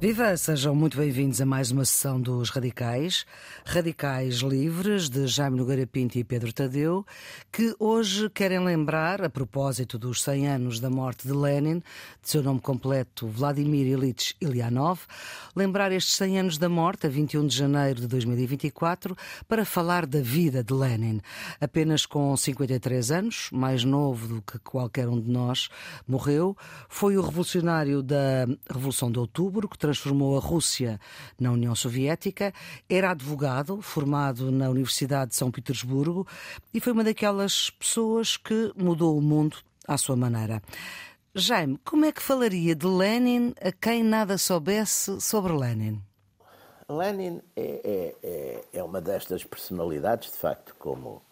Viva, 0.00 0.36
sejam 0.36 0.76
muito 0.76 0.96
bem-vindos 0.96 1.40
a 1.40 1.44
mais 1.44 1.72
uma 1.72 1.84
sessão 1.84 2.20
dos 2.20 2.50
Radicais, 2.50 3.26
Radicais 3.66 4.36
Livres, 4.36 5.08
de 5.08 5.26
Jaime 5.26 5.56
Nogueira 5.56 5.88
Pinto 5.88 6.16
e 6.16 6.22
Pedro 6.22 6.52
Tadeu, 6.52 7.04
que 7.50 7.74
hoje 7.80 8.30
querem 8.30 8.64
lembrar, 8.64 9.24
a 9.24 9.28
propósito 9.28 9.98
dos 9.98 10.22
100 10.22 10.46
anos 10.46 10.78
da 10.78 10.88
morte 10.88 11.26
de 11.26 11.34
Lenin, 11.34 11.80
de 12.22 12.30
seu 12.30 12.44
nome 12.44 12.60
completo 12.60 13.26
Vladimir 13.26 13.88
Ilyich 13.88 14.36
Ilyanov, 14.40 15.00
lembrar 15.56 15.90
estes 15.90 16.14
100 16.14 16.38
anos 16.38 16.58
da 16.58 16.68
morte, 16.68 17.08
a 17.08 17.10
21 17.10 17.48
de 17.48 17.56
janeiro 17.56 18.00
de 18.02 18.06
2024, 18.06 19.16
para 19.48 19.64
falar 19.64 20.06
da 20.06 20.20
vida 20.20 20.62
de 20.62 20.74
Lenin. 20.74 21.20
Apenas 21.60 22.06
com 22.06 22.36
53 22.36 23.10
anos, 23.10 23.48
mais 23.50 23.82
novo 23.82 24.28
do 24.28 24.42
que 24.42 24.60
qualquer 24.60 25.08
um 25.08 25.20
de 25.20 25.28
nós, 25.28 25.68
morreu. 26.06 26.56
Foi 26.88 27.16
o 27.16 27.20
revolucionário 27.20 28.00
da 28.00 28.46
Revolução 28.72 29.10
de 29.10 29.18
Outubro, 29.18 29.68
que 29.68 29.87
transformou 29.88 30.36
a 30.36 30.40
Rússia 30.40 31.00
na 31.40 31.50
União 31.50 31.74
Soviética, 31.74 32.52
era 32.90 33.12
advogado, 33.12 33.80
formado 33.80 34.52
na 34.52 34.68
Universidade 34.68 35.30
de 35.30 35.36
São 35.36 35.50
Petersburgo 35.50 36.26
e 36.74 36.80
foi 36.80 36.92
uma 36.92 37.02
daquelas 37.02 37.70
pessoas 37.70 38.36
que 38.36 38.70
mudou 38.76 39.16
o 39.16 39.22
mundo 39.22 39.56
à 39.86 39.96
sua 39.96 40.14
maneira. 40.14 40.62
Jaime, 41.34 41.78
como 41.84 42.04
é 42.04 42.12
que 42.12 42.20
falaria 42.20 42.74
de 42.74 42.86
Lenin 42.86 43.54
a 43.62 43.72
quem 43.72 44.02
nada 44.02 44.36
soubesse 44.36 45.18
sobre 45.22 45.54
Lenin? 45.54 46.02
Lenin 46.86 47.40
é, 47.56 48.14
é, 48.22 48.64
é 48.74 48.84
uma 48.84 49.00
destas 49.00 49.42
personalidades, 49.42 50.32
de 50.32 50.36
facto, 50.36 50.74
como 50.78 51.22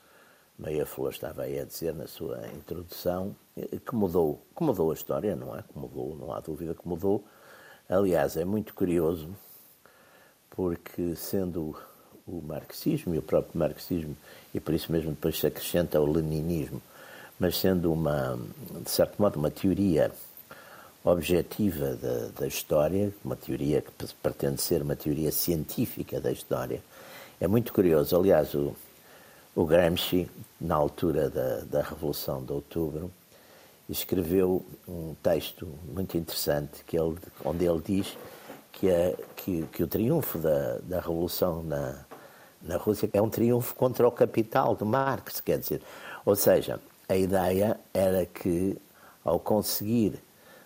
Meia 0.59 0.87
Flor 0.87 1.11
estava 1.11 1.43
aí 1.43 1.59
a 1.59 1.65
dizer 1.65 1.95
na 1.95 2.07
sua 2.07 2.41
introdução, 2.55 3.37
que 3.55 3.95
mudou, 3.95 4.41
que 4.57 4.63
mudou 4.63 4.91
a 4.91 4.95
história, 4.95 5.37
não 5.37 5.55
é? 5.55 5.63
Que 5.63 5.79
mudou, 5.79 6.17
não 6.17 6.33
há 6.33 6.41
dúvida 6.41 6.75
que 6.75 6.89
mudou 6.89 7.23
Aliás, 7.89 8.37
é 8.37 8.45
muito 8.45 8.75
curioso, 8.75 9.29
porque 10.51 11.15
sendo 11.15 11.77
o 12.27 12.43
marxismo 12.43 13.15
e 13.15 13.19
o 13.19 13.23
próprio 13.23 13.57
marxismo, 13.57 14.17
e 14.53 14.59
por 14.59 14.75
isso 14.75 14.91
mesmo 14.91 15.11
depois 15.11 15.39
se 15.39 15.47
acrescenta 15.47 16.01
o 16.01 16.11
leninismo, 16.11 16.83
mas 17.39 17.57
sendo 17.57 17.93
uma, 17.93 18.37
de 18.83 18.91
certo 18.91 19.23
modo, 19.23 19.39
uma 19.39 19.53
teoria 19.53 20.11
objetiva 21.05 21.95
da, 21.95 22.29
da 22.41 22.47
história, 22.49 23.15
uma 23.25 23.37
teoria 23.37 23.81
que 23.81 23.93
pretende 24.21 24.61
ser 24.61 24.83
uma 24.83 24.97
teoria 24.97 25.31
científica 25.31 26.21
da 26.21 26.33
história, 26.33 26.83
é 27.41 27.47
muito 27.47 27.73
curioso. 27.73 28.17
Aliás, 28.17 28.53
o, 28.55 28.75
o 29.55 29.65
Gramsci, 29.65 30.29
na 30.61 30.75
altura 30.75 31.31
da, 31.31 31.61
da 31.61 31.83
Revolução 31.83 32.43
de 32.43 32.53
Outubro, 32.53 33.13
escreveu 33.89 34.65
um 34.87 35.15
texto 35.23 35.69
muito 35.93 36.17
interessante 36.17 36.85
que 36.85 36.99
ele, 36.99 37.17
onde 37.45 37.65
ele 37.65 37.81
diz 37.85 38.17
que, 38.73 38.89
é, 38.89 39.17
que, 39.37 39.63
que 39.73 39.83
o 39.83 39.87
triunfo 39.87 40.39
da, 40.39 40.79
da 40.79 41.01
Revolução 41.01 41.63
na, 41.63 42.05
na 42.63 42.77
Rússia 42.77 43.09
é 43.13 43.23
um 43.23 43.31
triunfo 43.31 43.75
contra 43.75 44.07
o 44.07 44.13
capital 44.13 44.75
de 44.75 44.85
Marx, 44.85 45.41
quer 45.41 45.59
dizer, 45.59 45.81
ou 46.25 46.35
seja, 46.35 46.81
a 47.09 47.17
ideia 47.17 47.79
era 47.95 48.27
que 48.27 48.77
ao 49.25 49.39
conseguir, 49.39 50.21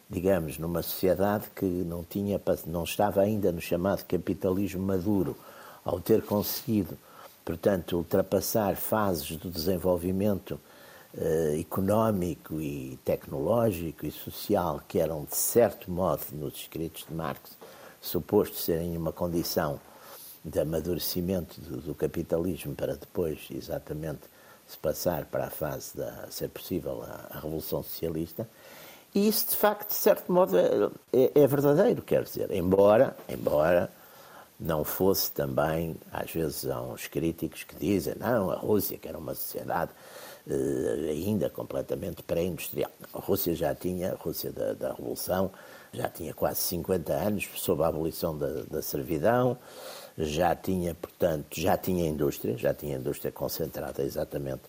digamos, 0.08 0.58
numa 0.58 0.82
sociedade 0.82 1.48
que 1.54 1.64
não 1.64 2.02
tinha, 2.02 2.41
não 2.66 2.84
estava 2.84 3.20
ainda 3.20 3.52
no 3.52 3.60
chamado 3.60 4.04
capitalismo 4.04 4.82
maduro, 4.82 5.36
ao 5.84 6.00
ter 6.00 6.22
conseguido, 6.22 6.96
portanto, 7.44 7.96
ultrapassar 7.96 8.76
fases 8.76 9.36
do 9.36 9.50
desenvolvimento 9.50 10.58
uh, 11.14 11.61
económico 11.61 12.61
e 12.61 12.98
tecnológico 13.05 14.06
e 14.06 14.11
social 14.11 14.80
que 14.86 14.98
eram, 14.98 15.25
de 15.25 15.37
certo 15.37 15.91
modo, 15.91 16.22
nos 16.32 16.54
escritos 16.54 17.04
de 17.09 17.15
Marx, 17.15 17.56
supostos 18.00 18.65
serem 18.65 18.97
uma 18.97 19.12
condição 19.12 19.81
de 20.44 20.59
amadurecimento 20.59 21.60
do, 21.60 21.78
do, 21.78 21.94
capitalismo 21.94 22.75
para 22.75 22.97
depois, 22.97 23.41
exatamente, 23.50 24.21
se 24.66 24.78
passar 24.78 25.26
para 25.26 25.47
a 25.47 25.50
fase 25.50 25.97
da 25.97 26.26
ser 26.31 26.48
possível 26.48 27.03
a, 27.03 27.37
a 27.37 27.41
Revolução 27.41 27.82
Socialista. 27.82 28.48
E 29.15 29.28
isso, 29.28 29.50
de 29.50 29.56
facto, 29.56 29.88
de 29.88 29.94
certo 29.94 30.32
modo, 30.32 30.56
é, 30.56 30.91
é, 31.12 31.42
é 31.42 31.47
verdadeiro, 31.47 32.00
quer 32.00 32.22
dizer, 32.22 32.50
embora, 32.53 33.16
embora 33.28 33.91
não 34.59 34.84
fosse 34.84 35.32
também, 35.32 35.97
às 36.12 36.31
vezes 36.31 36.66
há 36.66 36.81
uns 36.82 37.06
críticos 37.06 37.65
que 37.65 37.75
dizem, 37.75 38.15
não, 38.19 38.50
a 38.50 38.56
Rússia, 38.56 38.98
que 38.98 39.09
era 39.09 39.19
uma 39.19 39.34
sociedade 39.34 39.91
eh, 39.91 40.29
ainda 41.09 41.51
completamente 41.51 42.23
pré-industrial. 42.23 42.91
A 43.12 43.19
Rússia 43.19 43.55
já 43.55 43.75
tinha, 43.75 44.12
a 44.12 44.17
Rússia 44.17 44.51
da, 44.51 44.73
da, 44.73 44.93
Revolução, 44.93 45.51
já 45.93 46.09
tinha 46.09 46.33
quase 46.33 46.61
50 46.61 47.12
anos 47.12 47.49
sob 47.56 47.83
a 47.83 47.89
abolição 47.89 48.37
da, 48.37 48.62
da 48.62 48.83
servidão, 48.83 49.56
já 50.17 50.55
tinha, 50.55 50.95
portanto, 50.95 51.61
já 51.61 51.77
tinha 51.77 52.09
indústria, 52.09 52.56
já 52.56 52.75
tinha 52.75 52.97
indústria 52.97 53.33
concentrada 53.33 54.03
exatamente 54.03 54.62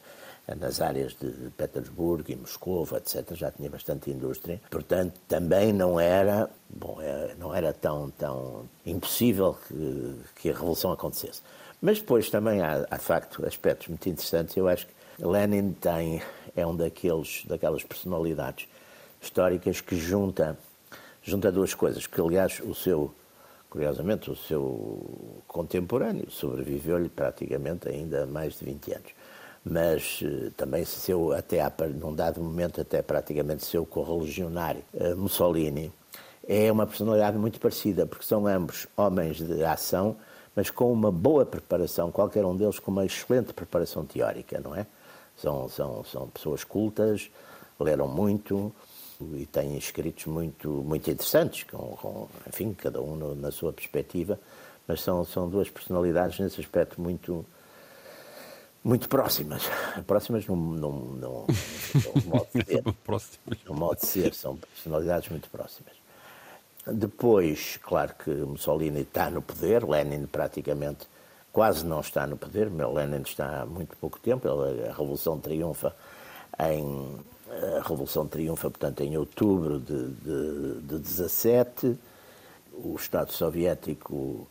nas 0.56 0.82
áreas 0.82 1.14
de 1.14 1.50
Petersburgo 1.56 2.32
e 2.32 2.36
Moscou, 2.36 2.88
etc., 2.96 3.36
já 3.36 3.52
tinha 3.52 3.70
bastante 3.70 4.10
indústria. 4.10 4.60
Portanto, 4.70 5.20
também 5.28 5.72
não 5.72 6.00
era, 6.00 6.50
bom, 6.70 6.98
é, 7.02 7.36
não 7.38 7.54
era 7.54 7.72
tão, 7.74 8.10
tão 8.12 8.68
impossível 8.86 9.56
que, 9.68 10.16
que 10.36 10.50
a 10.50 10.54
revolução 10.54 10.92
acontecesse. 10.92 11.42
Mas 11.82 12.00
depois 12.00 12.30
também 12.30 12.62
há, 12.62 12.86
há, 12.90 12.98
de 12.98 13.04
facto, 13.04 13.46
aspectos 13.46 13.88
muito 13.88 14.08
interessantes. 14.10 14.56
Eu 14.56 14.68
acho 14.68 14.86
que 14.88 14.94
Lenin 15.22 15.74
tem, 15.74 16.22
é 16.56 16.66
um 16.66 16.76
daqueles, 16.76 17.46
daquelas 17.46 17.84
personalidades 17.84 18.68
históricas 19.22 19.80
que 19.80 19.96
junta, 19.96 20.58
junta 21.22 21.52
duas 21.52 21.76
coisas, 21.76 22.08
que 22.08 22.20
aliás 22.20 22.60
o 22.60 22.74
seu, 22.74 23.14
curiosamente, 23.70 24.32
o 24.32 24.36
seu 24.36 25.44
contemporâneo 25.48 26.30
sobreviveu-lhe 26.32 27.08
praticamente 27.08 27.88
ainda 27.88 28.26
mais 28.26 28.58
de 28.58 28.66
20 28.66 28.94
anos. 28.94 29.12
Mas 29.64 30.22
eh, 30.24 30.50
também 30.58 30.84
seu, 30.86 31.34
até 31.34 31.62
num 31.90 32.16
dado 32.16 32.42
momento, 32.42 32.82
até 32.82 33.04
praticamente 33.04 33.64
seu 33.64 33.86
correligionário, 33.86 34.82
eh, 34.92 35.14
Mussolini, 35.14 35.94
é 36.48 36.72
uma 36.72 36.88
personalidade 36.88 37.38
muito 37.38 37.60
parecida, 37.60 38.08
porque 38.08 38.26
são 38.26 38.48
ambos 38.48 38.88
homens 38.98 39.38
de 39.38 39.64
ação, 39.64 40.16
mas 40.56 40.72
com 40.72 40.92
uma 40.92 41.12
boa 41.12 41.46
preparação, 41.46 42.12
qualquer 42.12 42.44
um 42.44 42.58
deles 42.58 42.80
com 42.80 42.90
uma 42.90 43.06
excelente 43.06 43.54
preparação 43.54 44.04
teórica, 44.04 44.60
não 44.60 44.76
é? 44.76 44.88
São, 45.42 45.68
são, 45.70 46.04
são 46.04 46.28
pessoas 46.28 46.64
cultas, 46.64 47.30
leram 47.80 48.08
muito 48.08 48.72
e 49.34 49.46
têm 49.46 49.78
escritos 49.78 50.26
muito, 50.26 50.70
muito 50.70 51.10
interessantes, 51.10 51.64
com, 51.64 51.96
com 51.98 52.28
enfim, 52.48 52.74
cada 52.74 53.02
um 53.02 53.16
no, 53.16 53.36
na 53.36 53.52
sua 53.52 53.74
perspectiva, 53.74 54.40
mas 54.88 55.02
são, 55.02 55.24
são 55.26 55.50
duas 55.50 55.70
personalidades 55.70 56.40
nesse 56.40 56.60
aspecto 56.60 57.00
muito, 57.00 57.46
muito 58.84 59.08
próximas. 59.10 59.64
Próximas 60.06 60.46
num, 60.46 60.56
num, 60.56 60.92
num, 60.92 61.46
num 61.48 62.22
modo 62.26 62.48
de 62.54 62.66
ser. 62.66 62.84
num 63.66 63.74
modo 63.74 64.00
de 64.00 64.06
ser, 64.06 64.34
são 64.34 64.58
personalidades 64.58 65.30
muito 65.30 65.50
próximas. 65.50 65.94
Depois, 66.86 67.78
claro 67.82 68.14
que 68.16 68.32
Mussolini 68.32 69.02
está 69.02 69.30
no 69.30 69.42
poder, 69.42 69.88
Lenin 69.88 70.26
praticamente 70.26 71.08
quase 71.52 71.86
não 71.86 72.00
está 72.00 72.26
no 72.26 72.38
poder, 72.38 72.72
Lenin 72.72 73.22
está 73.22 73.62
há 73.62 73.66
muito 73.66 73.96
pouco 73.98 74.20
tempo, 74.20 74.48
a 74.50 74.94
Revolução 74.94 75.40
triunfa 75.40 75.96
em 76.60 77.20
a 77.52 77.82
Revolução 77.82 78.28
triunfa, 78.28 78.70
portanto, 78.70 79.02
em 79.02 79.18
outubro 79.18 79.80
de, 79.80 80.08
de, 80.08 80.82
de 80.82 81.00
17, 81.00 81.98
o 82.74 82.96
Estado 82.96 83.32
Soviético 83.32 84.48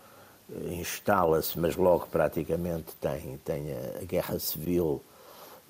eh, 0.50 0.74
instala-se, 0.74 1.58
mas 1.58 1.76
logo 1.76 2.06
praticamente 2.08 2.94
tem, 3.00 3.38
tem 3.38 3.72
a 4.00 4.04
guerra 4.04 4.38
civil, 4.38 5.02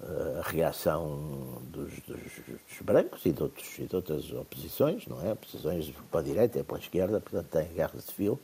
eh, 0.02 0.40
a 0.44 0.48
reação 0.48 1.62
dos, 1.62 1.92
dos, 2.00 2.18
dos 2.18 2.80
brancos 2.82 3.24
e 3.24 3.32
de, 3.32 3.42
outros, 3.42 3.78
e 3.78 3.86
de 3.86 3.94
outras 3.94 4.32
oposições, 4.32 5.06
não 5.06 5.24
é? 5.24 5.32
Oposições 5.32 5.92
para 6.10 6.20
a 6.20 6.22
direita 6.24 6.58
e 6.58 6.64
para 6.64 6.76
a 6.76 6.80
esquerda, 6.80 7.20
portanto 7.20 7.46
tem 7.46 7.62
a 7.62 7.72
guerra 7.72 8.00
civil. 8.00 8.40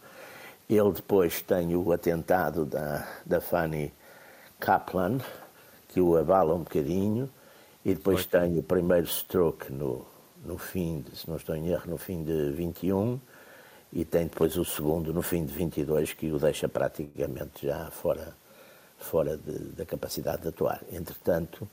Ele 0.68 0.92
depois 0.92 1.40
tem 1.42 1.76
o 1.76 1.92
atentado 1.92 2.64
da, 2.64 3.06
da 3.24 3.40
Fanny 3.40 3.92
Kaplan, 4.58 5.18
que 5.88 6.00
o 6.00 6.16
abala 6.16 6.54
um 6.54 6.64
bocadinho, 6.64 7.30
e 7.84 7.94
depois 7.94 8.24
Foi. 8.24 8.40
tem 8.40 8.58
o 8.58 8.62
primeiro 8.62 9.06
stroke 9.06 9.72
no, 9.72 10.04
no 10.44 10.58
fim, 10.58 11.02
de, 11.02 11.16
se 11.16 11.28
não 11.28 11.36
estou 11.36 11.54
em 11.54 11.68
erro, 11.68 11.88
no 11.88 11.96
fim 11.96 12.24
de 12.24 12.50
21, 12.50 13.20
e 13.92 14.04
tem 14.04 14.24
depois 14.24 14.56
o 14.56 14.64
segundo 14.64 15.14
no 15.14 15.22
fim 15.22 15.44
de 15.44 15.52
22, 15.52 16.12
que 16.12 16.32
o 16.32 16.38
deixa 16.38 16.68
praticamente 16.68 17.66
já 17.66 17.88
fora, 17.90 18.34
fora 18.98 19.36
de, 19.36 19.58
da 19.70 19.86
capacidade 19.86 20.42
de 20.42 20.48
atuar. 20.48 20.82
Entretanto, 20.90 21.68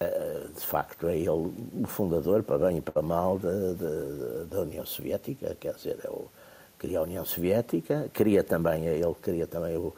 eh, 0.00 0.48
de 0.54 0.60
facto, 0.60 1.06
é 1.06 1.16
ele 1.16 1.30
o 1.30 1.86
fundador, 1.86 2.42
para 2.42 2.58
bem 2.58 2.78
e 2.78 2.80
para 2.80 3.00
mal, 3.00 3.38
da, 3.38 3.50
da, 3.50 4.44
da 4.50 4.60
União 4.62 4.84
Soviética, 4.84 5.56
quer 5.58 5.74
dizer, 5.74 5.98
é 6.02 6.10
o 6.10 6.28
queria 6.78 6.98
a 6.98 7.02
União 7.02 7.24
Soviética, 7.24 8.08
queria 8.12 8.42
também, 8.42 8.86
ele 8.86 9.14
queria 9.22 9.46
também 9.46 9.76
o. 9.76 9.94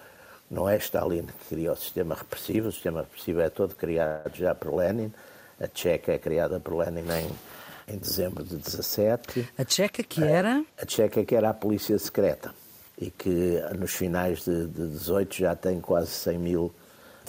Não 0.50 0.66
é 0.68 0.76
Stalin 0.78 1.26
que 1.26 1.48
criou 1.50 1.74
o 1.74 1.76
sistema 1.76 2.14
repressivo, 2.14 2.68
o 2.68 2.72
sistema 2.72 3.00
repressivo 3.00 3.40
é 3.40 3.50
todo 3.50 3.74
criado 3.74 4.34
já 4.34 4.54
por 4.54 4.74
Lenin, 4.74 5.12
a 5.60 5.68
Tcheca 5.68 6.12
é 6.12 6.18
criada 6.18 6.58
por 6.58 6.74
Lenin 6.74 7.04
em, 7.10 7.94
em 7.94 7.98
dezembro 7.98 8.42
de 8.42 8.56
17. 8.56 9.46
A 9.58 9.64
Tcheca 9.64 10.02
que 10.02 10.24
era? 10.24 10.64
A 10.80 10.86
Tcheca 10.86 11.22
que 11.22 11.34
era 11.34 11.50
a 11.50 11.54
polícia 11.54 11.98
secreta 11.98 12.54
e 12.96 13.10
que 13.10 13.60
nos 13.78 13.92
finais 13.92 14.44
de, 14.44 14.66
de 14.68 14.88
18 14.88 15.36
já 15.36 15.54
tem 15.54 15.80
quase 15.80 16.10
100 16.12 16.38
mil 16.38 16.74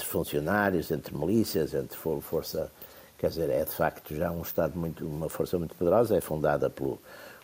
funcionários, 0.05 0.91
entre 0.91 1.15
milícias, 1.15 1.73
entre 1.73 1.97
força, 1.97 2.71
quer 3.17 3.29
dizer, 3.29 3.49
é 3.49 3.63
de 3.63 3.71
facto 3.71 4.15
já 4.15 4.31
um 4.31 4.41
Estado 4.41 4.77
muito, 4.77 5.05
uma 5.05 5.29
força 5.29 5.57
muito 5.57 5.75
poderosa, 5.75 6.17
é 6.17 6.21
fundada 6.21 6.69
pelo, 6.69 6.99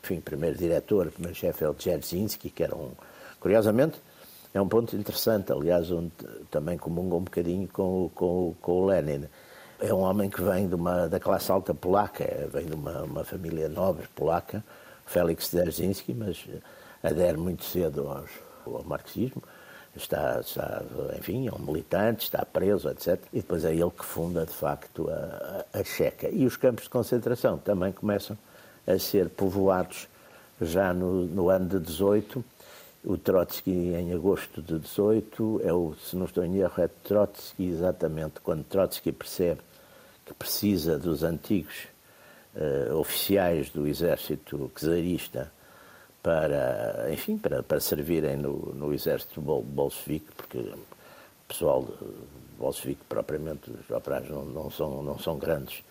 enfim, 0.06 0.22
primeiro 0.22 0.56
diretor, 0.56 1.10
primeiro 1.10 1.36
chefe 1.36 1.64
é 1.64 1.70
o 1.70 1.74
Dzerzhinsky, 1.74 2.52
que 2.52 2.64
era 2.64 2.76
um, 2.76 2.92
curiosamente, 3.40 4.00
é 4.54 4.62
um 4.62 4.68
ponto 4.68 4.96
interessante, 4.96 5.52
aliás, 5.52 5.90
onde 5.90 6.12
também 6.52 6.78
comunga 6.78 7.16
um 7.16 7.24
bocadinho 7.24 7.68
com, 7.68 8.12
com, 8.14 8.56
com 8.62 8.72
o 8.72 8.86
Lenin. 8.86 9.26
É 9.82 9.92
um 9.92 10.02
homem 10.02 10.30
que 10.30 10.42
vem 10.42 10.68
de 10.68 10.76
uma, 10.76 11.10
da 11.10 11.20
classe 11.20 11.52
alta 11.52 11.74
polaca, 11.74 12.24
é, 12.24 12.48
vem 12.48 12.68
de 12.68 12.74
uma, 12.74 13.02
uma 13.02 13.24
família 13.24 13.68
nobre 13.68 14.08
polaca, 14.16 14.64
Félix 15.08 15.50
Dzerzhinsky, 15.50 16.14
mas 16.14 16.46
adere 17.02 17.38
muito 17.38 17.66
cedo 17.66 18.08
aos, 18.08 18.30
ao 18.66 18.84
marxismo. 18.84 19.42
Está, 19.96 20.40
está, 20.40 20.84
enfim, 21.18 21.48
é 21.48 21.52
um 21.52 21.60
militante, 21.60 22.26
está 22.26 22.46
preso, 22.46 22.90
etc. 22.90 23.20
E 23.34 23.38
depois 23.38 23.66
é 23.66 23.74
ele 23.74 23.92
que 23.92 24.06
funda, 24.06 24.46
de 24.46 24.54
facto, 24.54 25.10
a, 25.10 25.80
a 25.80 25.84
Checa. 25.84 26.30
E 26.30 26.46
os 26.46 26.58
campos 26.58 26.84
de 26.84 26.90
concentração 26.90 27.58
também 27.58 27.92
começam 27.92 28.38
a 28.88 28.98
ser 29.00 29.30
povoados 29.30 30.08
já 30.62 30.94
no, 30.94 31.26
no 31.26 31.50
ano 31.50 31.68
de 31.68 31.80
18 31.80 32.44
o 33.06 33.18
Trotsky, 33.18 33.72
em 33.72 34.14
agosto 34.14 34.64
de 34.64 34.80
18, 34.80 35.62
é 35.64 35.72
o, 35.72 35.94
se 35.94 36.16
não 36.16 36.26
estou 36.26 36.44
em 36.44 36.58
erro, 36.58 36.74
é 36.82 36.88
Trotsky 36.88 37.68
exatamente 37.68 38.40
quando 38.42 38.64
Trotsky 38.64 39.12
percebe 39.12 39.62
que 40.26 40.34
precisa 40.34 40.98
dos 40.98 41.22
antigos 41.22 41.86
uh, 42.56 42.96
oficiais 42.96 43.70
do 43.70 43.86
exército 43.86 44.72
czarista 44.76 45.52
para, 46.24 47.08
enfim, 47.12 47.38
para, 47.38 47.62
para 47.62 47.80
servirem 47.80 48.38
no, 48.38 48.74
no 48.74 48.92
exército 48.92 49.40
bol, 49.40 49.62
bolchevique, 49.62 50.32
porque 50.36 50.58
o 50.58 50.80
pessoal 51.48 51.88
bolchevique 52.58 53.04
propriamente, 53.08 53.70
os 53.70 53.90
operários 53.92 54.32
não, 54.32 54.46
não, 54.46 54.72
são, 54.72 55.04
não 55.04 55.20
são 55.20 55.38
grandes 55.38 55.84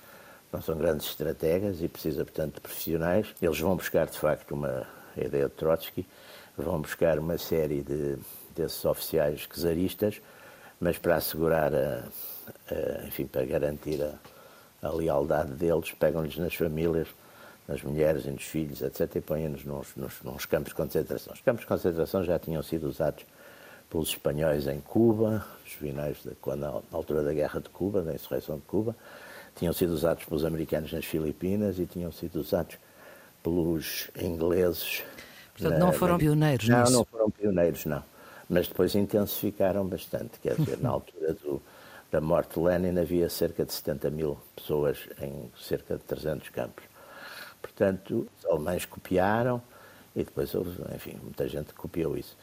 não 0.54 0.62
são 0.62 0.76
grandes 0.78 1.08
estrategas 1.08 1.82
e 1.82 1.88
precisa, 1.88 2.24
portanto, 2.24 2.54
de 2.54 2.60
profissionais. 2.60 3.26
Eles 3.42 3.58
vão 3.58 3.74
buscar, 3.74 4.06
de 4.06 4.16
facto, 4.16 4.52
uma 4.52 4.86
ideia 5.16 5.48
de 5.48 5.54
Trotsky 5.54 6.06
vão 6.56 6.80
buscar 6.80 7.18
uma 7.18 7.36
série 7.36 7.82
de, 7.82 8.16
desses 8.54 8.84
oficiais 8.84 9.48
czaristas, 9.52 10.20
mas 10.80 10.96
para 10.96 11.16
assegurar, 11.16 11.74
a, 11.74 12.04
a, 12.70 13.06
enfim, 13.08 13.26
para 13.26 13.44
garantir 13.44 14.00
a, 14.00 14.14
a 14.86 14.92
lealdade 14.92 15.52
deles, 15.54 15.90
pegam-lhes 15.90 16.36
nas 16.36 16.54
famílias, 16.54 17.08
nas 17.66 17.82
mulheres 17.82 18.24
e 18.24 18.30
nos 18.30 18.44
filhos, 18.44 18.80
etc., 18.80 19.16
e 19.16 19.20
põem-nos 19.20 19.64
nos, 19.64 19.96
nos, 19.96 20.22
nos, 20.22 20.46
campos 20.46 20.68
de 20.68 20.76
concentração. 20.76 21.32
Os 21.32 21.40
campos 21.40 21.62
de 21.62 21.66
concentração 21.66 22.22
já 22.22 22.38
tinham 22.38 22.62
sido 22.62 22.88
usados 22.88 23.26
pelos 23.90 24.10
espanhóis 24.10 24.68
em 24.68 24.80
Cuba, 24.80 25.44
os 25.66 25.72
finais 25.72 26.18
de, 26.22 26.36
quando, 26.36 26.60
na 26.60 26.80
altura 26.92 27.24
da 27.24 27.32
Guerra 27.32 27.60
de 27.60 27.70
Cuba, 27.70 28.02
da 28.02 28.14
insurreição 28.14 28.56
de 28.56 28.62
Cuba, 28.62 28.94
tinham 29.56 29.72
sido 29.72 29.92
usados 29.92 30.24
pelos 30.24 30.44
americanos 30.44 30.92
nas 30.92 31.04
Filipinas 31.04 31.78
e 31.78 31.86
tinham 31.86 32.10
sido 32.12 32.40
usados 32.40 32.76
pelos 33.42 34.10
ingleses 34.16 35.02
Portanto, 35.58 35.78
não 35.78 35.92
foram 35.92 36.18
pioneiros 36.18 36.68
Não, 36.68 36.80
nisso. 36.80 36.92
não 36.92 37.04
foram 37.04 37.30
pioneiros, 37.30 37.84
não. 37.86 38.02
Mas 38.48 38.68
depois 38.68 38.94
intensificaram 38.94 39.86
bastante. 39.86 40.38
Quer 40.40 40.56
dizer, 40.56 40.78
na 40.78 40.90
altura 40.90 41.32
do, 41.34 41.62
da 42.10 42.20
morte 42.20 42.58
de 42.58 42.60
Lenin 42.60 42.98
havia 42.98 43.28
cerca 43.28 43.64
de 43.64 43.72
70 43.72 44.10
mil 44.10 44.38
pessoas 44.56 44.98
em 45.20 45.50
cerca 45.60 45.96
de 45.96 46.02
300 46.02 46.48
campos. 46.48 46.84
Portanto, 47.62 48.26
os 48.38 48.46
alemães 48.46 48.84
copiaram 48.84 49.62
e 50.14 50.24
depois, 50.24 50.52
enfim, 50.94 51.18
muita 51.22 51.48
gente 51.48 51.72
copiou 51.72 52.16
isso. 52.16 52.36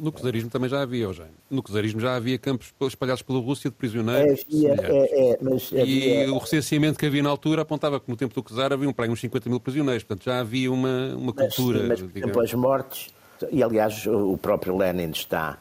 No 0.00 0.12
czarismo 0.12 0.50
também 0.50 0.68
já 0.68 0.82
havia, 0.82 1.04
Eugênio. 1.04 1.32
No 1.50 1.62
czarismo 1.62 2.00
já 2.00 2.16
havia 2.16 2.38
campos 2.38 2.72
espalhados 2.82 3.22
pela 3.22 3.38
Rússia 3.38 3.70
de 3.70 3.76
prisioneiros. 3.76 4.44
Havia, 4.48 4.74
é, 4.74 5.30
é, 5.32 5.38
mas 5.40 5.70
havia... 5.72 6.24
E 6.24 6.30
o 6.30 6.38
recenseamento 6.38 6.98
que 6.98 7.06
havia 7.06 7.22
na 7.22 7.30
altura 7.30 7.62
apontava 7.62 8.00
que 8.00 8.10
no 8.10 8.16
tempo 8.16 8.34
do 8.34 8.42
czar 8.42 8.72
havia 8.72 8.88
um, 8.88 8.94
uns 9.10 9.20
50 9.20 9.48
mil 9.48 9.60
prisioneiros. 9.60 10.02
Portanto, 10.02 10.24
já 10.24 10.40
havia 10.40 10.72
uma, 10.72 11.14
uma 11.14 11.32
cultura. 11.32 11.80
Mas, 11.80 12.00
mas 12.00 12.10
por 12.10 12.18
exemplo, 12.18 12.40
as 12.42 12.54
mortes, 12.54 13.14
e 13.50 13.62
aliás 13.62 14.06
o 14.06 14.36
próprio 14.36 14.76
Lenin 14.76 15.10
está, 15.10 15.58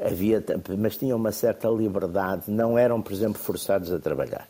havia, 0.00 0.44
mas 0.78 0.96
tinham 0.96 1.18
uma 1.18 1.32
certa 1.32 1.68
liberdade, 1.68 2.44
não 2.48 2.78
eram, 2.78 3.02
por 3.02 3.12
exemplo, 3.12 3.40
forçados 3.40 3.92
a 3.92 3.98
trabalhar. 3.98 4.48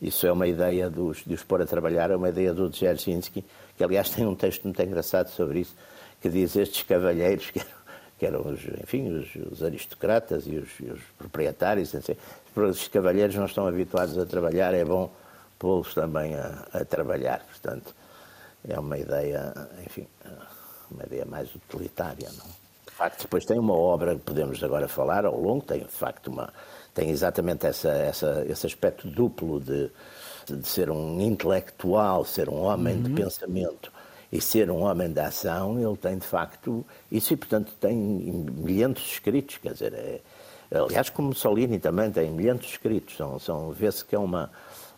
Isso 0.00 0.26
é 0.26 0.32
uma 0.32 0.46
ideia 0.46 0.88
dos, 0.88 1.24
de 1.26 1.34
os 1.34 1.42
pôr 1.42 1.60
a 1.60 1.66
trabalhar, 1.66 2.10
é 2.10 2.16
uma 2.16 2.28
ideia 2.28 2.54
do 2.54 2.70
Dzerzhinsky, 2.70 3.44
que 3.76 3.84
aliás 3.84 4.10
tem 4.10 4.26
um 4.26 4.34
texto 4.34 4.64
muito 4.64 4.80
engraçado 4.80 5.28
sobre 5.30 5.60
isso, 5.60 5.74
que 6.20 6.28
diz 6.28 6.56
estes 6.56 6.82
cavalheiros 6.84 7.50
que 7.50 7.58
eram 7.58 7.77
que 8.18 8.26
eram 8.26 8.40
os, 8.40 8.60
enfim, 8.82 9.08
os, 9.16 9.52
os 9.52 9.62
aristocratas 9.62 10.46
e 10.46 10.56
os, 10.56 10.68
os 10.80 11.00
proprietários, 11.16 11.94
assim. 11.94 12.16
os 12.56 12.88
cavalheiros 12.88 13.36
não 13.36 13.46
estão 13.46 13.66
habituados 13.66 14.18
a 14.18 14.26
trabalhar, 14.26 14.74
é 14.74 14.84
bom 14.84 15.10
pô-los 15.58 15.94
também 15.94 16.34
a, 16.34 16.66
a, 16.72 16.84
trabalhar. 16.84 17.40
Portanto, 17.46 17.94
é 18.68 18.78
uma 18.78 18.98
ideia, 18.98 19.54
enfim, 19.86 20.06
uma 20.90 21.04
ideia 21.04 21.24
mais 21.24 21.54
utilitária. 21.54 22.28
Não? 22.36 22.46
De 22.86 22.92
facto, 22.92 23.22
depois 23.22 23.44
tem 23.44 23.58
uma 23.58 23.74
obra 23.74 24.16
que 24.16 24.22
podemos 24.22 24.62
agora 24.64 24.88
falar 24.88 25.24
ao 25.24 25.38
longo, 25.38 25.64
tem 25.64 25.80
de 25.80 25.86
facto 25.86 26.26
uma, 26.28 26.52
tem 26.92 27.10
exatamente 27.10 27.66
essa, 27.66 27.90
essa, 27.90 28.44
esse 28.48 28.66
aspecto 28.66 29.06
duplo 29.06 29.60
de, 29.60 29.88
de 30.48 30.66
ser 30.66 30.90
um 30.90 31.20
intelectual, 31.20 32.24
ser 32.24 32.48
um 32.48 32.62
homem 32.62 32.96
uhum. 32.96 33.02
de 33.02 33.10
pensamento 33.22 33.97
e 34.30 34.40
ser 34.40 34.70
um 34.70 34.82
homem 34.82 35.10
da 35.10 35.28
ação, 35.28 35.78
ele 35.78 35.96
tem 35.96 36.18
de 36.18 36.26
facto 36.26 36.84
isso 37.10 37.32
e, 37.32 37.36
portanto, 37.36 37.72
tem 37.80 37.96
milhentos 37.96 39.04
escritos, 39.04 39.56
quer 39.58 39.72
dizer, 39.72 39.94
é, 39.94 40.20
aliás, 40.70 41.08
como 41.08 41.34
Solini 41.34 41.78
também 41.78 42.10
tem 42.10 42.30
milhentos 42.30 42.68
escritos, 42.68 43.16
são, 43.16 43.38
são, 43.38 43.70
vê-se 43.72 44.04
que 44.04 44.14
é 44.14 44.18
uma, 44.18 44.50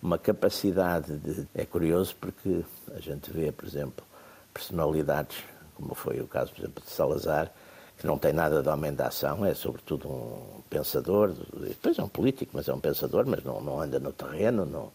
uma 0.03 0.19
capacidade 0.19 1.17
de. 1.19 1.47
É 1.55 1.65
curioso 1.65 2.17
porque 2.21 2.65
a 2.95 3.01
gente 3.01 3.31
vê, 3.31 3.53
por 3.53 3.67
exemplo, 3.67 4.05
personalidades, 4.53 5.39
como 5.77 5.95
foi 5.95 6.21
o 6.21 6.27
caso, 6.27 6.53
por 6.53 6.61
exemplo, 6.63 6.83
de 6.85 6.91
Salazar, 6.91 7.53
que 7.97 8.07
não 8.07 8.19
tem 8.19 8.33
nada 8.33 8.63
de 8.63 8.69
homem 8.69 8.93
da 8.93 9.09
ação, 9.09 9.45
é 9.45 9.55
sobretudo 9.55 10.09
um 10.09 10.63
pensador, 10.69 11.33
depois 11.61 11.99
é 11.99 12.03
um 12.03 12.09
político, 12.09 12.53
mas 12.55 12.67
é 12.69 12.75
um 12.75 12.81
pensador, 12.81 13.25
mas 13.27 13.45
não, 13.45 13.61
não 13.61 13.81
anda 13.81 14.01
no 14.01 14.13
terreno, 14.13 14.67
não, 14.67 14.91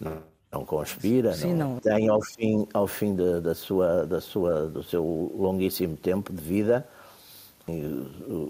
não 0.00 0.35
não 0.56 0.64
conspira, 0.64 1.32
Sim, 1.32 1.54
não, 1.54 1.74
não, 1.74 1.80
tem 1.80 2.08
ao 2.08 2.22
fim, 2.22 2.66
ao 2.72 2.86
fim 2.86 3.14
de, 3.14 3.40
da 3.40 3.54
sua, 3.54 4.06
da 4.06 4.20
sua, 4.20 4.66
do 4.66 4.82
seu 4.82 5.32
longuíssimo 5.36 5.96
tempo 5.96 6.32
de 6.32 6.42
vida 6.42 6.86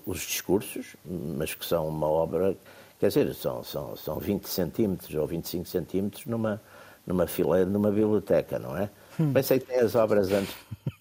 os 0.04 0.20
discursos, 0.20 0.94
mas 1.04 1.54
que 1.54 1.64
são 1.64 1.88
uma 1.88 2.06
obra, 2.06 2.54
quer 3.00 3.08
dizer, 3.08 3.34
são, 3.34 3.64
são, 3.64 3.96
são 3.96 4.18
20 4.18 4.46
centímetros 4.46 5.14
ou 5.14 5.26
25 5.26 5.66
centímetros 5.66 6.26
numa, 6.26 6.60
numa 7.06 7.26
fileira, 7.26 7.68
numa 7.68 7.90
biblioteca, 7.90 8.58
não 8.58 8.76
é? 8.76 8.90
Hum. 9.18 9.32
Pensei 9.32 9.58
que 9.58 9.66
tem 9.66 9.78
as 9.78 9.94
obras 9.94 10.30
antes 10.30 10.54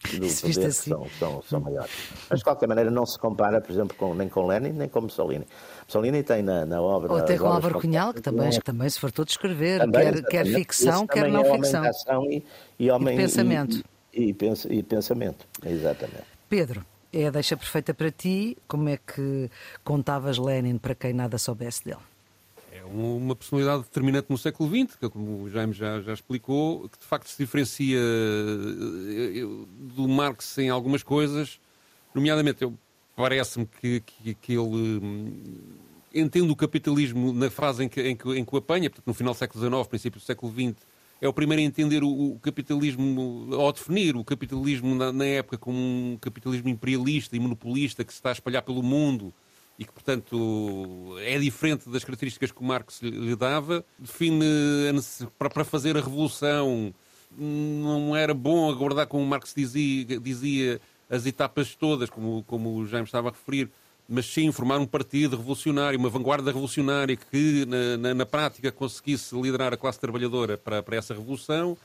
do 0.04 0.42
poder 0.42 0.66
assim. 0.68 0.90
são, 0.92 1.08
são, 1.18 1.44
são 1.44 1.60
maiores. 1.60 1.92
Mas, 2.30 2.40
de 2.40 2.46
qualquer 2.46 2.68
maneira, 2.68 2.92
não 2.92 3.06
se 3.06 3.18
compara, 3.18 3.60
por 3.60 3.72
exemplo, 3.72 3.96
com, 3.98 4.14
nem 4.14 4.30
com 4.30 4.46
Lenin, 4.46 4.72
nem 4.72 4.88
com 4.88 5.02
Mussolini. 5.02 5.46
Mussolini 5.86 6.24
tem 6.24 6.44
na, 6.44 6.66
na 6.66 6.82
obra... 6.82 7.12
Ou 7.12 7.18
até 7.18 7.38
com 7.38 7.48
Álvaro 7.48 7.80
Cunhal, 7.80 8.14
que 8.14 8.22
também, 8.22 8.50
que 8.52 8.62
também 8.62 8.90
se 8.90 9.00
fartou 9.00 9.26
de 9.26 9.32
escrever, 9.32 9.80
também, 9.80 10.14
quer, 10.14 10.24
quer 10.24 10.46
ficção, 10.46 11.08
quer 11.08 11.32
não 11.32 11.42
é 11.42 11.52
ficção. 11.56 12.26
E, 12.32 12.44
e, 12.80 12.92
homem, 12.92 13.16
e 13.16 13.18
pensamento. 13.18 13.84
E, 14.14 14.32
e, 14.32 14.78
e 14.78 14.84
pensamento, 14.84 15.46
exatamente. 15.66 16.26
Pedro, 16.48 16.86
é 17.12 17.28
a 17.28 17.32
deixa 17.32 17.56
perfeita 17.56 17.94
para 17.94 18.12
ti. 18.12 18.58
Como 18.68 18.90
é 18.90 18.98
que 18.98 19.50
contavas 19.84 20.38
Lenin 20.38 20.78
para 20.78 20.94
quem 20.94 21.14
nada 21.14 21.38
soubesse 21.38 21.84
dele? 21.84 22.00
Uma 22.96 23.36
personalidade 23.36 23.84
determinante 23.84 24.28
no 24.30 24.38
século 24.38 24.70
XX, 24.70 24.96
que, 24.96 25.10
como 25.10 25.44
o 25.44 25.50
Jaime 25.50 25.74
já, 25.74 26.02
já 26.02 26.14
explicou, 26.14 26.88
que 26.90 27.00
de 27.00 27.06
facto 27.06 27.28
se 27.28 27.38
diferencia 27.38 28.00
eh, 28.00 29.42
do 29.96 30.08
Marx 30.08 30.58
em 30.58 30.70
algumas 30.70 31.04
coisas, 31.04 31.60
nomeadamente, 32.14 32.68
parece-me 33.16 33.66
que, 33.66 34.02
que, 34.02 34.34
que, 34.36 34.54
ele 34.54 35.00
hum, 35.02 35.42
entende 36.14 36.52
o 36.52 36.56
capitalismo 36.56 37.34
na 37.34 37.50
fase 37.50 37.84
em 37.84 37.90
que, 37.90 38.02
em 38.02 38.16
que, 38.16 38.30
em 38.30 38.46
que 38.46 38.56
o 38.56 38.58
apanha, 38.58 38.90
portanto, 38.90 39.08
no 39.08 39.14
final 39.14 39.34
do 39.34 39.38
século 39.38 39.64
XIX, 39.64 39.88
princípio 39.88 40.20
do 40.20 40.24
século 40.24 40.52
XX, 40.52 40.76
é 41.22 41.28
o 41.28 41.34
primeiro 41.34 41.62
a 41.62 41.66
entender 41.66 42.04
o, 42.04 42.10
o 42.10 42.40
capitalismo, 42.40 43.56
ao 43.56 43.72
definir 43.72 44.16
o 44.16 44.24
capitalismo 44.24 44.94
na, 44.96 45.12
na, 45.12 45.26
época 45.26 45.58
como 45.58 45.78
um 45.78 46.18
capitalismo 46.20 46.70
imperialista 46.70 47.36
e 47.36 47.40
monopolista 47.40 48.04
que 48.04 48.12
se 48.12 48.20
está 48.20 48.30
a 48.30 48.34
espalhar 48.34 48.62
pelo 48.62 48.84
mundo 48.84 49.34
e 49.78 49.84
que, 49.84 49.92
portanto, 49.92 51.16
é 51.20 51.38
diferente 51.38 51.90
das 51.90 52.04
características 52.04 52.52
que 52.52 52.62
o 52.62 52.64
Marx 52.64 53.02
lhe 53.02 53.36
dava, 53.36 53.84
define 54.00 54.46
para 55.38 55.66
fazer 55.66 55.98
a 55.98 56.02
revolução. 56.02 56.94
Não 57.38 58.16
era 58.16 58.34
bom 58.34 58.70
aguardar, 58.70 59.08
como 59.08 59.24
o 59.24 59.28
Marx 59.28 59.54
dizia, 59.56 60.20
dizia 60.20 60.82
as 61.10 61.26
etapas 61.26 61.76
todas, 61.76 62.10
como, 62.10 62.44
como 62.48 62.76
o 62.76 62.88
Jaime 62.88 63.06
estava 63.06 63.30
a 63.30 63.32
referir, 63.32 63.70
mas 64.08 64.26
sim 64.26 64.52
formar 64.52 64.78
um 64.78 64.86
partido 64.86 65.36
revolucionário, 65.36 66.00
uma 66.00 66.10
vanguarda 66.10 66.52
revolucionária 66.52 67.18
que, 67.18 67.66
na, 67.66 67.98
na, 67.98 68.14
na 68.14 68.26
prática, 68.26 68.72
conseguisse 68.72 69.36
liderar 69.36 69.74
a 69.74 69.78
classe 69.78 70.00
trabalhadora 70.00 70.58
para, 70.58 70.82
para 70.82 70.96
essa 70.96 71.14
revolução. 71.14 71.78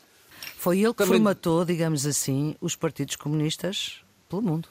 Foi 0.57 0.79
ele 0.79 0.93
que 0.93 0.99
Também... 0.99 1.15
formatou, 1.15 1.65
digamos 1.65 2.07
assim, 2.07 2.55
os 2.61 2.77
partidos 2.77 3.17
comunistas 3.17 3.97
pelo 4.29 4.43
mundo. 4.43 4.69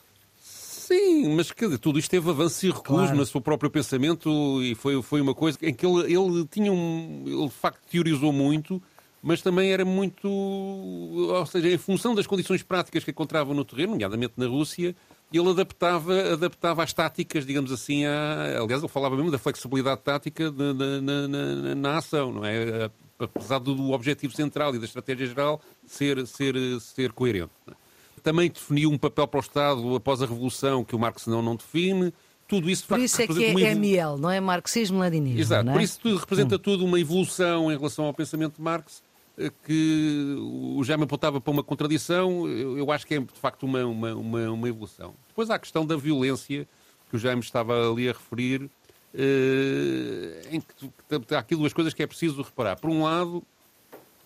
Sim, 0.90 1.36
mas 1.36 1.52
que, 1.52 1.78
tudo 1.78 2.00
isto 2.00 2.10
teve 2.10 2.28
avanço 2.32 2.66
e 2.66 2.72
recluso 2.72 3.04
claro. 3.04 3.16
no 3.16 3.24
seu 3.24 3.40
próprio 3.40 3.70
pensamento 3.70 4.60
e 4.64 4.74
foi, 4.74 5.00
foi 5.04 5.22
uma 5.22 5.36
coisa 5.36 5.56
em 5.62 5.72
que 5.72 5.86
ele, 5.86 6.12
ele 6.12 6.48
tinha 6.48 6.74
um. 6.74 7.26
Ele 7.28 7.46
de 7.46 7.54
facto 7.54 7.80
teorizou 7.92 8.34
muito, 8.34 8.82
mas 9.22 9.40
também 9.40 9.72
era 9.72 9.86
muito. 9.86 10.28
Ou 10.28 11.46
seja, 11.46 11.70
em 11.70 11.78
função 11.78 12.16
das 12.16 12.26
condições 12.26 12.64
práticas 12.64 13.04
que 13.04 13.12
encontrava 13.12 13.54
no 13.54 13.64
terreno, 13.64 13.92
nomeadamente 13.92 14.34
na 14.36 14.48
Rússia, 14.48 14.96
ele 15.32 15.50
adaptava, 15.52 16.34
adaptava 16.34 16.82
as 16.82 16.92
táticas, 16.92 17.46
digamos 17.46 17.72
assim, 17.72 18.06
a, 18.06 18.60
aliás, 18.60 18.82
ele 18.82 18.92
falava 18.92 19.16
mesmo 19.16 19.30
da 19.30 19.38
flexibilidade 19.38 20.02
tática 20.02 20.50
de, 20.50 20.74
na, 20.74 21.28
na, 21.28 21.76
na, 21.76 21.98
ação, 22.00 22.34
não 22.34 22.44
é? 22.44 22.90
Apesar 23.20 23.60
do 23.60 23.92
objetivo 23.92 24.34
central 24.34 24.74
e 24.74 24.80
da 24.80 24.86
estratégia 24.86 25.28
geral 25.28 25.62
ser, 25.86 26.26
ser, 26.26 26.56
ser 26.82 27.12
coerente. 27.12 27.52
Também 28.22 28.50
definiu 28.50 28.90
um 28.92 28.98
papel 28.98 29.28
para 29.28 29.38
o 29.38 29.42
Estado 29.42 29.96
após 29.96 30.22
a 30.22 30.26
Revolução 30.26 30.84
que 30.84 30.96
o 30.96 31.00
Marx 31.00 31.28
não, 31.28 31.42
não 31.42 31.56
define. 31.56 32.14
Tudo 32.48 32.70
isso, 32.70 32.84
por 32.84 32.98
facto, 32.98 33.04
isso 33.04 33.22
é 33.22 33.28
que 33.28 33.46
é 33.46 33.52
uma... 33.52 33.62
ML, 33.62 34.20
não 34.20 34.30
é 34.30 34.40
marxismo-leninismo. 34.40 35.40
Exato, 35.40 35.70
é? 35.70 35.74
por 35.74 35.82
isso 35.82 36.00
tudo 36.00 36.18
representa 36.18 36.56
hum. 36.56 36.60
tudo 36.60 36.86
uma 36.86 37.00
evolução 37.00 37.72
em 37.72 37.78
relação 37.78 38.06
ao 38.06 38.14
pensamento 38.14 38.56
de 38.56 38.62
Marx 38.62 39.04
que 39.64 40.36
o 40.38 40.84
Jaime 40.84 41.04
apontava 41.04 41.40
para 41.40 41.52
uma 41.52 41.64
contradição, 41.64 42.48
eu 42.48 42.92
acho 42.92 43.08
que 43.08 43.14
é 43.14 43.20
de 43.20 43.40
facto 43.40 43.64
uma, 43.64 43.86
uma, 43.86 44.14
uma, 44.14 44.52
uma 44.52 44.68
evolução. 44.68 45.14
Depois 45.30 45.50
há 45.50 45.56
a 45.56 45.60
questão 45.60 45.86
da 45.86 45.96
violência, 45.96 46.68
que 47.10 47.16
o 47.16 47.20
Jaime 47.20 47.42
estava 47.42 47.90
ali 47.90 48.10
a 48.10 48.12
referir, 48.12 48.70
eh, 49.14 50.42
em 50.52 50.60
que 50.60 51.34
há 51.34 51.40
aqui 51.40 51.56
duas 51.56 51.72
coisas 51.72 51.94
que 51.94 52.04
é 52.04 52.08
preciso 52.08 52.42
reparar. 52.42 52.76
Por 52.78 52.90
um 52.90 53.04
lado, 53.04 53.42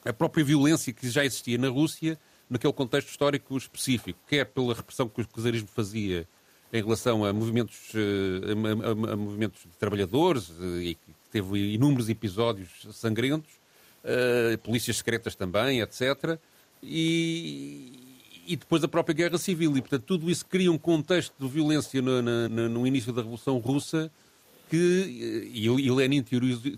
a 0.04 0.12
própria 0.12 0.44
violência 0.44 0.92
que 0.92 1.08
já 1.10 1.24
existia 1.24 1.58
na 1.58 1.70
Rússia, 1.70 2.18
naquele 2.53 2.74
contexto 2.74 3.10
histórico 3.10 3.57
específico, 3.57 4.19
quer 4.27 4.45
pela 4.45 4.74
repressão 4.74 5.10
que 5.10 5.22
o 5.22 5.25
czarismo 5.25 5.67
fazia 5.67 6.27
em 6.72 6.81
relação 6.81 7.25
a 7.25 7.33
movimentos, 7.33 7.91
eh, 7.93 8.51
a, 8.86 9.10
a, 9.10 9.13
a 9.13 9.15
movimentos 9.15 9.62
de 9.62 9.77
trabalhadores, 9.77 10.51
eh, 10.60 10.83
e 10.83 10.95
que 10.95 11.13
teve 11.31 11.74
inúmeros 11.74 12.10
episódios 12.10 12.69
sangrentos, 12.91 13.50
uh, 14.03 14.57
polícias 14.60 14.98
secretas 14.98 15.36
também, 15.36 15.81
etc. 15.81 16.38
E, 16.81 18.22
e, 18.45 18.55
depois 18.55 18.83
a 18.83 18.88
própria 18.88 19.15
guerra 19.15 19.38
civil. 19.39 19.75
E, 19.75 19.81
portanto, 19.81 20.03
tudo 20.03 20.29
isso 20.29 20.45
cria 20.45 20.72
um 20.72 20.77
contexto 20.77 21.33
de 21.39 21.48
violência 21.48 22.01
no, 22.01 22.22
no 22.69 22.86
início 22.86 23.12
da 23.12 23.22
Revolução 23.22 23.57
Russa 23.57 24.12
que, 24.74 25.46
eh, 25.46 25.50
e, 25.53 25.65
e 25.68 25.92
Lenin 25.92 26.24
teorizou, 26.24 26.72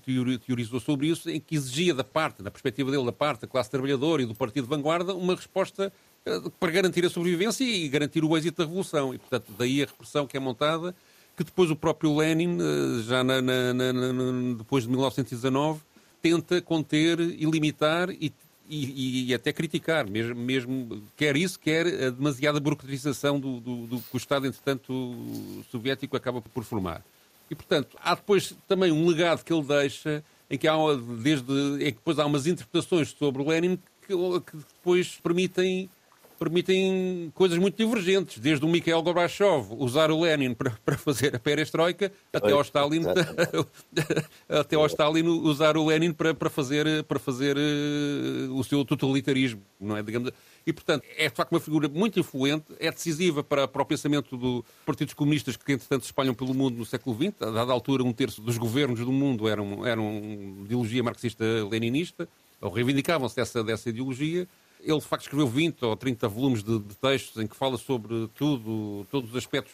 teorizou, 0.46 0.82
sobre 0.82 1.08
isso, 1.08 1.30
em 1.30 1.40
que 1.40 1.56
exigia 1.56 1.94
da 1.94 2.04
parte, 2.04 2.44
na 2.44 2.52
perspectiva 2.52 2.92
dele, 2.92 3.06
da 3.06 3.14
parte 3.14 3.42
da 3.42 3.48
classe 3.48 3.72
trabalhadora 3.72 4.22
e 4.22 4.26
do 4.26 4.36
partido 4.36 4.66
de 4.66 4.70
vanguarda, 4.70 5.16
uma 5.16 5.34
resposta 5.34 5.94
uh, 6.28 6.50
para 6.60 6.72
garantir 6.74 7.06
a 7.06 7.10
sobrevivência 7.10 7.64
e 7.64 7.88
garantir 7.88 8.26
o 8.26 8.36
êxito 8.36 8.58
da 8.58 8.66
revolução. 8.66 9.14
E, 9.14 9.18
portanto, 9.18 9.46
daí 9.58 9.82
a 9.82 9.86
repressão 9.86 10.28
que 10.28 10.36
é 10.36 10.40
montada, 10.42 10.94
que 11.38 11.44
depois 11.46 11.72
o 11.72 11.76
próprio 11.76 12.14
Lenin, 12.18 12.58
uh, 12.58 13.02
já 13.04 13.24
na, 13.24 13.42
na, 13.42 13.74
na, 13.74 14.58
depois 14.58 14.84
de 14.84 14.90
1919, 14.90 15.80
tenta 16.22 16.62
conter 16.62 17.18
e 17.22 17.46
limitar 17.46 18.10
e, 18.10 18.34
e, 18.68 19.30
e, 19.30 19.34
até 19.34 19.54
criticar, 19.54 20.06
mesmo, 20.10 20.36
mesmo 20.36 21.02
quer 21.16 21.38
isso, 21.38 21.58
quer 21.58 21.88
a 21.88 22.10
demasiada 22.10 22.60
burocratização 22.60 23.40
do, 23.40 23.62
do, 23.62 23.88
do, 23.88 24.00
que 24.02 24.16
o 24.16 24.18
Estado, 24.18 24.48
entretanto, 24.48 25.64
soviético 25.72 26.18
acaba 26.18 26.42
por 26.42 26.66
formar. 26.66 27.02
E, 27.50 27.56
portanto, 27.56 27.98
há 28.02 28.16
depois 28.16 28.56
também 28.68 28.92
um 28.92 29.08
legado 29.08 29.44
que 29.44 29.54
ele 29.54 29.64
deixa, 29.64 30.24
em 30.50 30.58
que, 30.58 30.68
há, 30.68 30.76
desde, 31.22 31.52
em 31.76 31.92
que 31.92 31.98
depois 31.98 32.20
há 32.20 32.26
umas 32.26 32.48
interpretações 32.48 33.10
sobre 33.12 33.42
o 33.42 33.48
Lenin 33.48 33.78
que, 34.02 34.14
que 34.42 34.58
depois 34.58 35.20
permitem 35.22 35.90
permitem 36.38 37.32
coisas 37.34 37.58
muito 37.58 37.78
divergentes, 37.78 38.40
desde 38.40 38.66
o 38.66 38.68
Mikhail 38.68 39.02
Gorbachev 39.02 39.68
usar 39.78 40.12
o 40.12 40.22
Lenin 40.22 40.54
para, 40.54 40.72
para 40.84 40.98
fazer 40.98 41.36
a 41.36 41.40
perestroika, 41.40 42.12
até 42.32 42.52
ao 42.52 42.62
Stalin, 42.62 43.04
até 44.50 44.76
ao 44.76 44.86
Stalin 44.86 45.28
usar 45.28 45.78
o 45.78 45.86
Lenin 45.86 46.12
para, 46.12 46.34
para 46.34 46.50
fazer, 46.50 47.04
para 47.04 47.20
fazer 47.20 47.56
uh, 47.58 48.54
o 48.54 48.64
seu 48.64 48.84
totalitarismo, 48.84 49.62
não 49.80 49.96
é? 49.96 50.04
Digamos, 50.04 50.32
e, 50.66 50.74
portanto, 50.74 51.04
é 51.16 51.30
de 51.30 51.36
facto 51.36 51.52
uma 51.52 51.60
figura 51.60 51.88
muito 51.88 52.20
influente, 52.20 52.66
é 52.80 52.90
decisiva 52.90 53.44
para, 53.44 53.68
para 53.68 53.82
o 53.84 53.86
pensamento 53.86 54.36
dos 54.36 54.64
partidos 54.84 55.14
comunistas 55.14 55.56
que, 55.56 55.74
entretanto, 55.74 56.02
se 56.02 56.08
espalham 56.08 56.34
pelo 56.34 56.56
mundo 56.56 56.78
no 56.78 56.86
século 56.86 57.16
XX. 57.16 57.40
A 57.42 57.52
dada 57.52 57.72
altura, 57.72 58.04
um 58.04 58.12
terço 58.12 58.42
dos 58.42 58.58
governos 58.58 59.00
do 59.00 59.12
mundo 59.12 59.48
eram, 59.48 59.86
eram 59.86 60.22
de 60.58 60.66
ideologia 60.66 61.04
marxista-leninista, 61.04 62.28
ou 62.60 62.72
reivindicavam-se 62.72 63.36
dessa, 63.36 63.64
dessa 63.64 63.90
ideologia. 63.90 64.48
Ele, 64.82 65.00
de 65.00 65.06
facto, 65.06 65.24
escreveu 65.24 65.48
20 65.48 65.86
ou 65.86 65.96
30 65.96 66.28
volumes 66.28 66.64
de, 66.64 66.80
de 66.80 66.96
textos 66.96 67.42
em 67.42 67.46
que 67.46 67.56
fala 67.56 67.78
sobre 67.78 68.28
tudo, 68.36 69.06
todos 69.12 69.30
os 69.30 69.36
aspectos, 69.36 69.74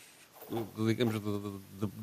digamos, 0.86 1.16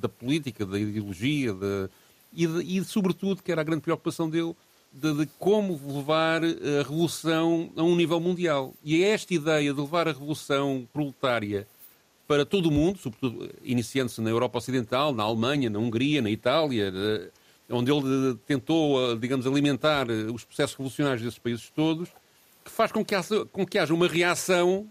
da 0.01 0.09
política, 0.09 0.65
da 0.65 0.79
ideologia, 0.79 1.53
de, 1.53 1.91
e, 2.33 2.79
e, 2.79 2.85
sobretudo, 2.85 3.43
que 3.43 3.51
era 3.53 3.61
a 3.61 3.65
grande 3.65 3.83
preocupação 3.83 4.29
dele, 4.29 4.55
de, 4.93 5.15
de, 5.15 5.27
como 5.39 5.81
levar 5.87 6.43
a 6.45 6.83
revolução 6.83 7.71
a 7.77 7.83
um 7.83 7.95
nível 7.95 8.21
mundial. 8.21 8.75
E 8.83 9.03
é 9.03 9.11
esta 9.11 9.35
ideia 9.35 9.73
de 9.73 9.81
levar 9.81 10.09
a 10.09 10.13
revolução 10.13 10.89
proletária 10.93 11.67
para 12.27 12.45
todo 12.45 12.67
o 12.67 12.73
mundo, 12.73 12.99
sobretudo 12.99 13.51
iniciando-se 13.63 14.21
na 14.21 14.29
Europa 14.29 14.59
Ocidental, 14.59 15.15
na 15.15 15.23
Alemanha, 15.23 15.71
na 15.71 15.79
Hungria, 15.79 16.21
na 16.21 16.31
Itália, 16.31 16.93
onde 17.71 17.91
ele 17.91 18.35
tentou, 18.47 19.17
digamos, 19.17 19.47
alimentar 19.47 20.09
os 20.11 20.45
processos 20.45 20.77
revolucionários 20.77 21.23
desses 21.23 21.39
países 21.39 21.71
todos, 21.75 22.11
que 22.65 22.71
faz 22.71 22.93
com 22.93 23.05
que 23.05 23.15
haja, 23.15 23.47
com 23.47 23.65
que 23.65 23.79
haja 23.79 23.95
uma 23.95 24.07
reação, 24.07 24.87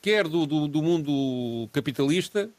quer 0.00 0.26
do, 0.26 0.44
do, 0.44 0.66
do 0.66 0.82
mundo 0.82 1.68
capitalista, 1.72 2.50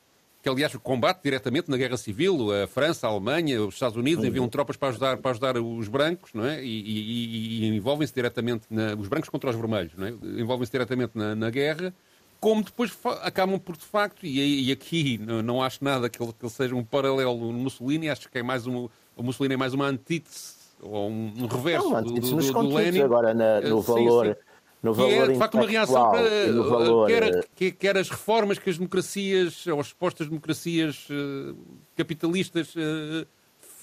que 0.44 0.50
aliás 0.50 0.76
combate 0.76 1.22
diretamente 1.24 1.72
na 1.72 1.78
guerra 1.78 1.96
civil, 1.96 2.52
a 2.52 2.68
França, 2.68 3.08
a 3.08 3.10
Alemanha, 3.10 3.64
os 3.64 3.76
Estados 3.76 3.96
Unidos 3.96 4.26
enviam 4.26 4.46
tropas 4.50 4.76
para 4.76 4.90
ajudar, 4.90 5.18
para 5.18 5.32
ajudar 5.32 5.58
os 5.58 5.88
brancos, 5.88 6.32
não 6.34 6.46
é? 6.46 6.62
E, 6.62 6.68
e, 6.68 7.64
e 7.64 7.68
envolvem-se 7.78 8.14
diretamente, 8.14 8.66
na, 8.70 8.94
os 8.94 9.08
brancos 9.08 9.30
contra 9.30 9.50
os 9.50 9.56
vermelhos, 9.56 9.94
não 9.96 10.06
é? 10.06 10.10
Envolvem-se 10.42 10.70
diretamente 10.70 11.18
na, 11.18 11.34
na, 11.34 11.50
guerra, 11.50 11.94
como 12.42 12.62
depois 12.62 12.92
acabam 13.22 13.58
por, 13.58 13.78
de 13.78 13.86
facto, 13.86 14.26
e, 14.26 14.68
e 14.68 14.72
aqui 14.74 15.18
não, 15.18 15.42
não, 15.42 15.64
acho 15.64 15.82
nada 15.82 16.10
que 16.10 16.22
ele, 16.22 16.34
que 16.34 16.46
ele, 16.46 16.52
seja 16.52 16.76
um 16.76 16.84
paralelo 16.84 17.38
no 17.54 17.60
Mussolini, 17.60 18.10
acho 18.10 18.30
que 18.30 18.38
é 18.38 18.44
mais 18.44 18.68
um, 18.68 18.90
o 19.16 19.24
Mussolini 19.24 19.54
é 19.54 19.58
mais 19.58 19.74
uma 19.74 19.86
antítese, 19.88 20.56
ou 20.82 21.10
um 21.10 21.48
reverso 21.48 21.90
não, 21.90 22.04
do, 22.04 22.14
do, 22.16 22.20
do, 22.20 22.52
do 22.52 22.76
Lenin. 22.76 23.00
agora 23.00 23.34
na, 23.34 23.62
no 23.62 23.80
valor... 23.80 24.26
Sim, 24.26 24.34
sim 24.34 24.53
no 24.84 24.94
valor 24.94 25.10
que 25.10 25.16
é, 25.16 25.28
de 25.28 25.40
facto, 25.40 25.56
uma 25.56 25.66
reação 25.66 26.12
para 26.12 26.52
valor... 26.52 27.08
quer, 27.08 27.24
eh, 27.24 27.72
quer, 27.72 27.98
as 27.98 28.10
reformas 28.10 28.60
que 28.60 28.70
as 28.70 28.78
democracias, 28.78 29.66
ou 29.66 29.80
as 29.80 29.88
supostas 29.88 30.28
democracias 30.28 31.08
uh, 31.10 31.56
capitalistas 31.96 32.76
uh, 32.76 33.26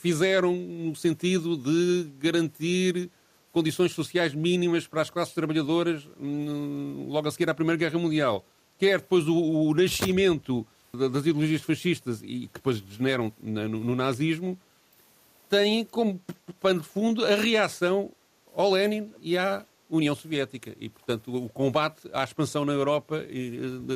fizeram 0.02 0.54
no 0.54 0.94
sentido 0.94 1.56
de 1.56 2.06
garantir 2.18 3.10
condições 3.50 3.92
sociais 3.92 4.34
mínimas 4.34 4.86
para 4.86 5.00
as 5.00 5.08
classes 5.08 5.32
trabalhadoras 5.32 6.06
um, 6.20 7.06
logo 7.08 7.26
a 7.26 7.30
seguir 7.30 7.48
à 7.48 7.54
Primeira 7.54 7.78
Guerra 7.78 7.98
Mundial. 7.98 8.44
Quer 8.78 8.98
depois 8.98 9.26
o, 9.26 9.34
o 9.34 9.74
nascimento 9.74 10.66
das 10.92 11.24
ideologias 11.24 11.62
fascistas 11.62 12.20
e 12.22 12.46
que 12.46 12.54
depois 12.54 12.78
degeneram 12.78 13.32
no, 13.42 13.68
no 13.68 13.96
nazismo, 13.96 14.58
têm 15.48 15.82
como 15.84 16.20
pano 16.60 16.80
de 16.80 16.86
fundo 16.86 17.24
a 17.24 17.34
reação 17.36 18.10
ao 18.54 18.72
Lenin 18.72 19.10
e 19.22 19.38
à 19.38 19.64
União 19.90 20.14
Soviética. 20.14 20.74
E, 20.80 20.88
portanto, 20.88 21.34
o 21.34 21.48
combate 21.48 22.08
à 22.12 22.22
expansão 22.24 22.64
na 22.64 22.72
Europa 22.72 23.22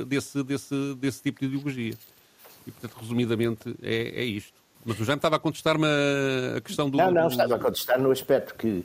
desse, 0.06 0.42
desse, 0.42 0.94
desse 0.96 1.22
tipo 1.22 1.40
de 1.40 1.46
ideologia. 1.46 1.94
E, 2.66 2.70
portanto, 2.70 3.00
resumidamente, 3.00 3.76
é, 3.82 4.22
é 4.22 4.24
isto. 4.24 4.52
Mas 4.84 5.00
o 5.00 5.04
Jaime 5.04 5.18
estava 5.18 5.36
a 5.36 5.38
contestar-me 5.38 5.86
a 6.56 6.60
questão 6.60 6.90
do. 6.90 6.98
Não, 6.98 7.10
não, 7.10 7.28
estava 7.28 7.54
a 7.54 7.58
contestar 7.58 7.98
no 7.98 8.10
aspecto 8.10 8.54
que, 8.54 8.84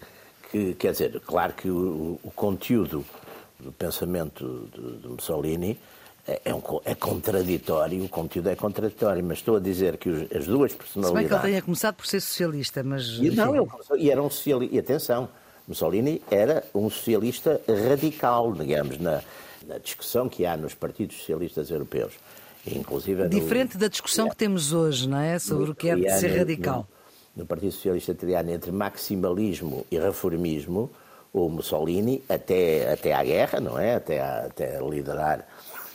que 0.49 0.73
quer 0.75 0.91
dizer, 0.93 1.19
claro 1.19 1.53
que 1.53 1.69
o, 1.69 2.19
o 2.23 2.31
conteúdo 2.31 3.05
do 3.59 3.71
pensamento 3.73 4.69
de, 4.73 4.97
de 5.01 5.07
Mussolini 5.09 5.77
é, 6.25 6.41
é, 6.45 6.55
um, 6.55 6.61
é, 6.85 6.95
contraditório, 6.95 8.03
o 8.03 8.07
conteúdo 8.07 8.49
é 8.49 8.55
contraditório, 8.55 9.23
mas 9.23 9.39
estou 9.39 9.57
a 9.57 9.59
dizer 9.59 9.97
que 9.97 10.09
os, 10.09 10.31
as 10.31 10.45
duas 10.45 10.73
personalidades. 10.73 11.09
Se 11.09 11.13
bem 11.13 11.27
que 11.27 11.33
ele 11.33 11.53
tenha 11.53 11.61
começado 11.61 11.95
por 11.95 12.05
ser 12.05 12.21
socialista, 12.21 12.83
mas. 12.83 13.07
E, 13.19 13.31
não, 13.31 13.55
ele, 13.55 13.67
e 13.97 14.09
era 14.11 14.21
um 14.21 14.29
socialista. 14.29 14.75
E 14.75 14.79
atenção, 14.79 15.27
Mussolini 15.69 16.19
era 16.31 16.63
um 16.73 16.89
socialista 16.89 17.61
radical, 17.87 18.51
digamos, 18.53 18.97
na, 18.97 19.21
na 19.67 19.77
discussão 19.77 20.27
que 20.27 20.43
há 20.43 20.57
nos 20.57 20.73
partidos 20.73 21.17
socialistas 21.17 21.69
europeus. 21.69 22.13
Inclusive 22.65 23.29
Diferente 23.29 23.75
no, 23.75 23.81
da 23.81 23.87
discussão 23.87 24.25
é, 24.25 24.29
que 24.31 24.35
temos 24.35 24.73
hoje, 24.73 25.07
não 25.07 25.19
é? 25.19 25.37
Sobre 25.37 25.69
o 25.69 25.75
que 25.75 25.89
é 25.89 25.95
de 25.95 26.09
ser 26.19 26.35
radical. 26.35 26.87
No, 27.35 27.43
no 27.43 27.45
Partido 27.45 27.71
Socialista 27.71 28.11
Italiano, 28.11 28.49
entre 28.49 28.71
maximalismo 28.71 29.85
e 29.91 29.99
reformismo, 29.99 30.89
o 31.31 31.47
Mussolini, 31.47 32.23
até, 32.27 32.91
até 32.91 33.13
à 33.13 33.23
guerra, 33.23 33.59
não 33.59 33.77
é? 33.77 33.95
Até, 33.95 34.19
a, 34.19 34.45
até 34.47 34.79
liderar, 34.81 35.47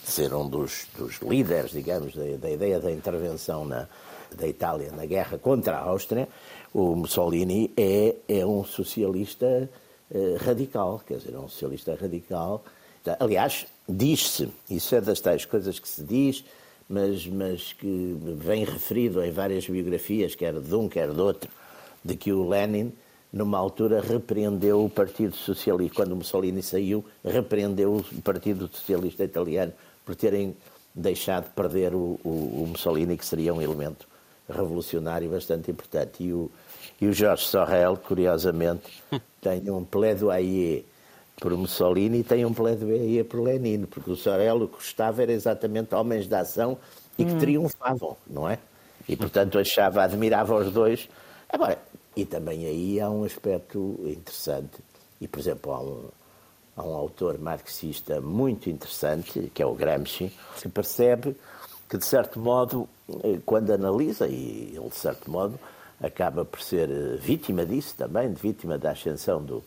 ser 0.04 0.32
um 0.32 0.48
dos, 0.48 0.86
dos 0.96 1.18
líderes, 1.20 1.72
digamos, 1.72 2.14
da, 2.14 2.22
da 2.36 2.50
ideia 2.50 2.78
da 2.78 2.92
intervenção 2.92 3.64
na, 3.64 3.88
da 4.36 4.46
Itália 4.46 4.92
na 4.92 5.04
guerra 5.04 5.36
contra 5.36 5.76
a 5.76 5.80
Áustria, 5.80 6.28
o 6.74 6.96
Mussolini 6.96 7.72
é, 7.76 8.16
é 8.28 8.44
um 8.44 8.64
socialista 8.64 9.70
uh, 10.10 10.36
radical, 10.44 11.00
quer 11.06 11.18
dizer, 11.18 11.32
é 11.32 11.38
um 11.38 11.48
socialista 11.48 11.94
radical. 11.94 12.64
Aliás, 13.20 13.66
diz-se, 13.88 14.48
isso 14.68 14.94
é 14.96 15.00
das 15.00 15.20
tais 15.20 15.44
coisas 15.44 15.78
que 15.78 15.88
se 15.88 16.02
diz, 16.02 16.44
mas, 16.88 17.26
mas 17.28 17.72
que 17.72 18.18
vem 18.36 18.64
referido 18.64 19.22
em 19.22 19.30
várias 19.30 19.68
biografias, 19.68 20.34
quer 20.34 20.58
de 20.58 20.74
um, 20.74 20.88
quer 20.88 21.12
de 21.12 21.20
outro, 21.20 21.48
de 22.04 22.16
que 22.16 22.32
o 22.32 22.48
Lenin, 22.48 22.92
numa 23.32 23.58
altura, 23.58 24.00
repreendeu 24.00 24.84
o 24.84 24.90
Partido 24.90 25.36
Socialista, 25.36 25.94
quando 25.94 26.16
Mussolini 26.16 26.62
saiu, 26.62 27.04
repreendeu 27.24 27.96
o 27.96 28.22
Partido 28.22 28.68
Socialista 28.72 29.22
Italiano 29.22 29.72
por 30.04 30.16
terem 30.16 30.56
deixado 30.92 31.44
de 31.44 31.50
perder 31.50 31.94
o, 31.94 32.18
o, 32.24 32.28
o 32.28 32.66
Mussolini, 32.68 33.16
que 33.16 33.24
seria 33.24 33.54
um 33.54 33.62
elemento 33.62 34.08
revolucionário 34.48 35.30
bastante 35.30 35.70
importante. 35.70 36.22
E 36.22 36.32
o, 36.32 36.50
e 37.00 37.06
o 37.06 37.12
Jorge 37.12 37.46
Sorrel, 37.46 37.96
curiosamente, 37.96 39.02
tem 39.40 39.70
um 39.70 39.84
plaidoyer 39.84 40.84
por 41.40 41.52
Mussolini 41.56 42.18
e 42.20 42.24
tem 42.24 42.44
um 42.44 42.54
plaidoyer 42.54 43.24
por 43.24 43.40
Lenin, 43.40 43.86
porque 43.86 44.10
o 44.10 44.16
Sorrel 44.16 44.62
o 44.62 44.68
que 44.68 44.76
gostava 44.76 45.22
era 45.22 45.32
exatamente 45.32 45.94
homens 45.94 46.26
de 46.26 46.34
ação 46.34 46.78
e 47.18 47.24
que 47.24 47.32
hum. 47.32 47.38
triunfavam, 47.38 48.16
não 48.26 48.48
é? 48.48 48.58
E, 49.08 49.16
portanto, 49.16 49.58
achava, 49.58 50.02
admirava 50.02 50.54
os 50.54 50.72
dois. 50.72 51.08
Agora, 51.48 51.78
e 52.16 52.24
também 52.24 52.66
aí 52.66 53.00
há 53.00 53.10
um 53.10 53.24
aspecto 53.24 54.00
interessante, 54.04 54.78
e, 55.20 55.28
por 55.28 55.40
exemplo, 55.40 55.72
há 55.72 55.80
um, 55.80 56.08
há 56.76 56.82
um 56.82 56.94
autor 56.94 57.38
marxista 57.38 58.20
muito 58.20 58.70
interessante, 58.70 59.50
que 59.52 59.62
é 59.62 59.66
o 59.66 59.74
Gramsci, 59.74 60.32
que 60.60 60.68
percebe 60.68 61.36
que, 61.88 61.98
de 61.98 62.06
certo 62.06 62.38
modo, 62.38 62.88
eh, 63.22 63.38
quando 63.44 63.72
analisa, 63.72 64.26
e 64.26 64.72
ele, 64.74 64.88
de 64.88 64.96
certo 64.96 65.30
modo, 65.30 65.58
acaba 66.04 66.44
por 66.44 66.60
ser 66.60 66.90
eh, 66.90 67.16
vítima 67.16 67.64
disso 67.64 67.94
também, 67.96 68.32
de 68.32 68.40
vítima 68.40 68.76
da 68.76 68.90
ascensão 68.90 69.42
do, 69.42 69.64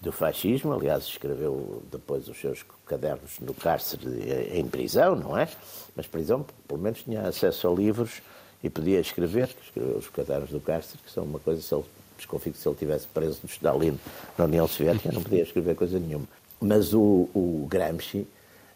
do 0.00 0.12
fascismo. 0.12 0.72
Aliás, 0.72 1.04
escreveu 1.04 1.82
depois 1.90 2.28
os 2.28 2.38
seus 2.38 2.64
cadernos 2.86 3.38
no 3.40 3.54
cárcere, 3.54 4.06
eh, 4.22 4.58
em 4.58 4.66
prisão, 4.66 5.16
não 5.16 5.36
é? 5.36 5.48
Mas 5.96 6.06
prisão, 6.06 6.44
pelo 6.66 6.80
menos, 6.80 7.02
tinha 7.02 7.22
acesso 7.22 7.68
a 7.68 7.72
livros 7.72 8.22
e 8.62 8.70
podia 8.70 9.00
escrever, 9.00 9.50
escreveu 9.64 9.96
os 9.96 10.08
cadernos 10.08 10.50
do 10.50 10.60
cárcere, 10.60 10.98
que 11.04 11.10
são 11.10 11.24
uma 11.24 11.38
coisa, 11.38 11.60
se 11.60 11.74
ele, 11.74 11.84
desconfio 12.16 12.52
que 12.52 12.58
se 12.58 12.68
ele 12.68 12.76
tivesse 12.76 13.06
preso 13.08 13.40
no 13.42 13.48
Stalin 13.48 13.98
na 14.38 14.44
União 14.44 14.68
Soviética, 14.68 15.10
não 15.10 15.22
podia 15.22 15.42
escrever 15.42 15.74
coisa 15.74 15.98
nenhuma. 15.98 16.26
Mas 16.60 16.94
o, 16.94 17.28
o 17.34 17.66
Gramsci, 17.68 18.26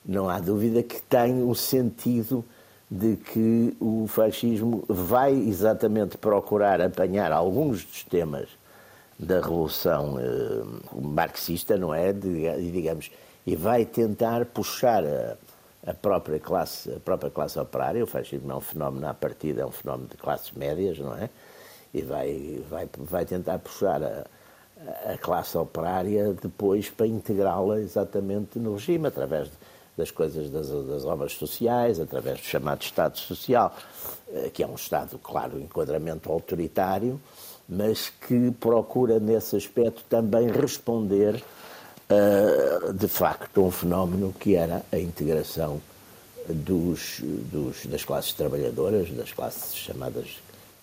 não 0.05 0.29
há 0.29 0.41
dúvida 0.41 0.83
que 0.83 1.01
tem 1.03 1.35
um 1.43 1.55
sentido 1.55 2.45
de 2.91 3.17
que 3.17 3.77
o 3.81 4.07
fascismo 4.07 4.85
vai 4.89 5.33
exatamente 5.33 6.17
procurar 6.17 6.81
apanhar 6.81 7.33
alguns 7.33 7.85
dos 7.85 8.05
temas 8.05 8.49
da 9.19 9.37
revolução 9.37 10.19
eh, 10.19 10.63
marxista, 11.01 11.77
não 11.77 11.93
é? 11.93 12.13
De, 12.13 12.71
digamos, 12.71 13.11
e 13.47 13.57
vai 13.57 13.85
tentar 13.85 14.45
puxar 14.47 15.05
a, 15.05 15.37
a, 15.87 15.95
própria 15.95 16.39
classe, 16.39 16.93
a 16.93 17.01
própria 17.01 17.31
classe 17.31 17.59
operária. 17.59 18.05
O 18.05 18.07
fascismo 18.07 18.53
é 18.53 18.55
um 18.55 18.61
fenómeno 18.61 19.07
à 19.09 19.15
partida, 19.15 19.63
é 19.63 19.67
um 19.67 19.71
fenómeno 19.71 20.09
de 20.09 20.17
classes 20.17 20.53
médias, 20.53 20.99
não 20.99 21.15
é? 21.17 21.31
E 21.95 22.03
vai, 22.03 22.63
vai, 22.69 22.89
vai 22.99 23.25
tentar 23.25 23.59
puxar 23.59 24.03
a, 24.03 24.27
a 25.13 25.19
classe 25.19 25.57
operária 25.57 26.35
depois 26.35 26.91
para 26.91 27.07
integrá-la 27.07 27.81
exatamente 27.81 28.59
no 28.59 28.75
regime, 28.75 29.07
através 29.09 29.49
de 29.49 29.55
das 29.97 30.11
coisas 30.11 30.51
das, 30.51 30.69
das, 30.69 31.05
obras 31.05 31.33
sociais, 31.33 31.99
através 31.99 32.39
do 32.41 32.45
chamado 32.45 32.83
Estado 32.83 33.19
Social, 33.19 33.75
eh, 34.33 34.51
que 34.53 34.63
é 34.63 34.67
um 34.67 34.75
Estado, 34.75 35.19
claro, 35.19 35.59
enquadramento 35.59 36.31
autoritário, 36.31 37.21
mas 37.69 38.13
que 38.27 38.51
procura, 38.53 39.19
nesse 39.19 39.57
aspecto, 39.57 40.05
também 40.09 40.51
responder, 40.51 41.43
uh, 42.09 42.93
de 42.93 43.09
facto, 43.09 43.61
a 43.61 43.65
um 43.65 43.71
fenómeno 43.73 44.33
que 44.39 44.55
era 44.55 44.85
a 44.93 44.99
integração 44.99 45.81
dos, 46.49 47.21
dos, 47.21 47.87
das 47.87 48.05
classes 48.05 48.33
trabalhadoras, 48.33 49.11
das 49.11 49.33
classes 49.33 49.75
chamadas 49.75 50.39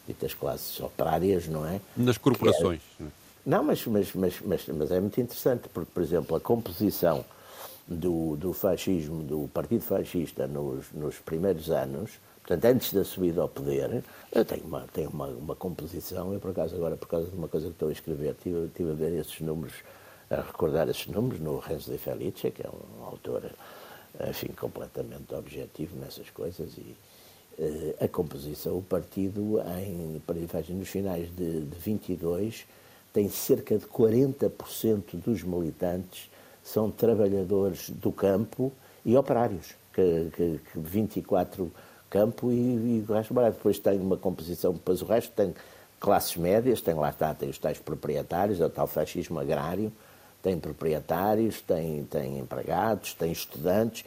ditas 0.07 0.33
classes 0.33 0.79
operárias, 0.79 1.47
não 1.47 1.65
é? 1.65 1.79
Nas 1.95 2.17
corporações. 2.17 2.81
Era... 2.99 3.09
Não, 3.45 3.63
mas, 3.63 3.85
mas, 3.85 4.13
mas, 4.13 4.35
mas, 4.45 4.65
mas 4.67 4.91
é 4.91 4.99
muito 4.99 5.19
interessante, 5.19 5.69
porque, 5.73 5.91
por 5.93 6.03
exemplo, 6.03 6.35
a 6.35 6.39
composição 6.39 7.23
do, 7.87 8.35
do 8.37 8.53
fascismo, 8.53 9.23
do 9.23 9.49
Partido 9.53 9.81
Fascista 9.81 10.47
nos, 10.47 10.91
nos 10.93 11.17
primeiros 11.19 11.69
anos, 11.69 12.11
portanto, 12.41 12.65
antes 12.65 12.93
da 12.93 13.03
subida 13.03 13.41
ao 13.41 13.49
poder, 13.49 14.03
tem 14.47 14.61
uma, 14.63 14.85
uma, 15.09 15.27
uma 15.27 15.55
composição, 15.55 16.33
eu 16.33 16.39
por 16.39 16.51
acaso 16.51 16.75
agora, 16.75 16.95
por 16.95 17.07
causa 17.07 17.29
de 17.29 17.35
uma 17.35 17.47
coisa 17.47 17.67
que 17.67 17.73
estou 17.73 17.89
a 17.89 17.91
escrever, 17.91 18.35
tive, 18.41 18.69
tive 18.75 18.91
a 18.91 18.93
ver 18.93 19.13
esses 19.19 19.39
números, 19.41 19.73
a 20.29 20.37
recordar 20.37 20.89
esses 20.89 21.07
números 21.07 21.39
no 21.39 21.59
Renzo 21.59 21.91
de 21.91 21.97
Felice, 21.97 22.51
que 22.51 22.65
é 22.65 22.69
um 22.69 23.03
autor, 23.03 23.43
enfim, 24.29 24.47
completamente 24.47 25.33
objetivo 25.35 25.95
nessas 25.97 26.29
coisas, 26.29 26.77
e 26.77 26.95
uh, 27.59 27.95
a 27.99 28.07
composição, 28.07 28.77
o 28.77 28.81
partido, 28.81 29.61
em, 29.77 30.21
nos 30.73 30.89
finais 30.89 31.29
de, 31.35 31.61
de 31.61 31.75
22, 31.79 32.65
tem 33.11 33.29
cerca 33.29 33.77
de 33.77 33.85
40% 33.85 35.17
dos 35.23 35.43
militantes 35.43 36.32
são 36.63 36.89
trabalhadores 36.89 37.89
do 37.89 38.11
campo 38.11 38.71
e 39.05 39.17
operários, 39.17 39.75
que, 39.93 40.31
que, 40.35 40.59
que 40.71 40.79
24 40.79 41.71
campo 42.09 42.51
e, 42.51 42.55
e 42.55 43.05
o 43.07 43.13
resto 43.13 43.33
barato. 43.33 43.57
Depois 43.57 43.79
tem 43.79 43.99
uma 43.99 44.15
composição, 44.15 44.73
depois 44.73 45.01
o 45.01 45.05
resto 45.05 45.31
tem 45.33 45.53
classes 45.99 46.37
médias, 46.37 46.81
tem 46.81 46.93
lá 46.93 47.09
está, 47.09 47.33
tem 47.33 47.49
os 47.49 47.57
tais 47.57 47.79
proprietários, 47.79 48.61
é 48.61 48.65
o 48.65 48.69
tal 48.69 48.85
fascismo 48.85 49.39
agrário, 49.39 49.91
tem 50.41 50.59
proprietários, 50.59 51.61
tem, 51.61 52.03
tem 52.03 52.37
empregados, 52.37 53.13
tem 53.13 53.31
estudantes, 53.31 54.05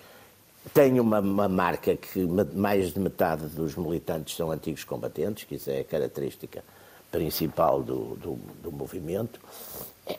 tem 0.75 1.01
uma, 1.01 1.21
uma, 1.21 1.49
marca 1.49 1.97
que 1.97 2.21
mais 2.55 2.93
de 2.93 3.01
metade 3.01 3.47
dos 3.47 3.75
militantes 3.77 4.37
são 4.37 4.51
antigos 4.51 4.85
combatentes, 4.85 5.45
que 5.45 5.55
isso 5.55 5.71
é 5.71 5.81
a 5.81 5.85
característica 5.85 6.63
principal 7.11 7.83
do, 7.83 8.17
do, 8.17 8.39
do 8.63 8.73
movimento. 8.73 9.41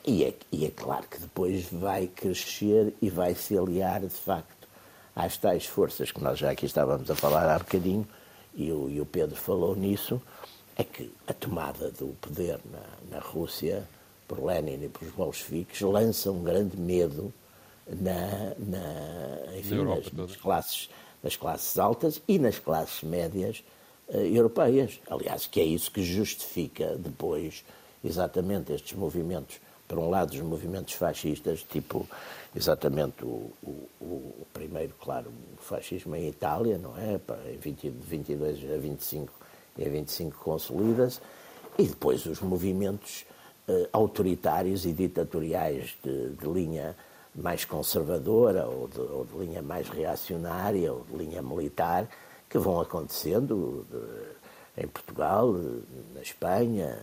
E 0.06 0.26
é, 0.26 0.34
e 0.52 0.66
é 0.66 0.70
claro 0.70 1.06
que 1.10 1.20
depois 1.20 1.66
vai 1.72 2.08
crescer 2.08 2.94
e 3.02 3.10
vai 3.10 3.34
se 3.34 3.58
aliar, 3.58 4.02
de 4.02 4.10
facto, 4.10 4.68
às 5.16 5.38
tais 5.38 5.66
forças 5.66 6.12
que 6.12 6.22
nós 6.22 6.38
já 6.38 6.52
aqui 6.52 6.66
estávamos 6.66 7.10
a 7.10 7.16
falar 7.16 7.50
há 7.50 7.58
bocadinho, 7.58 8.06
e 8.54 8.72
o, 8.72 8.90
e 8.90 9.00
o 9.00 9.06
Pedro 9.06 9.36
falou 9.36 9.76
nisso, 9.76 10.22
é 10.76 10.84
que 10.84 11.12
a 11.26 11.34
tomada 11.34 11.90
do 11.92 12.08
poder 12.20 12.60
na, 12.72 13.18
na 13.18 13.20
Rússia 13.20 13.88
por 14.28 14.44
Lenin 14.44 14.84
e 14.84 14.90
pelos 14.90 15.14
bolcheviques 15.14 15.80
lança 15.82 16.32
um 16.32 16.44
grande 16.44 16.78
medo 16.78 17.34
na, 17.88 18.54
na, 18.60 19.58
enfim, 19.58 19.76
na 19.76 19.96
nas, 19.96 20.12
nas, 20.12 20.36
classes, 20.36 20.90
nas 21.24 21.36
classes 21.38 21.80
altas 21.80 22.22
e 22.28 22.38
nas 22.38 22.60
classes 22.60 23.02
médias 23.04 23.64
uh, 24.10 24.18
europeias. 24.18 25.00
Aliás, 25.10 25.48
que 25.48 25.62
é 25.62 25.64
isso 25.64 25.90
que 25.90 26.04
justifica 26.04 26.96
depois 26.98 27.64
exatamente 28.04 28.74
estes 28.74 28.98
movimentos 28.98 29.60
por 29.88 29.98
um 30.00 30.10
lado, 30.10 30.32
os 30.34 30.42
movimentos 30.42 30.94
fascistas, 30.94 31.64
tipo 31.64 32.08
exatamente 32.56 33.24
o, 33.24 33.52
o, 33.64 33.88
o 34.02 34.48
primeiro, 34.54 34.94
claro, 35.00 35.32
o 35.58 35.62
fascismo 35.62 36.16
em 36.16 36.28
Itália, 36.28 36.78
não 36.78 36.98
é? 36.98 37.20
Em 37.54 37.58
20, 37.58 37.90
22 37.90 38.72
a 38.72 38.78
25 38.78 39.32
e 39.78 39.86
a 39.86 39.90
25 39.90 40.38
consolida-se, 40.40 41.20
e 41.78 41.84
depois 41.84 42.26
os 42.26 42.42
movimentos 42.42 43.26
uh, 43.68 43.88
autoritários 43.94 44.86
e 44.86 44.92
ditatoriais 44.92 45.96
de, 46.04 46.30
de, 46.30 46.48
linha 46.48 46.96
mais 47.36 47.64
conservadora 47.64 48.66
ou 48.66 48.88
de, 48.88 49.00
ou 49.00 49.26
de, 49.26 49.38
linha 49.38 49.62
mais 49.62 49.88
reacionária 49.88 50.92
ou 50.92 51.06
de 51.10 51.16
linha 51.16 51.42
militar 51.42 52.10
que 52.50 52.58
vão 52.58 52.82
acontecendo. 52.82 53.86
De, 53.90 54.37
em 54.78 54.88
Portugal, 54.88 55.54
na 56.14 56.22
Espanha, 56.22 56.98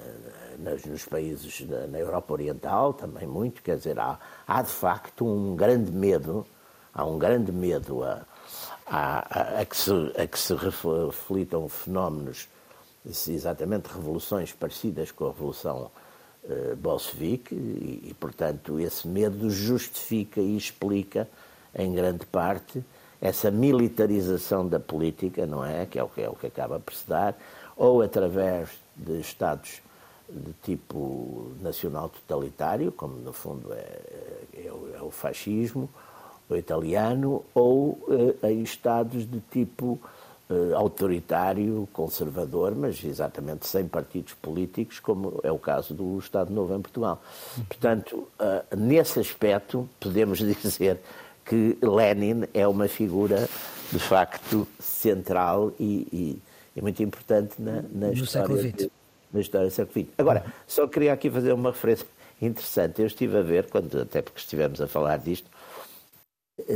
nos 0.86 1.04
países 1.04 1.62
da, 1.62 1.86
na 1.86 1.98
Europa 1.98 2.32
Oriental 2.32 2.92
também 2.92 3.26
muito, 3.26 3.62
quer 3.62 3.76
dizer, 3.76 3.98
há, 3.98 4.18
há 4.46 4.62
de 4.62 4.70
facto 4.70 5.26
um 5.26 5.56
grande 5.56 5.90
medo, 5.90 6.46
há 6.94 7.04
um 7.04 7.18
grande 7.18 7.50
medo 7.50 8.04
a, 8.04 8.22
a, 8.86 9.60
a, 9.60 9.64
que, 9.64 9.76
se, 9.76 9.90
a 10.16 10.26
que 10.26 10.38
se 10.38 10.54
reflitam 10.54 11.68
fenómenos, 11.68 12.48
exatamente 13.04 13.86
revoluções 13.86 14.52
parecidas 14.52 15.10
com 15.10 15.26
a 15.26 15.32
Revolução 15.32 15.90
eh, 16.48 16.74
bolchevique 16.74 17.54
e, 17.54 18.08
e, 18.10 18.14
portanto, 18.14 18.78
esse 18.78 19.08
medo 19.08 19.50
justifica 19.50 20.40
e 20.40 20.56
explica, 20.56 21.28
em 21.74 21.92
grande 21.94 22.24
parte, 22.26 22.84
essa 23.20 23.50
militarização 23.50 24.68
da 24.68 24.78
política, 24.78 25.46
não 25.46 25.64
é? 25.64 25.86
Que 25.86 25.98
é 25.98 26.02
o 26.02 26.08
que, 26.08 26.20
é 26.20 26.28
o 26.28 26.34
que 26.34 26.46
acaba 26.46 26.78
por 26.78 26.92
se 26.92 27.08
dar, 27.08 27.34
ou 27.76 28.02
através 28.02 28.70
de 28.96 29.20
Estados 29.20 29.80
de 30.28 30.52
tipo 30.62 31.52
nacional 31.60 32.08
totalitário, 32.08 32.90
como 32.92 33.16
no 33.16 33.32
fundo 33.32 33.72
é, 33.72 34.00
é, 34.54 34.72
é 34.98 35.02
o 35.02 35.10
fascismo, 35.10 35.88
o 36.48 36.56
italiano, 36.56 37.44
ou 37.54 37.98
eh, 38.42 38.50
em 38.50 38.62
Estados 38.62 39.28
de 39.30 39.40
tipo 39.50 39.98
uh, 40.48 40.76
autoritário, 40.76 41.88
conservador, 41.92 42.74
mas 42.74 43.02
exatamente 43.04 43.66
sem 43.66 43.86
partidos 43.86 44.34
políticos, 44.34 45.00
como 45.00 45.40
é 45.42 45.50
o 45.50 45.58
caso 45.58 45.94
do 45.94 46.18
Estado 46.18 46.52
Novo 46.52 46.74
em 46.74 46.80
Portugal. 46.80 47.22
Portanto, 47.68 48.28
uh, 48.38 48.76
nesse 48.76 49.20
aspecto, 49.20 49.88
podemos 50.00 50.38
dizer 50.62 51.00
que 51.44 51.76
Lenin 51.82 52.44
é 52.54 52.66
uma 52.66 52.88
figura, 52.88 53.48
de 53.92 53.98
facto, 53.98 54.66
central 54.80 55.72
e, 55.78 56.08
e, 56.12 56.38
e 56.76 56.82
muito 56.82 57.02
importante 57.02 57.54
na, 57.58 57.82
na 57.92 58.12
história, 58.12 58.72
de, 58.72 58.90
na 59.32 59.40
história 59.40 59.68
do 59.68 59.72
século 59.72 60.04
XX. 60.04 60.14
Agora, 60.18 60.44
só 60.66 60.86
queria 60.86 61.12
aqui 61.12 61.30
fazer 61.30 61.52
uma 61.52 61.70
referência 61.70 62.06
interessante. 62.40 63.00
Eu 63.00 63.06
estive 63.06 63.36
a 63.36 63.42
ver, 63.42 63.68
quando, 63.68 64.00
até 64.00 64.22
porque 64.22 64.38
estivemos 64.38 64.80
a 64.80 64.86
falar 64.86 65.18
disto, 65.18 65.48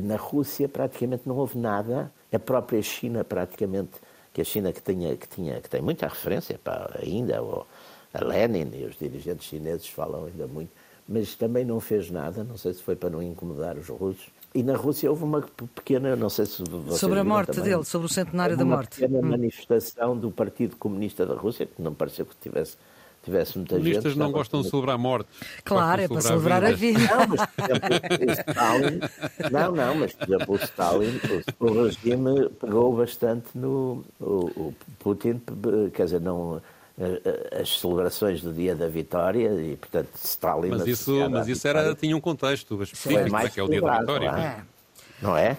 na 0.02 0.16
Rússia 0.16 0.68
praticamente 0.68 1.22
não 1.26 1.36
houve 1.36 1.58
nada, 1.58 2.12
a 2.32 2.38
própria 2.38 2.82
China 2.82 3.24
praticamente, 3.24 3.92
que 4.32 4.40
a 4.40 4.44
China 4.44 4.72
que, 4.72 4.82
tinha, 4.82 5.16
que, 5.16 5.28
tinha, 5.28 5.60
que 5.60 5.68
tem 5.68 5.80
muita 5.80 6.06
referência 6.06 6.58
pá, 6.62 6.90
ainda, 7.00 7.40
ou 7.42 7.66
a 8.12 8.24
Lenin 8.24 8.70
e 8.74 8.84
os 8.84 8.96
dirigentes 8.96 9.46
chineses 9.46 9.88
falam 9.88 10.26
ainda 10.26 10.46
muito, 10.46 10.70
mas 11.08 11.34
também 11.34 11.64
não 11.64 11.80
fez 11.80 12.10
nada, 12.10 12.44
não 12.44 12.56
sei 12.56 12.74
se 12.74 12.82
foi 12.82 12.96
para 12.96 13.10
não 13.10 13.22
incomodar 13.22 13.76
os 13.76 13.88
russos. 13.88 14.28
E 14.54 14.62
na 14.62 14.76
Rússia 14.76 15.10
houve 15.10 15.24
uma 15.24 15.42
pequena, 15.74 16.16
não 16.16 16.30
sei 16.30 16.46
se 16.46 16.64
Sobre 16.96 17.18
a 17.18 17.24
morte 17.24 17.52
também, 17.52 17.72
dele, 17.72 17.84
sobre 17.84 18.06
o 18.06 18.10
centenário 18.10 18.56
da 18.56 18.64
morte. 18.64 19.02
Uma 19.02 19.08
pequena 19.08 19.26
hum. 19.26 19.30
manifestação 19.30 20.16
do 20.16 20.30
Partido 20.30 20.76
Comunista 20.76 21.26
da 21.26 21.34
Rússia, 21.34 21.66
que 21.66 21.80
não 21.82 21.92
pareceu 21.92 22.24
que 22.24 22.34
tivesse 22.40 22.76
tivesse 23.22 23.58
muita 23.58 23.76
gente. 23.76 23.84
Comunistas 23.84 24.16
não 24.16 24.32
gostam 24.32 24.62
de 24.62 24.70
celebrar 24.70 24.94
a 24.94 24.98
morte. 24.98 25.28
Claro, 25.64 26.02
é 26.02 26.08
para 26.08 26.20
celebrar 26.20 26.64
a 26.64 26.72
vida. 26.72 26.98
Não, 26.98 27.26
mas 27.28 27.46
por 27.46 27.64
exemplo, 27.64 28.44
Stalin, 28.48 29.00
não, 29.50 29.72
não, 29.72 29.94
mas 29.96 30.12
por 30.12 30.28
exemplo, 30.28 30.54
o 30.54 30.56
Stalin, 30.56 31.20
o, 31.60 31.66
o 31.66 31.84
regime 31.84 32.48
pegou 32.60 32.96
bastante 32.96 33.46
no. 33.54 34.04
O, 34.20 34.24
o, 34.24 34.74
Putin, 34.98 35.40
quer 35.92 36.04
dizer, 36.04 36.20
não. 36.20 36.60
As 37.60 37.78
celebrações 37.78 38.42
do 38.42 38.52
dia 38.52 38.74
da 38.74 38.88
vitória 38.88 39.50
e, 39.60 39.76
portanto, 39.76 40.08
Stalin. 40.16 40.70
Mas 40.70 40.86
isso, 40.86 41.30
mas 41.30 41.46
isso 41.46 41.68
era, 41.68 41.94
tinha 41.94 42.16
um 42.16 42.20
contexto 42.20 42.82
específico, 42.82 43.30
mais 43.30 43.54
que 43.54 43.60
é 43.60 43.62
o 43.62 43.68
dia 43.68 43.80
da 43.80 44.00
vitória. 44.00 44.32
Não 44.32 44.38
é? 44.38 44.64
Não 45.22 45.36
é? 45.36 45.56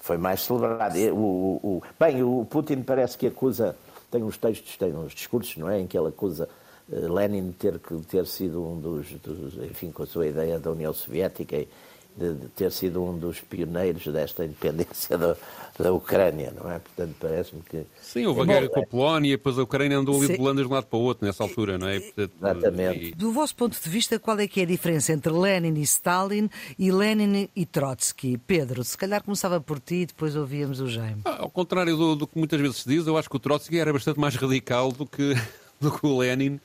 Foi 0.00 0.16
mais 0.16 0.40
celebrado. 0.42 0.98
O, 1.12 1.60
o, 1.62 1.82
bem, 1.98 2.22
o 2.22 2.44
Putin 2.48 2.82
parece 2.82 3.16
que 3.16 3.26
acusa, 3.26 3.76
tem 4.10 4.22
uns 4.22 4.36
textos, 4.36 4.76
tem 4.76 4.94
uns 4.94 5.12
discursos, 5.12 5.56
não 5.56 5.70
é? 5.70 5.80
Em 5.80 5.86
que 5.86 5.96
ele 5.96 6.08
acusa 6.08 6.48
eh, 6.90 6.96
Lenin 6.96 7.52
ter, 7.52 7.78
ter 8.08 8.26
sido 8.26 8.64
um 8.64 8.80
dos, 8.80 9.10
dos, 9.12 9.54
enfim, 9.64 9.90
com 9.90 10.02
a 10.02 10.06
sua 10.06 10.26
ideia 10.26 10.58
da 10.58 10.70
União 10.70 10.92
Soviética 10.92 11.56
e 11.56 11.68
de, 12.16 12.34
de 12.34 12.48
ter 12.48 12.72
sido 12.72 13.04
um 13.04 13.16
dos 13.16 13.40
pioneiros 13.40 14.06
desta 14.06 14.44
independência 14.44 15.18
da, 15.18 15.36
da 15.78 15.92
Ucrânia, 15.92 16.52
não 16.56 16.70
é? 16.70 16.78
Portanto, 16.78 17.14
parece-me 17.20 17.62
que... 17.62 17.84
Sim, 18.00 18.26
houve 18.26 18.40
a 18.40 18.44
guerra 18.44 18.68
com 18.68 18.80
a 18.80 18.86
Polónia, 18.86 19.36
depois 19.36 19.58
a 19.58 19.62
Ucrânia 19.62 19.98
andou 19.98 20.16
ali 20.20 20.36
bolando 20.36 20.62
de 20.62 20.68
um 20.68 20.72
lado 20.72 20.86
para 20.86 20.98
o 20.98 21.02
outro 21.02 21.26
nessa 21.26 21.42
altura, 21.42 21.76
não 21.76 21.88
é? 21.88 22.00
Portanto, 22.00 22.32
Exatamente. 22.40 23.04
E... 23.08 23.14
Do 23.14 23.32
vosso 23.32 23.54
ponto 23.54 23.78
de 23.78 23.88
vista, 23.90 24.18
qual 24.18 24.38
é 24.38 24.48
que 24.48 24.60
é 24.60 24.62
a 24.62 24.66
diferença 24.66 25.12
entre 25.12 25.32
Lenin 25.32 25.78
e 25.78 25.82
Stalin 25.82 26.48
e 26.78 26.90
Lenin 26.90 27.48
e 27.54 27.66
Trotsky? 27.66 28.38
Pedro, 28.38 28.82
se 28.82 28.96
calhar 28.96 29.22
começava 29.22 29.60
por 29.60 29.78
ti 29.78 29.96
e 29.96 30.06
depois 30.06 30.34
ouvíamos 30.34 30.80
o 30.80 30.88
Jaime. 30.88 31.20
Ah, 31.24 31.36
ao 31.40 31.50
contrário 31.50 31.96
do, 31.96 32.16
do, 32.16 32.26
que 32.26 32.38
muitas 32.38 32.60
vezes 32.60 32.78
se 32.78 32.88
diz, 32.88 33.06
eu 33.06 33.18
acho 33.18 33.28
que 33.28 33.36
o 33.36 33.40
Trotsky 33.40 33.78
era 33.78 33.92
bastante 33.92 34.18
mais 34.18 34.34
radical 34.36 34.90
do 34.90 35.04
que, 35.04 35.34
do 35.78 35.90
que 35.90 36.06
o 36.06 36.18
Lenin 36.18 36.58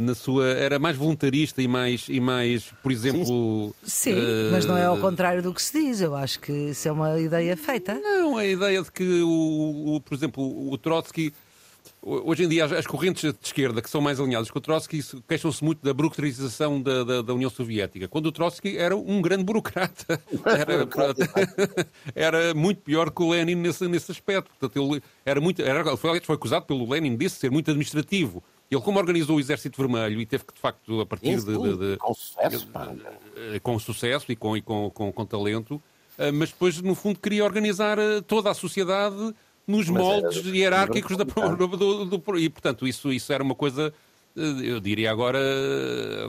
na 0.00 0.14
sua 0.14 0.48
era 0.48 0.78
mais 0.78 0.96
voluntarista 0.96 1.62
e 1.62 1.68
mais 1.68 2.06
e 2.08 2.20
mais 2.20 2.72
por 2.82 2.90
exemplo 2.90 3.74
sim, 3.82 4.14
uh, 4.14 4.50
mas 4.52 4.66
não 4.66 4.76
é 4.76 4.84
ao 4.84 4.98
contrário 4.98 5.42
do 5.42 5.52
que 5.52 5.62
se 5.62 5.80
diz 5.80 6.00
eu 6.00 6.14
acho 6.14 6.40
que 6.40 6.52
isso 6.52 6.88
é 6.88 6.92
uma 6.92 7.18
ideia 7.20 7.56
feita 7.56 7.94
não 7.94 8.36
a 8.36 8.44
ideia 8.44 8.82
de 8.82 8.90
que 8.90 9.22
o, 9.22 9.96
o 9.96 10.00
por 10.00 10.14
exemplo 10.14 10.72
o 10.72 10.76
Trotsky 10.78 11.32
Hoje 12.04 12.42
em 12.42 12.48
dia, 12.48 12.64
as 12.64 12.84
correntes 12.84 13.32
de 13.32 13.38
esquerda 13.40 13.80
que 13.80 13.88
são 13.88 14.00
mais 14.00 14.18
alinhadas 14.18 14.50
com 14.50 14.58
o 14.58 14.62
Trotsky 14.62 15.00
queixam-se 15.28 15.62
muito 15.62 15.84
da 15.84 15.94
burocratização 15.94 16.82
da, 16.82 17.04
da, 17.04 17.22
da, 17.22 17.32
União 17.32 17.48
Soviética, 17.48 18.08
quando 18.08 18.26
o 18.26 18.32
Trotsky 18.32 18.76
era 18.76 18.96
um 18.96 19.22
grande 19.22 19.44
burocrata. 19.44 20.20
Era, 20.44 20.88
era 22.14 22.54
muito 22.54 22.80
pior 22.80 23.10
que 23.10 23.22
o 23.22 23.30
Lenin 23.30 23.54
nesse, 23.54 23.86
nesse 23.86 24.10
aspecto. 24.10 24.50
Portanto, 24.58 24.82
ele 24.82 25.02
era 25.24 25.40
muito, 25.40 25.62
era, 25.62 25.96
foi, 25.96 26.20
foi 26.20 26.34
acusado 26.34 26.66
pelo 26.66 26.88
Lenin 26.90 27.16
de 27.16 27.28
ser 27.30 27.50
muito 27.50 27.70
administrativo. 27.70 28.42
Ele, 28.72 28.80
como 28.80 28.98
organizou 28.98 29.36
o 29.36 29.40
Exército 29.40 29.76
Vermelho 29.76 30.18
e 30.18 30.24
teve 30.24 30.44
que, 30.44 30.54
de 30.54 30.60
facto, 30.60 31.00
a 31.00 31.06
partir 31.06 31.36
de, 31.36 31.44
de, 31.44 31.76
de, 31.76 31.96
Com 31.98 32.14
sucesso, 32.14 32.66
de, 33.52 33.60
com 33.60 33.78
sucesso 33.78 34.32
e 34.32 34.36
com, 34.36 34.56
e 34.56 34.62
com, 34.62 34.90
com, 34.90 35.12
com 35.12 35.26
talento, 35.26 35.82
eh, 36.16 36.32
mas 36.32 36.50
depois, 36.50 36.80
no 36.80 36.94
fundo, 36.94 37.18
queria 37.18 37.44
organizar 37.44 37.98
eh, 37.98 38.22
toda 38.22 38.50
a 38.50 38.54
sociedade 38.54 39.34
nos 39.66 39.88
mas 39.90 40.02
moldes 40.02 40.44
hierárquicos 40.46 41.16
da, 41.18 41.24
do, 41.54 41.66
do, 41.66 42.18
do, 42.18 42.38
e, 42.38 42.48
portanto, 42.48 42.86
isso, 42.86 43.12
isso 43.12 43.30
era 43.30 43.44
uma 43.44 43.54
coisa, 43.54 43.92
eh, 44.36 44.40
eu 44.62 44.80
diria 44.80 45.10
agora, 45.10 45.38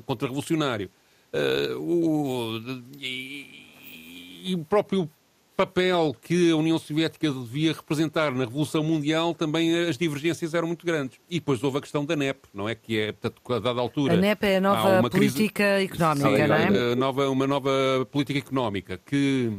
contra-revolucionário. 0.06 0.90
Uh, 1.34 1.80
o, 1.80 2.62
e, 3.00 3.66
e, 4.44 4.54
o 4.54 4.64
próprio 4.66 5.10
papel 5.56 6.16
que 6.22 6.52
a 6.52 6.56
União 6.56 6.78
Soviética 6.78 7.32
devia 7.32 7.74
representar 7.74 8.32
na 8.32 8.46
Revolução 8.46 8.84
Mundial, 8.84 9.34
também 9.34 9.88
as 9.88 9.98
divergências 9.98 10.54
eram 10.54 10.68
muito 10.68 10.86
grandes. 10.86 11.20
E 11.30 11.39
depois 11.39 11.63
houve 11.63 11.78
a 11.78 11.82
questão 11.82 12.04
da 12.06 12.16
NEP, 12.16 12.39
não 12.54 12.68
é? 12.68 12.76
Que 12.76 13.00
é, 13.00 13.12
portanto, 13.12 13.54
a 13.54 13.60
dada 13.60 13.80
altura. 13.80 14.13
A 14.13 14.18
NEP 14.18 14.44
é 14.44 14.58
a 14.58 14.62
nova 14.62 15.10
política 15.10 15.63
crise... 15.63 15.94
económica, 15.94 16.30
Sim, 16.30 16.48
não 16.48 16.56
é? 16.56 16.96
Nova, 16.96 17.30
uma 17.30 17.48
nova 17.48 17.72
política 18.12 18.39
económica 18.39 19.00
que 19.06 19.52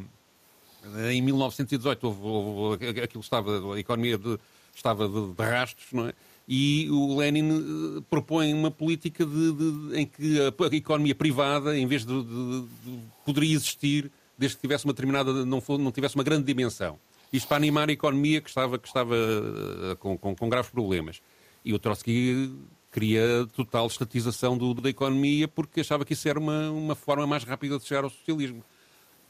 em 1.11 1.23
1918 1.23 2.07
houve, 2.07 2.21
houve, 2.23 2.89
aquilo 3.01 3.23
estava, 3.23 3.75
a 3.75 3.79
economia 3.79 4.19
de, 4.19 4.39
estava 4.75 5.09
de, 5.09 5.33
de 5.33 5.43
rastros, 5.43 5.87
não 5.93 6.09
é? 6.09 6.13
E 6.47 6.91
o 6.91 7.17
Lenin 7.17 7.99
eh, 7.99 8.03
propõe 8.11 8.53
uma 8.53 8.71
política 8.71 9.25
de, 9.25 9.53
de, 9.53 9.99
em 9.99 10.07
que 10.07 10.39
a, 10.41 10.49
a, 10.49 10.77
economia 10.77 11.15
privada, 11.15 11.77
em 11.77 11.87
vez 11.87 12.05
de, 12.05 12.23
de, 12.23 12.65
poderia 13.25 13.55
existir, 13.55 14.11
desde 14.37 14.57
que 14.57 14.63
tivesse 14.63 14.85
uma 14.85 14.93
determinada, 14.93 15.33
não, 15.45 15.63
não 15.79 15.93
tivesse 15.93 16.15
uma 16.15 16.25
grande 16.25 16.45
dimensão. 16.45 16.99
Isto 17.33 17.49
para 17.49 17.57
animar 17.57 17.89
a 17.89 17.93
economia 17.93 18.41
que 18.41 18.49
estava, 18.49 18.79
que 18.79 18.87
estava 18.87 19.15
uh, 19.15 19.97
com, 19.97 20.17
com, 20.17 20.37
com, 20.37 20.49
graves 20.49 20.71
problemas. 20.71 21.21
E 21.65 21.73
o 21.73 21.79
Trotsky 21.79 22.55
queria 22.93 23.47
total 23.55 23.87
estatização 23.87 24.57
do, 24.57 24.75
da 24.75 24.89
economia 24.89 25.49
porque 25.49 25.81
achava 25.81 26.05
que 26.05 26.13
isso 26.13 26.29
era 26.29 26.39
uma, 26.39 26.71
uma 26.71 26.95
forma 26.95 27.27
mais 27.27 27.43
rápida 27.43 27.79
de 27.79 27.85
chegar 27.85 28.05
ao 28.05 28.11
socialismo. 28.11 28.63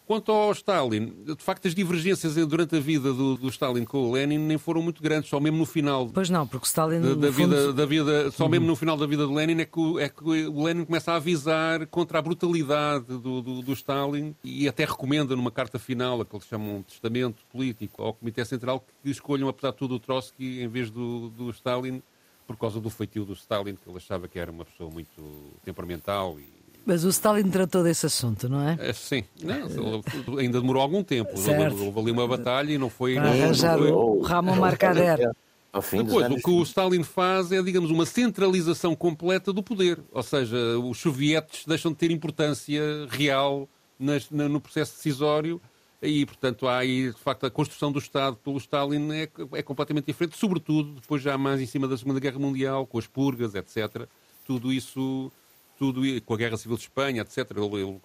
Quanto 0.06 0.30
ao 0.30 0.52
Stalin, 0.52 1.06
de 1.24 1.42
facto 1.42 1.66
as 1.66 1.74
divergências 1.74 2.34
durante 2.46 2.76
a 2.76 2.80
vida 2.80 3.10
do, 3.12 3.36
do, 3.38 3.48
Stalin 3.48 3.84
com 3.86 3.98
o 3.98 4.12
Lenin 4.12 4.36
nem 4.36 4.58
foram 4.58 4.82
muito 4.82 5.02
grandes, 5.02 5.30
só 5.30 5.40
mesmo 5.40 5.56
no 5.56 5.64
final. 5.64 6.10
Pois 6.12 6.28
não, 6.28 6.46
porque 6.46 6.66
Stalin 6.66 7.00
da, 7.00 7.14
da 7.14 7.30
vida, 7.30 7.56
fundo... 7.56 7.72
da 7.72 7.86
vida, 7.86 8.30
só 8.30 8.46
mesmo 8.46 8.66
no 8.66 8.76
final 8.76 8.98
da 8.98 9.06
vida 9.06 9.26
de 9.26 9.32
Lenin 9.32 9.62
é 9.62 9.64
que, 9.64 9.80
o, 9.80 9.98
é 9.98 10.10
que 10.10 10.22
o 10.22 10.62
Lenin 10.62 10.84
começa 10.84 11.12
a 11.12 11.16
avisar 11.16 11.86
contra 11.86 12.18
a 12.18 12.22
brutalidade 12.22 13.06
do, 13.06 13.40
do, 13.40 13.62
do 13.62 13.72
Stalin 13.72 14.34
e 14.44 14.68
até 14.68 14.84
recomenda 14.84 15.34
numa 15.34 15.50
carta 15.50 15.78
final, 15.78 16.20
a 16.20 16.26
que 16.26 16.36
eles 16.36 16.46
chamam 16.46 16.80
de 16.80 16.84
testamento 16.84 17.42
político, 17.50 18.02
ao 18.02 18.12
Comitê 18.12 18.44
Central 18.44 18.84
que 19.02 19.10
escolham, 19.10 19.48
apesar 19.48 19.70
de 19.70 19.78
tudo, 19.78 19.94
o 19.94 19.98
Trotsky 19.98 20.60
em 20.60 20.68
vez 20.68 20.90
do, 20.90 21.30
do 21.30 21.48
Stalin 21.48 22.02
por 22.46 22.58
causa 22.58 22.78
do 22.78 22.90
feitio 22.90 23.24
do 23.24 23.32
Stalin, 23.32 23.74
que 23.74 23.88
ele 23.88 23.96
achava 23.96 24.28
que 24.28 24.38
era 24.38 24.50
uma 24.50 24.66
pessoa 24.66 24.90
muito 24.90 25.22
temperamental 25.64 26.38
e 26.38 26.63
mas 26.84 27.04
o 27.04 27.08
Stalin 27.08 27.48
tratou 27.50 27.82
desse 27.82 28.06
assunto, 28.06 28.48
não 28.48 28.68
é? 28.68 28.76
é 28.78 28.92
sim, 28.92 29.24
não, 29.42 30.02
ainda 30.38 30.60
demorou 30.60 30.82
algum 30.82 31.02
tempo. 31.02 31.36
Certo. 31.36 31.84
Houve 31.84 32.00
ali 32.00 32.10
uma 32.10 32.28
batalha 32.28 32.72
e 32.72 32.78
não 32.78 32.90
foi. 32.90 33.14
Para 33.14 33.30
arranjar 33.30 33.78
foi... 33.78 33.90
o 33.90 34.20
Ramon 34.20 34.56
Marcader. 34.56 35.30
Depois, 35.72 36.30
o 36.30 36.36
que 36.36 36.50
o 36.50 36.62
Stalin 36.62 37.02
faz 37.02 37.50
é, 37.50 37.60
digamos, 37.60 37.90
uma 37.90 38.06
centralização 38.06 38.94
completa 38.94 39.52
do 39.52 39.60
poder. 39.60 39.98
Ou 40.12 40.22
seja, 40.22 40.56
os 40.78 40.98
sovietes 40.98 41.64
deixam 41.66 41.90
de 41.90 41.98
ter 41.98 42.12
importância 42.12 42.80
real 43.08 43.68
nas, 43.98 44.30
no 44.30 44.60
processo 44.60 44.94
decisório 44.94 45.60
e, 46.00 46.26
portanto, 46.26 46.68
há 46.68 46.78
aí, 46.78 47.10
de 47.10 47.18
facto, 47.18 47.46
a 47.46 47.50
construção 47.50 47.90
do 47.90 47.98
Estado 47.98 48.36
pelo 48.36 48.58
Stalin 48.58 49.10
é, 49.12 49.28
é 49.52 49.62
completamente 49.62 50.04
diferente, 50.06 50.36
sobretudo 50.36 51.00
depois 51.00 51.22
já 51.22 51.36
mais 51.38 51.60
em 51.60 51.66
cima 51.66 51.88
da 51.88 51.96
Segunda 51.96 52.20
Guerra 52.20 52.38
Mundial, 52.38 52.86
com 52.86 52.98
as 52.98 53.06
purgas, 53.06 53.54
etc. 53.54 54.06
Tudo 54.44 54.72
isso 54.72 55.32
tudo 55.78 56.02
com 56.22 56.34
a 56.34 56.36
Guerra 56.36 56.56
Civil 56.56 56.76
de 56.76 56.82
Espanha, 56.82 57.22
etc. 57.22 57.50
Ele, 57.50 57.82
ele 57.82 58.00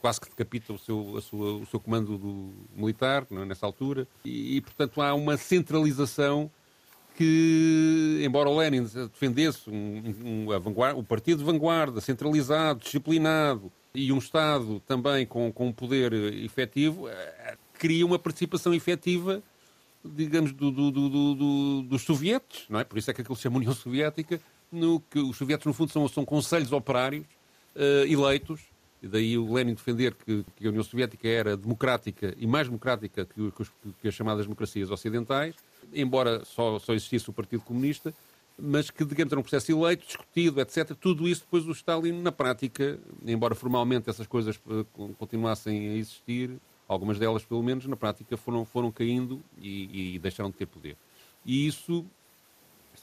quase 0.00 0.20
que 0.20 0.28
decapita 0.28 0.72
o 0.72 0.78
seu, 0.78 1.20
sua, 1.20 1.54
o 1.54 1.66
seu 1.66 1.80
comando 1.80 2.16
do, 2.16 2.52
militar 2.74 3.26
é, 3.30 3.44
nessa 3.44 3.66
altura. 3.66 4.06
E, 4.24 4.56
e, 4.56 4.60
portanto, 4.60 5.00
há 5.00 5.14
uma 5.14 5.36
centralização 5.36 6.50
que, 7.16 8.22
embora 8.24 8.48
o 8.48 8.56
Lenin 8.56 8.84
defendesse 8.84 9.70
um, 9.70 10.14
um, 10.24 10.98
um 10.98 11.04
partido 11.04 11.38
de 11.38 11.44
vanguarda, 11.44 12.00
centralizado, 12.00 12.80
disciplinado, 12.80 13.72
e 13.94 14.12
um 14.12 14.18
Estado 14.18 14.80
também 14.86 15.24
com, 15.24 15.50
com 15.50 15.68
um 15.68 15.72
poder 15.72 16.12
efetivo, 16.12 17.08
eh, 17.08 17.56
cria 17.78 18.04
uma 18.04 18.18
participação 18.18 18.74
efetiva 18.74 19.42
digamos, 20.04 20.52
do, 20.52 20.70
do, 20.70 20.90
do, 20.90 21.82
dos 21.82 22.02
sovietes, 22.02 22.66
não 22.68 22.78
é? 22.78 22.84
Por 22.84 22.98
isso 22.98 23.10
é 23.10 23.14
que 23.14 23.22
aquilo 23.22 23.36
se 23.36 23.42
chama 23.42 23.56
União 23.56 23.74
Soviética, 23.74 24.40
no 24.70 25.00
que 25.00 25.18
os 25.18 25.36
soviéticos, 25.36 25.66
no 25.66 25.72
fundo, 25.72 25.92
são, 25.92 26.08
são 26.08 26.24
conselhos 26.24 26.72
operários 26.72 27.26
uh, 27.74 28.06
eleitos, 28.10 28.60
e 29.02 29.08
daí 29.08 29.38
o 29.38 29.52
Lenin 29.52 29.74
defender 29.74 30.14
que, 30.14 30.44
que, 30.56 30.66
a 30.66 30.70
União 30.70 30.82
Soviética 30.82 31.28
era 31.28 31.56
democrática 31.56 32.34
e 32.38 32.46
mais 32.46 32.66
democrática 32.66 33.24
que, 33.24 33.52
que, 33.52 33.64
que 34.00 34.08
as 34.08 34.14
chamadas 34.14 34.46
democracias 34.46 34.90
ocidentais, 34.90 35.54
embora 35.92 36.44
só, 36.44 36.78
só 36.78 36.94
existisse 36.94 37.28
o 37.28 37.32
Partido 37.32 37.62
Comunista, 37.62 38.12
mas 38.58 38.90
que, 38.90 39.04
digamos, 39.04 39.32
era 39.32 39.38
um 39.38 39.42
processo 39.42 39.70
eleito, 39.70 40.06
discutido, 40.06 40.60
etc. 40.60 40.94
Tudo 40.98 41.28
isso 41.28 41.42
depois 41.42 41.66
o 41.66 41.72
Stalin, 41.72 42.22
na 42.22 42.32
prática, 42.32 42.98
embora 43.24 43.54
formalmente 43.54 44.08
essas 44.08 44.26
coisas 44.26 44.58
eh, 44.70 44.84
continuassem 45.18 45.90
a 45.90 45.94
existir, 45.94 46.58
algumas 46.88 47.18
delas 47.18 47.44
pelo 47.44 47.62
menos, 47.62 47.84
na 47.86 47.96
prática 47.96 48.36
foram, 48.36 48.64
foram 48.64 48.90
caindo 48.90 49.42
e, 49.60 50.14
e 50.14 50.18
deixaram 50.18 50.50
de 50.50 50.56
ter 50.56 50.66
poder. 50.66 50.96
E 51.44 51.66
isso 51.66 52.06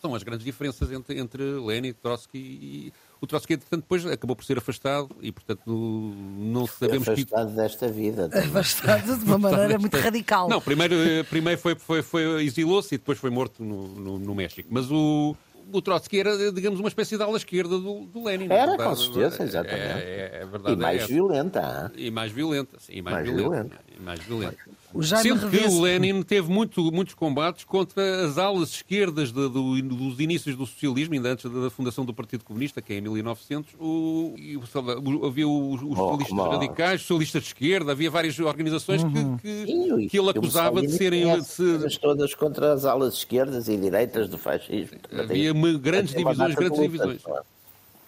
são 0.01 0.15
as 0.15 0.23
grandes 0.23 0.45
diferenças 0.45 0.91
entre, 0.91 1.19
entre 1.19 1.43
Lenin, 1.43 1.93
Trotsky 1.93 2.37
e, 2.37 2.93
o 3.23 3.25
Trotsky, 3.25 3.53
entretanto, 3.53 3.83
depois 3.83 4.05
acabou 4.05 4.35
por 4.35 4.43
ser 4.43 4.57
afastado 4.57 5.09
e, 5.21 5.31
portanto, 5.31 5.61
não 5.65 6.67
sabemos... 6.67 7.07
Afastado 7.07 7.49
que... 7.49 7.55
desta 7.55 7.87
vida. 7.87 8.27
Também. 8.27 8.49
Afastado 8.49 9.17
de 9.17 9.23
uma 9.23 9.37
maneira 9.37 9.79
muito 9.79 9.95
radical. 9.95 10.49
Não, 10.49 10.59
primeiro, 10.59 10.93
eh, 10.93 11.23
primeiro 11.23 11.59
foi, 11.61 11.73
foi, 11.75 12.01
foi 12.01 12.43
exilou-se 12.43 12.93
e 12.93 12.97
depois 12.97 13.17
foi 13.17 13.29
morto 13.29 13.63
no, 13.63 13.87
no, 13.95 14.19
no 14.19 14.35
México. 14.35 14.67
Mas 14.69 14.91
o, 14.91 15.37
o 15.71 15.81
Trotsky 15.81 16.19
era, 16.19 16.51
digamos, 16.51 16.81
uma 16.81 16.89
espécie 16.89 17.15
de 17.15 17.23
ala 17.23 17.37
esquerda 17.37 17.79
do, 17.79 18.01
do 18.07 18.25
Lenin. 18.25 18.47
Era, 18.49 18.75
com 18.75 18.93
certeza, 18.93 19.41
exatamente. 19.41 19.77
É, 19.77 20.31
é, 20.33 20.39
é 20.41 20.45
verdade. 20.45 20.73
E 20.73 20.75
mais 20.75 21.03
é 21.03 21.07
violenta. 21.07 21.91
E 21.95 22.11
mais 22.11 22.31
violenta, 22.33 22.77
sim, 22.81 22.93
e 22.93 23.01
mais, 23.01 23.15
mais 23.15 23.25
violenta. 23.29 23.53
violenta. 23.53 23.79
E 23.97 24.01
mais 24.01 24.19
violenta. 24.19 24.57
O 24.93 25.01
Jaime 25.01 25.27
Sendo 25.27 25.49
que 25.49 25.65
o 25.65 25.81
Lenin 25.81 26.21
teve 26.21 26.51
muito, 26.51 26.91
muitos 26.91 27.15
combates 27.15 27.63
contra 27.63 28.25
as 28.25 28.37
alas 28.37 28.69
esquerdas 28.69 29.31
de, 29.31 29.49
do, 29.49 29.81
dos 29.81 30.19
inícios 30.19 30.55
do 30.55 30.67
socialismo, 30.67 31.15
ainda 31.15 31.29
antes 31.29 31.49
da 31.49 31.69
fundação 31.71 32.05
do 32.05 32.13
Partido 32.13 32.43
Comunista, 32.43 32.79
que 32.79 32.93
é 32.93 32.97
em 32.97 33.01
1900. 33.01 33.73
O, 33.79 34.35
o, 34.35 35.25
havia 35.25 35.47
os, 35.47 35.81
os 35.81 35.97
socialistas 35.97 36.37
oh, 36.37 36.49
radicais, 36.49 37.01
os 37.01 37.07
socialistas 37.07 37.41
de 37.41 37.47
esquerda, 37.47 37.91
havia 37.91 38.11
várias 38.11 38.37
organizações 38.39 39.01
uhum. 39.01 39.37
que, 39.37 39.65
que, 39.65 40.07
que, 40.09 40.19
ele 40.19 40.29
acusava 40.29 40.79
de 40.79 40.91
serem. 40.91 41.39
De 41.39 41.43
se... 41.43 41.99
Todas 41.99 42.35
contra 42.35 42.73
as 42.73 42.85
alas 42.85 43.15
esquerdas 43.15 43.67
e 43.67 43.75
direitas 43.75 44.29
do 44.29 44.37
fascismo. 44.37 44.99
Havia 45.11 45.53
grandes 45.79 46.13
divisões, 46.13 46.53
grandes 46.53 46.79
divisões. 46.79 47.21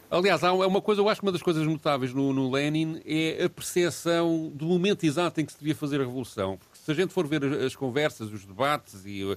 Aliás, 0.09 0.43
há 0.43 0.53
uma 0.53 0.81
coisa, 0.81 1.01
eu 1.01 1.09
acho 1.09 1.19
que 1.19 1.25
uma 1.25 1.31
das 1.31 1.41
coisas 1.41 1.65
notáveis 1.65 2.13
no, 2.13 2.31
no 2.31 2.51
Lenin 2.51 3.01
é 3.05 3.43
a 3.43 3.49
percepção 3.49 4.51
do 4.53 4.65
momento 4.65 5.03
exato 5.03 5.41
em 5.41 5.45
que 5.45 5.51
se 5.51 5.57
devia 5.57 5.75
fazer 5.75 5.99
a 5.99 6.05
revolução. 6.05 6.59
Se 6.85 6.91
a 6.91 6.93
gente 6.93 7.11
for 7.11 7.25
ver 7.25 7.43
as 7.43 7.75
conversas, 7.75 8.31
os 8.31 8.45
debates 8.45 9.07
e 9.07 9.23
uh, 9.23 9.35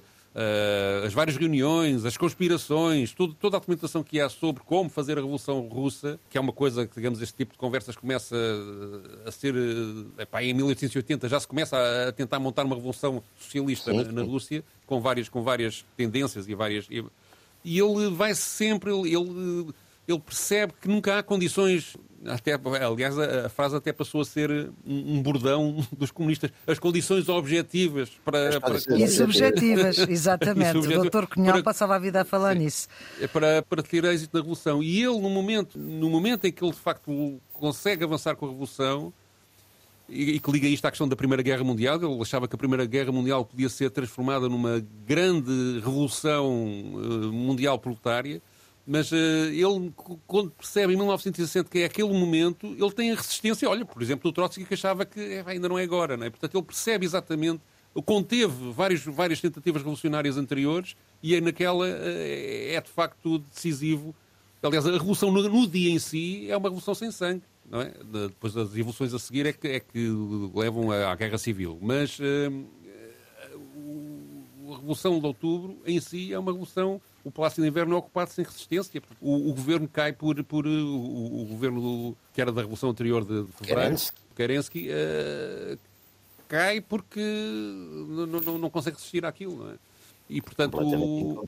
as 1.03 1.11
várias 1.11 1.35
reuniões, 1.35 2.05
as 2.05 2.15
conspirações, 2.15 3.11
tudo, 3.11 3.33
toda 3.33 3.57
a 3.57 3.59
documentação 3.59 4.03
que 4.03 4.21
há 4.21 4.29
sobre 4.29 4.61
como 4.63 4.87
fazer 4.87 5.13
a 5.13 5.15
Revolução 5.15 5.61
Russa, 5.61 6.19
que 6.29 6.37
é 6.37 6.41
uma 6.41 6.53
coisa 6.53 6.85
que, 6.85 6.93
digamos, 6.93 7.19
este 7.23 7.37
tipo 7.37 7.53
de 7.53 7.57
conversas 7.57 7.95
começa 7.95 8.35
a 9.25 9.31
ser. 9.31 9.55
Eh, 9.55 10.21
epá, 10.21 10.43
em 10.43 10.53
1880 10.53 11.27
já 11.27 11.39
se 11.39 11.47
começa 11.47 11.75
a, 12.07 12.11
tentar 12.11 12.37
montar 12.37 12.65
uma 12.65 12.75
revolução 12.75 13.23
socialista 13.39 13.91
na, 13.91 14.03
na, 14.03 14.21
Rússia, 14.21 14.63
com 14.85 15.01
várias, 15.01 15.27
com 15.27 15.41
várias 15.41 15.83
tendências 15.97 16.47
e 16.47 16.53
várias. 16.53 16.85
E, 16.87 17.03
e 17.65 17.79
ele 17.79 18.11
vai 18.11 18.35
sempre. 18.35 18.91
Ele, 18.91 19.15
ele 19.15 19.73
ele 20.11 20.19
percebe 20.19 20.73
que 20.81 20.87
nunca 20.87 21.19
há 21.19 21.23
condições. 21.23 21.95
Até, 22.25 22.53
aliás, 22.53 23.17
a, 23.17 23.45
a 23.45 23.49
frase 23.49 23.77
até 23.77 23.93
passou 23.93 24.19
a 24.19 24.25
ser 24.25 24.51
um, 24.51 25.15
um, 25.15 25.21
bordão 25.21 25.85
dos 25.97 26.11
comunistas. 26.11 26.51
As 26.67 26.77
condições 26.77 27.29
objetivas 27.29 28.09
para. 28.25 28.59
para... 28.59 28.75
E 28.97 29.07
subjetivas, 29.07 29.97
exatamente. 30.09 30.69
E 30.69 30.73
subjetivas, 30.73 30.97
o 30.97 31.01
doutor 31.01 31.27
Cunhal 31.27 31.53
para, 31.53 31.63
passava 31.63 31.95
a 31.95 31.99
vida 31.99 32.21
a 32.21 32.25
falar 32.25 32.53
sim, 32.53 32.63
nisso. 32.63 32.87
É 33.21 33.27
para, 33.27 33.61
para 33.61 33.81
ter 33.81 34.03
êxito 34.03 34.31
na 34.33 34.41
Revolução. 34.41 34.83
E 34.83 35.01
ele, 35.01 35.19
no 35.19 35.29
momento, 35.29 35.77
no 35.77 36.09
momento 36.09 36.45
em 36.45 36.51
que 36.51 36.63
ele, 36.63 36.73
de 36.73 36.79
facto, 36.79 37.39
consegue 37.53 38.03
avançar 38.03 38.35
com 38.35 38.45
a 38.45 38.49
Revolução, 38.49 39.13
e, 40.09 40.31
e 40.31 40.39
que 40.39 40.51
liga 40.51 40.67
isto 40.67 40.85
à 40.85 40.91
questão 40.91 41.07
da 41.07 41.15
Primeira 41.15 41.43
Guerra 41.43 41.63
Mundial, 41.63 41.95
ele 41.95 42.21
achava 42.21 42.47
que 42.47 42.55
a 42.55 42.57
Primeira 42.57 42.85
Guerra 42.85 43.11
Mundial 43.11 43.45
podia 43.45 43.69
ser 43.69 43.91
transformada 43.91 44.49
numa 44.49 44.83
grande 45.05 45.79
revolução 45.79 46.49
uh, 46.49 47.31
mundial 47.31 47.77
proletária 47.77 48.41
mas 48.91 49.11
uh, 49.11 49.15
ele, 49.15 49.93
quando 50.25 50.49
percebe 50.49 50.93
em 50.93 50.95
1960 50.95 51.69
que 51.69 51.77
é 51.77 51.85
aquele 51.85 52.11
momento, 52.11 52.65
ele 52.65 52.91
tem 52.91 53.11
a 53.11 53.15
resistência. 53.15 53.69
Olha, 53.69 53.85
por 53.85 54.01
exemplo, 54.01 54.27
o 54.27 54.33
Trotsky 54.33 54.65
que 54.65 54.73
achava 54.73 55.05
que 55.05 55.19
é, 55.19 55.43
ainda 55.45 55.69
não 55.69 55.77
é 55.77 55.83
agora, 55.83 56.17
não 56.17 56.25
é? 56.25 56.29
Portanto, 56.31 56.55
ele 56.57 56.65
percebe 56.65 57.05
exatamente, 57.05 57.61
conteve 58.03 58.71
vários, 58.71 59.05
várias 59.05 59.39
tentativas 59.39 59.83
revolucionárias 59.83 60.37
anteriores 60.37 60.95
e 61.21 61.35
é 61.35 61.39
naquela 61.39 61.85
uh, 61.85 61.87
é 61.87 62.81
de 62.81 62.89
facto 62.89 63.37
decisivo. 63.37 64.15
Aliás, 64.63 64.87
a 64.87 64.91
revolução 64.93 65.31
no, 65.31 65.47
no, 65.47 65.67
dia 65.67 65.91
em 65.91 65.99
si 65.99 66.49
é 66.49 66.57
uma 66.57 66.67
revolução 66.67 66.95
sem 66.95 67.11
sangue. 67.11 67.43
Não 67.69 67.81
é? 67.81 67.91
De, 67.91 68.29
depois 68.29 68.57
as 68.57 68.75
evoluções 68.75 69.13
a 69.13 69.19
seguir 69.19 69.45
é 69.45 69.53
que, 69.53 69.67
é 69.67 69.79
que 69.79 70.09
levam 70.55 70.89
à, 70.89 71.11
à 71.11 71.15
guerra 71.15 71.37
civil. 71.37 71.77
Mas 71.79 72.17
uh, 72.17 72.65
a 74.73 74.77
Revolução 74.77 75.19
de 75.19 75.27
Outubro 75.27 75.77
em 75.85 75.99
si 75.99 76.33
é 76.33 76.39
uma 76.39 76.51
revolução 76.51 76.99
o 77.23 77.31
Palácio 77.31 77.61
de 77.61 77.67
Inverno 77.67 77.95
é 77.95 77.97
ocupado 77.97 78.31
sem 78.31 78.43
resistência. 78.43 79.01
O, 79.21 79.49
o 79.49 79.53
governo 79.53 79.87
cai 79.87 80.13
por, 80.13 80.41
por 80.43 80.65
o, 80.65 81.41
o, 81.41 81.45
governo 81.45 82.17
que 82.33 82.41
era 82.41 82.51
da 82.51 82.61
Revolução 82.61 82.89
anterior 82.89 83.25
de, 83.25 83.43
de 83.43 83.51
fevereiro, 83.53 83.97
Kerensky, 84.35 84.89
uh, 84.89 85.77
cai 86.47 86.81
porque 86.81 87.19
não, 87.19 88.25
não, 88.25 88.57
não, 88.57 88.69
consegue 88.69 88.95
resistir 88.95 89.25
àquilo. 89.25 89.63
Não 89.63 89.71
é? 89.71 89.75
E, 90.29 90.41
portanto, 90.41 90.77
o, 90.77 91.47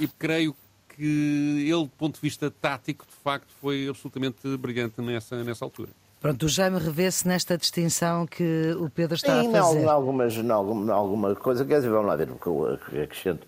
e 0.00 0.08
creio 0.08 0.56
que 0.88 1.64
ele, 1.64 1.84
do 1.84 1.92
ponto 1.96 2.16
de 2.16 2.20
vista 2.20 2.50
tático, 2.50 3.06
de 3.06 3.14
facto, 3.22 3.52
foi 3.60 3.86
absolutamente 3.88 4.56
brilhante 4.56 5.00
nessa, 5.00 5.44
nessa 5.44 5.64
altura. 5.64 5.90
Pronto, 6.20 6.46
o 6.46 6.48
Jaime 6.48 6.78
revê-se 6.78 7.28
nesta 7.28 7.56
distinção 7.56 8.26
que 8.26 8.72
o 8.80 8.90
Pedro 8.90 9.14
está 9.14 9.40
Sim, 9.40 9.54
a 9.54 9.62
fazer. 9.62 9.82
Em 9.82 9.86
algumas, 9.88 10.34
em 10.34 10.50
alguma, 10.50 10.92
alguma 10.92 11.36
coisa, 11.36 11.64
quer 11.64 11.76
dizer, 11.76 11.90
vamos 11.90 12.06
lá 12.06 12.16
ver 12.16 12.30
o 12.30 12.34
que 12.34 12.46
eu 12.48 12.80
acrescento 13.04 13.46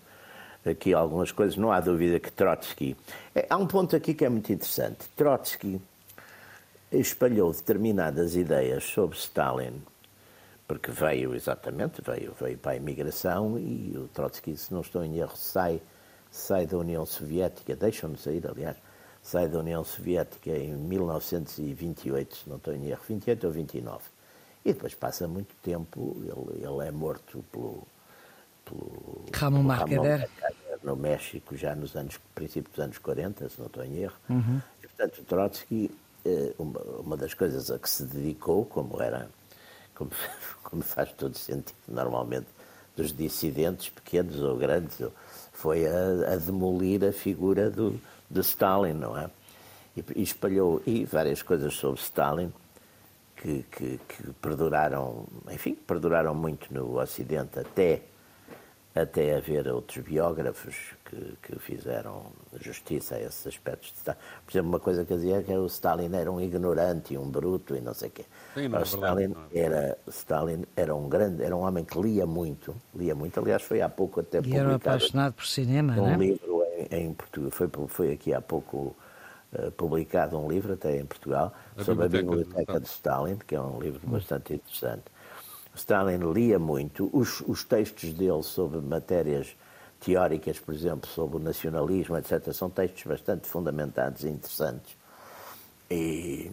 aqui 0.65 0.93
algumas 0.93 1.31
coisas, 1.31 1.57
não 1.57 1.71
há 1.71 1.79
dúvida 1.79 2.19
que 2.19 2.31
Trotsky. 2.31 2.95
É, 3.33 3.47
há 3.49 3.57
um 3.57 3.67
ponto 3.67 3.95
aqui 3.95 4.13
que 4.13 4.25
é 4.25 4.29
muito 4.29 4.51
interessante. 4.51 5.07
Trotsky 5.15 5.81
espalhou 6.91 7.51
determinadas 7.51 8.35
ideias 8.35 8.83
sobre 8.83 9.17
Stalin, 9.17 9.81
porque 10.67 10.91
veio 10.91 11.33
exatamente, 11.35 12.01
veio, 12.01 12.33
veio 12.39 12.57
para 12.57 12.73
a 12.73 12.75
imigração 12.75 13.57
e 13.57 13.97
o 13.97 14.07
Trotsky, 14.09 14.55
se 14.55 14.73
não 14.73 14.81
estou 14.81 15.03
em 15.03 15.17
erro, 15.17 15.35
sai, 15.35 15.81
sai 16.29 16.65
da 16.65 16.77
União 16.77 17.05
Soviética, 17.05 17.75
deixam-no 17.75 18.17
sair, 18.17 18.45
aliás, 18.47 18.77
sai 19.21 19.47
da 19.47 19.59
União 19.59 19.83
Soviética 19.83 20.51
em 20.51 20.73
1928, 20.73 22.35
se 22.35 22.49
não 22.49 22.57
estou 22.57 22.73
em 22.73 22.87
erro, 22.87 23.01
28 23.07 23.47
ou 23.47 23.53
29. 23.53 24.03
E 24.63 24.73
depois 24.73 24.93
passa 24.93 25.27
muito 25.27 25.55
tempo, 25.63 26.15
ele, 26.19 26.63
ele 26.63 26.87
é 26.87 26.91
morto 26.91 27.43
pelo, 27.51 27.87
pelo 28.65 29.25
Ramon 29.33 29.63
Mercader 29.63 30.29
no 30.83 30.95
México 30.95 31.55
já 31.55 31.75
nos 31.75 31.95
anos 31.95 32.19
princípio 32.33 32.71
dos 32.71 32.79
anos 32.79 32.97
40, 32.97 33.49
se 33.49 33.59
não 33.59 33.67
estou 33.67 33.83
em 33.83 33.97
erro. 33.97 34.15
Uhum. 34.29 34.61
E, 34.83 34.87
portanto, 34.87 35.23
Trotsky, 35.23 35.91
eh, 36.25 36.53
uma 36.57 37.15
das 37.15 37.33
coisas 37.33 37.69
a 37.69 37.77
que 37.77 37.89
se 37.89 38.03
dedicou, 38.03 38.65
como 38.65 39.01
era, 39.01 39.29
como, 39.95 40.11
como 40.63 40.81
faz 40.81 41.11
todo 41.13 41.37
sentido 41.37 41.75
normalmente, 41.87 42.47
dos 42.95 43.13
dissidentes, 43.13 43.89
pequenos 43.89 44.39
ou 44.41 44.57
grandes, 44.57 44.97
foi 45.53 45.85
a, 45.85 46.33
a 46.33 46.35
demolir 46.35 47.03
a 47.03 47.11
figura 47.11 47.69
do, 47.69 47.99
de 48.29 48.39
Stalin, 48.41 48.93
não 48.93 49.17
é? 49.17 49.29
E, 49.95 50.03
e 50.15 50.23
espalhou 50.23 50.81
e 50.85 51.05
várias 51.05 51.41
coisas 51.41 51.73
sobre 51.75 52.01
Stalin 52.01 52.51
que, 53.35 53.65
que, 53.71 53.99
que, 54.07 54.33
perduraram, 54.41 55.25
enfim, 55.51 55.75
perduraram 55.75 56.33
muito 56.33 56.73
no 56.73 56.99
Ocidente 56.99 57.59
até 57.59 58.01
até 58.93 59.35
haver 59.35 59.67
outros 59.69 60.03
biógrafos 60.03 60.75
que, 61.05 61.37
que, 61.41 61.59
fizeram 61.59 62.25
justiça 62.59 63.15
a 63.15 63.21
esses 63.21 63.47
aspectos. 63.47 63.93
Por 64.03 64.51
exemplo, 64.51 64.69
uma 64.69 64.79
coisa 64.79 65.05
que 65.05 65.13
dizia 65.15 65.41
que 65.41 65.53
o 65.53 65.65
Stalin 65.67 66.13
era 66.13 66.29
um 66.29 66.41
ignorante 66.41 67.13
e 67.13 67.17
um 67.17 67.29
bruto 67.29 67.75
e 67.75 67.81
não 67.81 67.93
sei 67.93 68.09
o 68.09 68.11
quê. 68.11 68.25
Sim, 68.53 68.67
não, 68.67 68.79
é 68.79 68.83
Stalin, 68.83 69.35
era, 69.53 69.97
Stalin 70.09 70.65
era 70.75 70.93
um 70.93 71.07
grande, 71.07 71.41
era 71.41 71.55
um 71.55 71.61
homem 71.61 71.85
que 71.85 71.99
lia 71.99 72.25
muito, 72.25 72.75
lia 72.93 73.15
muito. 73.15 73.39
Aliás, 73.39 73.63
foi 73.63 73.81
há 73.81 73.87
pouco 73.87 74.19
até 74.19 74.39
e 74.39 74.41
publicado. 74.41 74.63
E 74.63 74.67
era 74.67 74.75
apaixonado 74.75 75.33
por 75.33 75.45
cinema, 75.45 75.93
um 75.93 75.95
não 75.95 76.07
é? 76.07 76.17
livro 76.17 76.63
em, 76.91 76.97
em 76.97 77.13
Portugal. 77.13 77.51
Foi, 77.51 77.69
foi 77.87 78.11
aqui 78.11 78.33
há 78.33 78.41
pouco 78.41 78.93
uh, 79.53 79.71
publicado 79.71 80.37
um 80.37 80.49
livro, 80.49 80.73
até 80.73 80.97
em 80.97 81.05
Portugal, 81.05 81.53
a 81.77 81.83
sobre 81.83 82.09
biblioteca 82.09 82.33
a 82.33 82.45
Biblioteca 82.45 82.79
de 82.81 82.87
Stalin, 82.87 83.37
que 83.37 83.55
é 83.55 83.61
um 83.61 83.79
livro 83.79 84.01
bastante 84.05 84.53
interessante. 84.53 85.03
Stalin 85.75 86.31
lia 86.33 86.59
muito, 86.59 87.09
os, 87.13 87.41
os 87.41 87.63
textos 87.63 88.13
dele 88.13 88.43
sobre 88.43 88.79
matérias 88.79 89.55
teóricas, 89.99 90.59
por 90.59 90.73
exemplo, 90.73 91.09
sobre 91.09 91.37
o 91.37 91.39
nacionalismo, 91.39 92.17
etc., 92.17 92.51
são 92.53 92.69
textos 92.69 93.03
bastante 93.03 93.47
fundamentados 93.47 94.23
e 94.23 94.29
interessantes. 94.29 94.97
E, 95.89 96.51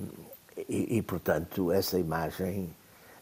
e, 0.69 0.99
e 0.99 1.03
portanto, 1.03 1.73
essa 1.73 1.99
imagem. 1.99 2.71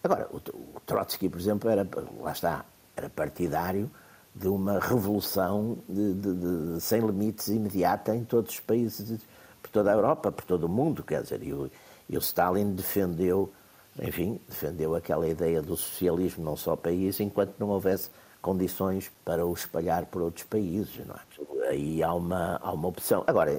Agora, 0.03 0.29
o, 0.31 0.37
o, 0.37 0.81
Trotsky, 0.85 1.29
por 1.29 1.41
exemplo, 1.41 1.71
era, 1.71 1.87
lá 2.21 2.33
está, 2.33 2.65
era 2.97 3.09
partidário 3.09 3.91
de 4.35 4.49
uma 4.49 4.79
revolução 4.79 5.79
de, 5.89 6.15
de, 6.15 6.35
de, 6.75 6.81
sem 6.81 7.01
limites 7.01 7.49
imediata 7.49 8.15
em 8.15 8.25
todos 8.25 8.53
os 8.53 8.61
países, 8.61 9.21
por 9.63 9.71
toda 9.71 9.91
a 9.91 9.95
Europa, 9.95 10.31
por 10.31 10.45
todo 10.45 10.65
o 10.65 10.69
mundo, 10.69 11.03
quer 11.03 11.23
dizer, 11.23 11.43
e 11.43 11.53
o, 11.53 11.71
e 12.09 12.17
o 12.17 12.21
Stalin 12.21 12.75
defendeu 12.75 13.53
enfim, 14.01 14.41
defendeu 14.49 14.95
aquela 14.95 15.27
ideia 15.27 15.63
do 15.63 15.77
socialismo 15.77 16.45
num 16.45 16.57
só 16.57 16.77
país, 16.77 17.19
enquanto 17.21 17.55
não 17.59 17.69
houvesse 17.69 18.11
condições 18.43 19.11
para 19.25 19.45
o 19.45 19.53
espalhar 19.53 20.07
por 20.07 20.23
outros 20.23 20.45
países. 20.45 21.05
Não 21.07 21.15
é? 21.15 21.69
Aí 21.71 22.03
há 22.03 22.13
uma, 22.13 22.61
há 22.63 22.73
uma 22.73 22.89
opção. 22.89 23.25
Agora, 23.27 23.51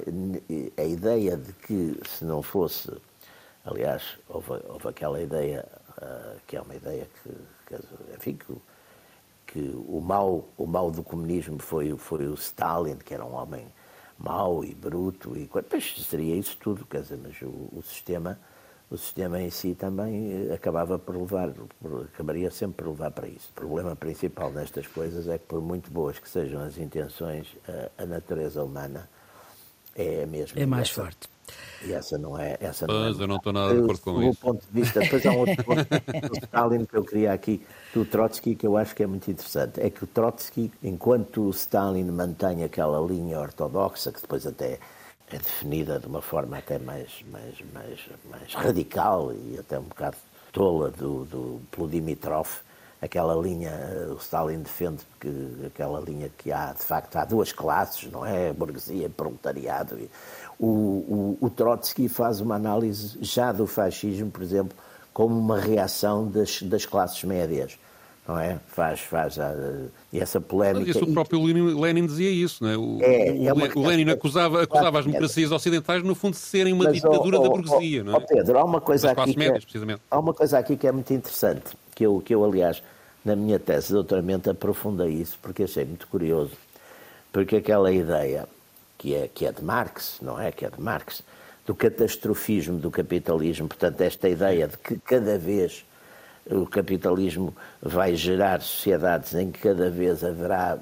a 0.78 0.84
ideia 0.84 1.36
de 1.36 1.52
que 1.54 2.00
se 2.08 2.24
não 2.24 2.42
fosse, 2.42 2.92
aliás, 3.66 4.18
houve, 4.30 4.52
houve 4.68 4.88
aquela 4.88 5.22
ideia, 5.22 5.66
uh, 5.98 6.40
que 6.46 6.56
é 6.56 6.62
uma 6.62 6.76
ideia 6.76 7.08
que, 7.22 7.30
que 7.66 8.16
enfim, 8.16 8.36
que, 8.36 8.56
que, 9.48 9.84
o, 9.88 10.00
mal, 10.00 10.48
o 10.58 10.66
mal 10.66 10.92
do 10.92 11.04
comunismo 11.04 11.60
foi, 11.60 11.98
foi 11.98 12.28
o 12.28 12.36
Stalin, 12.36 12.98
que 12.98 13.14
era 13.14 13.26
um 13.26 13.34
homem 13.34 13.68
mau 14.18 14.64
e 14.64 14.74
bruto, 14.74 15.38
e 15.38 15.48
pois 15.48 16.06
seria 16.08 16.36
isso 16.36 16.58
tudo, 16.58 16.86
quer 16.86 17.02
dizer, 17.02 17.20
mas 17.22 17.40
o, 17.42 17.70
o 17.72 17.84
sistema 17.84 18.40
o 18.90 18.98
sistema 18.98 19.42
em 19.42 19.50
si 19.50 19.76
também 19.76 20.50
eh, 20.50 20.54
acabava 20.54 20.98
por 20.98 21.16
levar, 21.16 21.52
por, 21.82 22.06
acabaria 22.14 22.50
sempre 22.50 22.84
por 22.84 22.92
levar 22.92 23.12
para 23.12 23.28
isso. 23.28 23.50
O 23.52 23.54
problema 23.54 23.96
principal 23.96 24.52
nestas 24.52 24.88
coisas 24.88 25.28
é 25.28 25.38
que, 25.38 25.46
por 25.46 25.62
muito 25.62 25.92
boas 25.92 26.18
que 26.20 26.30
sejam 26.30 26.62
as 26.62 26.78
intenções, 26.78 27.48
a, 27.68 28.04
a 28.04 28.06
natureza 28.06 28.64
humana 28.64 29.10
é 29.96 30.24
a 30.24 30.28
mesma. 30.28 30.62
É 30.62 30.66
mais 30.66 30.90
essa, 30.90 31.02
forte. 31.02 31.30
E 31.86 31.92
essa 31.92 32.18
não 32.18 32.40
é. 32.40 32.58
Essa 32.62 32.88
não 32.88 32.96
Mas 33.02 33.20
é, 33.20 33.24
eu 33.24 33.28
não 33.28 33.36
estou 33.36 33.52
nada 33.52 33.74
de 33.74 33.82
acordo 33.82 34.02
com 34.02 34.24
isso. 34.24 34.40
ponto 34.40 34.66
de 34.66 34.82
vista, 34.82 35.00
depois 35.02 35.26
há 35.26 35.32
um 35.32 35.40
outro 35.40 35.64
ponto 35.66 35.84
do 35.84 36.38
Stalin 36.44 36.86
que 36.86 36.96
eu 36.96 37.04
queria 37.04 37.34
aqui, 37.34 37.62
do 37.94 38.06
Trotsky, 38.06 38.56
que 38.56 38.66
eu 38.66 38.78
acho 38.78 38.96
que 38.96 39.04
é 39.04 39.08
muito 39.08 39.30
interessante. 39.30 39.82
É 39.82 39.90
que 39.90 40.04
o 40.04 40.08
Trotsky, 40.08 40.72
enquanto 40.82 41.42
o 41.42 41.50
Stalin 41.50 42.06
mantém 42.06 42.64
aquela 42.64 43.06
linha 43.06 43.38
ortodoxa, 43.38 44.14
que 44.14 44.22
depois 44.22 44.48
até 44.48 44.80
é 45.32 45.38
definida 45.38 46.00
de 46.00 46.08
uma 46.08 46.22
forma 46.22 46.58
até 46.58 46.80
mais, 46.80 47.24
mais, 47.32 47.56
mais, 47.74 48.00
mais 48.30 48.54
radical 48.54 49.34
e 49.34 49.58
até 49.60 49.78
um 49.78 49.84
bocado 49.84 50.18
tola 50.52 50.90
do, 50.90 51.26
do, 51.26 51.62
pelo 51.70 51.88
Dimitrov, 51.88 52.48
aquela 53.02 53.36
linha, 53.36 53.72
o 54.10 54.16
Stalin 54.16 54.62
defende 54.62 55.04
que 55.20 55.66
aquela 55.68 56.00
linha 56.00 56.32
que 56.38 56.52
há, 56.52 56.74
de 56.74 56.84
facto, 56.84 57.16
há 57.18 57.26
duas 57.26 57.52
classes, 57.52 58.10
não 58.12 58.26
é? 58.26 58.54
Burguesia 58.54 59.10
proletariado. 59.10 60.00
O, 60.58 60.68
o, 60.68 61.38
o 61.42 61.50
Trotsky 61.50 62.08
faz 62.08 62.40
uma 62.40 62.56
análise 62.56 63.18
já 63.22 63.52
do 63.52 63.68
fascismo, 63.68 64.32
por 64.32 64.42
exemplo, 64.42 64.76
como 65.14 65.38
uma 65.38 65.60
reação 65.60 66.28
das, 66.28 66.62
das 66.64 66.86
classes 66.86 67.24
médias 67.24 67.78
não 68.28 68.38
é? 68.38 68.60
Faz, 68.68 69.00
faz 69.00 69.40
a, 69.40 69.56
e 70.12 70.20
essa 70.20 70.42
polémica. 70.42 70.90
Isso, 70.90 71.04
o 71.04 71.14
próprio 71.14 71.42
Lenin, 71.42 71.80
Lenin 71.80 72.06
dizia 72.06 72.30
isso, 72.30 72.64
não 72.64 72.70
é? 72.70 72.78
O, 72.78 73.00
é, 73.02 73.46
é 73.46 73.54
uma, 73.54 73.68
o 73.74 73.88
Lenin 73.88 74.12
acusava, 74.12 74.64
acusava 74.64 75.00
as 75.00 75.06
democracias 75.06 75.52
ocidentais, 75.52 76.04
no 76.04 76.14
fundo, 76.14 76.34
de 76.34 76.40
serem 76.40 76.74
uma 76.74 76.86
Mas, 76.86 76.96
ditadura 76.96 77.40
oh, 77.40 77.44
da 77.44 77.50
burguesia, 77.50 78.02
oh, 78.02 78.04
não 78.04 78.14
é? 78.14 78.18
Oh 78.18 78.22
Pedro, 78.22 78.58
há 78.58 78.64
uma 78.66 78.82
coisa 78.82 79.12
aqui. 79.12 79.38
Médias, 79.38 79.64
que 79.64 79.78
é, 79.78 79.98
há 80.12 80.20
uma 80.20 80.34
coisa 80.34 80.60
aqui 80.60 80.76
que 80.76 80.86
é 80.86 80.92
muito 80.92 81.14
interessante, 81.14 81.78
que 81.96 82.06
eu, 82.06 82.22
que 82.24 82.36
eu, 82.36 82.44
aliás, 82.44 82.84
na 83.24 83.36
minha 83.36 83.60
tese 83.60 83.88
de 83.88 83.94
doutoramento 83.94 84.50
aprofundei 84.50 85.10
isso, 85.10 85.40
porque 85.42 85.64
achei 85.64 85.86
muito 85.86 86.08
curioso. 86.08 86.52
Porque 87.32 87.58
aquela 87.58 87.92
ideia 87.92 88.48
que 88.98 89.16
é, 89.16 89.30
que 89.34 89.46
é 89.46 89.52
de 89.52 89.64
Marx, 89.64 90.18
não 90.22 90.40
é? 90.40 90.52
Que 90.52 90.66
é 90.66 90.70
de 90.70 90.82
Marx, 90.82 91.24
do 91.66 91.76
catastrofismo 91.76 92.80
do 92.80 92.90
capitalismo, 92.90 93.68
portanto, 93.68 94.02
esta 94.02 94.28
ideia 94.28 94.68
de 94.68 94.78
que 94.78 94.98
cada 95.00 95.38
vez 95.38 95.86
o 96.52 96.66
capitalismo 96.66 97.56
vai 97.82 98.16
gerar 98.16 98.62
sociedades 98.62 99.34
em 99.34 99.52
que 99.52 99.60
cada 99.60 99.90
vez 99.90 100.24
haverá 100.24 100.78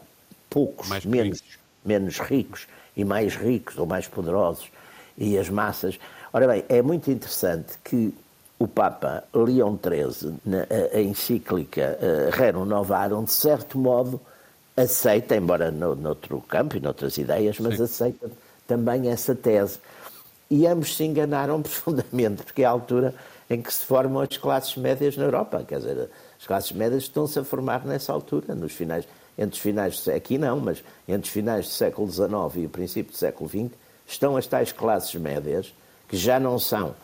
poucos, 0.50 0.88
mais 0.88 1.06
menos, 1.06 1.42
menos 1.84 2.20
ricos 2.20 2.68
e 2.96 3.04
mais 3.04 3.36
ricos 3.36 3.78
ou 3.78 3.86
mais 3.86 4.08
poderosos 4.08 4.70
e 5.18 5.38
as 5.38 5.50
massas. 5.50 6.00
Ora 6.32 6.48
bem, 6.48 6.64
é 6.70 6.82
muito 6.82 7.10
interessante 7.10 7.74
que 7.84 8.14
o 8.58 8.68
Papa 8.68 9.24
Leão 9.34 9.78
XIII, 9.78 10.36
na 10.46 10.66
a, 10.94 11.02
encíclica 11.02 11.98
uh, 12.00 12.36
Rerum 12.36 12.66
Novarum, 12.66 13.24
de 13.24 13.32
certo 13.32 13.78
modo 13.78 14.20
aceita, 14.76 15.36
embora 15.36 15.72
no, 15.72 15.96
noutro 15.96 16.42
campo 16.42 16.76
e 16.78 16.80
noutras 16.80 17.18
ideias, 17.18 17.60
mas 17.60 17.78
Sim. 17.78 17.84
aceita 17.84 18.30
também 18.68 19.10
essa 19.10 19.36
tese. 19.36 19.80
E 20.50 20.68
ambos 20.68 20.96
se 20.96 21.04
enganaram 21.04 21.62
profundamente, 21.64 22.44
porque 22.44 22.64
à 22.64 22.70
altura 22.70 23.14
em 23.50 23.62
que 23.62 23.74
se 23.74 23.86
formam 23.86 24.22
as 24.22 24.38
classes 24.38 24.76
médias 24.76 25.16
na 25.18 25.26
Europa. 25.26 25.64
Quer 25.68 25.80
dizer, 25.80 26.10
as 26.40 26.48
classes 26.48 26.72
médias 26.72 27.04
estão-se 27.04 27.38
a 27.40 27.44
formar 27.44 27.86
nessa 27.86 28.12
altura, 28.12 28.56
nos 28.56 28.74
finais, 28.74 29.08
entre 29.38 29.56
os 29.56 29.60
finais, 29.62 30.08
aqui 30.08 30.38
não, 30.38 30.60
mas 30.60 30.84
entre 31.08 31.28
os 31.28 31.34
finais 31.34 31.66
do 31.66 31.72
século 31.72 32.12
XIX 32.12 32.64
e 32.64 32.66
o 32.66 32.70
princípio 32.70 33.12
do 33.12 33.18
século 33.18 33.50
XX, 33.50 33.78
estão 34.08 34.38
as 34.38 34.48
tais 34.48 34.72
classes 34.72 35.14
médias, 35.16 35.74
que 36.08 36.18
já 36.18 36.40
não 36.40 36.60
são 36.60 36.96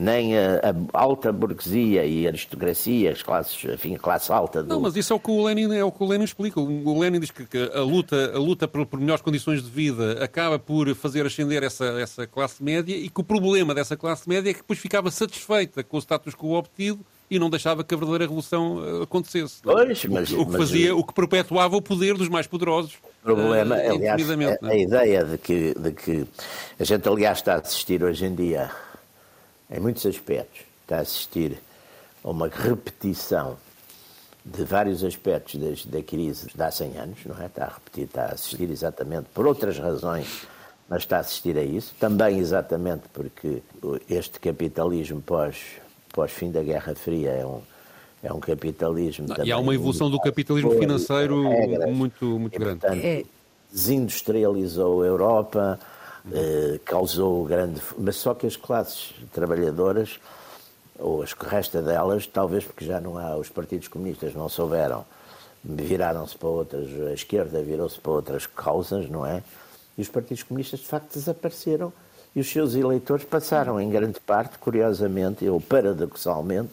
nem 0.00 0.36
a, 0.36 0.54
a, 0.54 0.98
alta 0.98 1.30
burguesia 1.30 2.06
e 2.06 2.26
aristocracia, 2.26 3.12
as 3.12 3.22
classes, 3.22 3.62
enfim, 3.64 3.94
a 3.94 3.98
classe 3.98 4.32
alta. 4.32 4.62
Do... 4.62 4.70
Não, 4.70 4.80
mas 4.80 4.96
isso 4.96 5.12
é 5.12 5.16
o 5.16 5.20
que 5.20 5.30
o 5.30 5.44
Lenin, 5.44 5.74
é 5.74 5.84
o 5.84 5.92
que 5.92 6.02
o 6.02 6.06
Lenin 6.06 6.24
explica. 6.24 6.58
O 6.58 6.98
Lenin 6.98 7.20
diz 7.20 7.30
que, 7.30 7.44
que 7.44 7.70
a 7.74 7.82
luta, 7.82 8.32
a 8.34 8.38
luta 8.38 8.66
por, 8.66 8.86
por, 8.86 8.98
melhores 8.98 9.20
condições 9.20 9.62
de 9.62 9.68
vida 9.68 10.24
acaba 10.24 10.58
por 10.58 10.92
fazer 10.94 11.26
ascender 11.26 11.62
essa, 11.62 11.84
essa 12.00 12.26
classe 12.26 12.64
média 12.64 12.96
e 12.96 13.10
que 13.10 13.20
o 13.20 13.24
problema 13.24 13.74
dessa 13.74 13.94
classe 13.94 14.26
média 14.26 14.48
é 14.48 14.54
que 14.54 14.60
depois 14.60 14.78
ficava 14.78 15.10
satisfeita 15.10 15.84
com 15.84 15.98
o 15.98 16.00
status 16.00 16.34
quo 16.34 16.54
obtido 16.54 17.04
e 17.30 17.38
não 17.38 17.50
deixava 17.50 17.84
que 17.84 17.94
a 17.94 17.96
verdadeira 17.96 18.24
revolução 18.24 18.82
eh, 18.82 19.02
acontecesse. 19.04 19.60
Pois, 19.62 20.04
mas, 20.06 20.32
o, 20.32 20.46
que 20.46 20.56
fazia, 20.56 20.92
mas... 20.92 21.00
o 21.00 21.06
que 21.06 21.14
perpetuava 21.14 21.76
o 21.76 21.82
poder 21.82 22.16
dos 22.16 22.28
mais 22.28 22.46
poderosos. 22.46 22.94
O 23.22 23.24
problema, 23.24 23.76
uh, 23.76 23.92
aliás, 23.92 24.30
a, 24.30 24.66
a, 24.66 24.76
ideia 24.76 25.24
de 25.24 25.38
que, 25.38 25.74
de 25.78 25.92
que 25.92 26.26
a 26.78 26.84
gente, 26.84 27.08
aliás, 27.08 27.38
está 27.38 27.54
a 27.54 27.58
assistir 27.58 28.02
hoje 28.02 28.24
em 28.24 28.34
dia 28.34 28.70
em 29.70 29.80
muitos 29.80 30.04
aspectos, 30.04 30.62
está 30.82 30.98
a 30.98 31.00
assistir 31.00 31.58
a 32.22 32.30
uma 32.30 32.48
repetição 32.48 33.56
de 34.44 34.64
vários 34.64 35.04
aspectos 35.04 35.86
da 35.86 36.02
crise 36.02 36.48
de 36.54 36.62
há 36.62 36.70
100 36.70 36.98
anos, 36.98 37.18
não 37.26 37.40
é? 37.40 37.46
Está 37.46 37.64
a 37.64 37.68
repetir, 37.68 38.04
está 38.04 38.22
a 38.22 38.32
assistir 38.32 38.70
exatamente 38.70 39.28
por 39.34 39.46
outras 39.46 39.78
razões, 39.78 40.46
mas 40.88 41.02
está 41.02 41.18
a 41.18 41.20
assistir 41.20 41.56
a 41.58 41.62
isso. 41.62 41.94
Também 42.00 42.38
exatamente 42.38 43.02
porque 43.12 43.62
este 44.08 44.40
capitalismo 44.40 45.20
pós, 45.20 45.56
pós 46.12 46.32
fim 46.32 46.50
da 46.50 46.62
Guerra 46.62 46.94
Fria 46.94 47.30
é 47.30 47.46
um, 47.46 47.60
é 48.22 48.32
um 48.32 48.40
capitalismo. 48.40 49.28
Não, 49.28 49.44
e 49.44 49.52
há 49.52 49.58
uma 49.58 49.74
evolução 49.74 50.10
do 50.10 50.18
capitalismo 50.18 50.70
financeiro 50.72 51.48
regras, 51.48 51.94
muito, 51.94 52.24
muito 52.24 52.56
e, 52.56 52.58
grande. 52.58 52.80
Portanto, 52.80 53.04
é. 53.04 53.24
desindustrializou 53.70 55.02
a 55.02 55.06
Europa, 55.06 55.78
eh, 56.32 56.80
causou 56.84 57.44
grande. 57.44 57.80
Mas 57.98 58.16
só 58.16 58.34
que 58.34 58.46
as 58.46 58.56
classes 58.56 59.14
trabalhadoras, 59.32 60.18
ou 60.98 61.22
as 61.22 61.32
que 61.32 61.46
resta 61.46 61.80
delas, 61.80 62.26
talvez 62.26 62.64
porque 62.64 62.84
já 62.84 63.00
não 63.00 63.16
há, 63.16 63.36
os 63.36 63.48
partidos 63.48 63.88
comunistas 63.88 64.34
não 64.34 64.48
souberam, 64.48 65.04
viraram-se 65.64 66.36
para 66.36 66.48
outras, 66.48 66.88
a 67.08 67.12
esquerda 67.12 67.62
virou-se 67.62 67.98
para 67.98 68.12
outras 68.12 68.46
causas, 68.46 69.08
não 69.08 69.24
é? 69.24 69.42
E 69.96 70.02
os 70.02 70.08
partidos 70.08 70.42
comunistas 70.42 70.80
de 70.80 70.86
facto 70.86 71.14
desapareceram 71.14 71.92
e 72.34 72.40
os 72.40 72.50
seus 72.50 72.74
eleitores 72.74 73.24
passaram, 73.24 73.80
em 73.80 73.90
grande 73.90 74.20
parte, 74.20 74.58
curiosamente, 74.58 75.48
ou 75.48 75.60
paradoxalmente, 75.60 76.72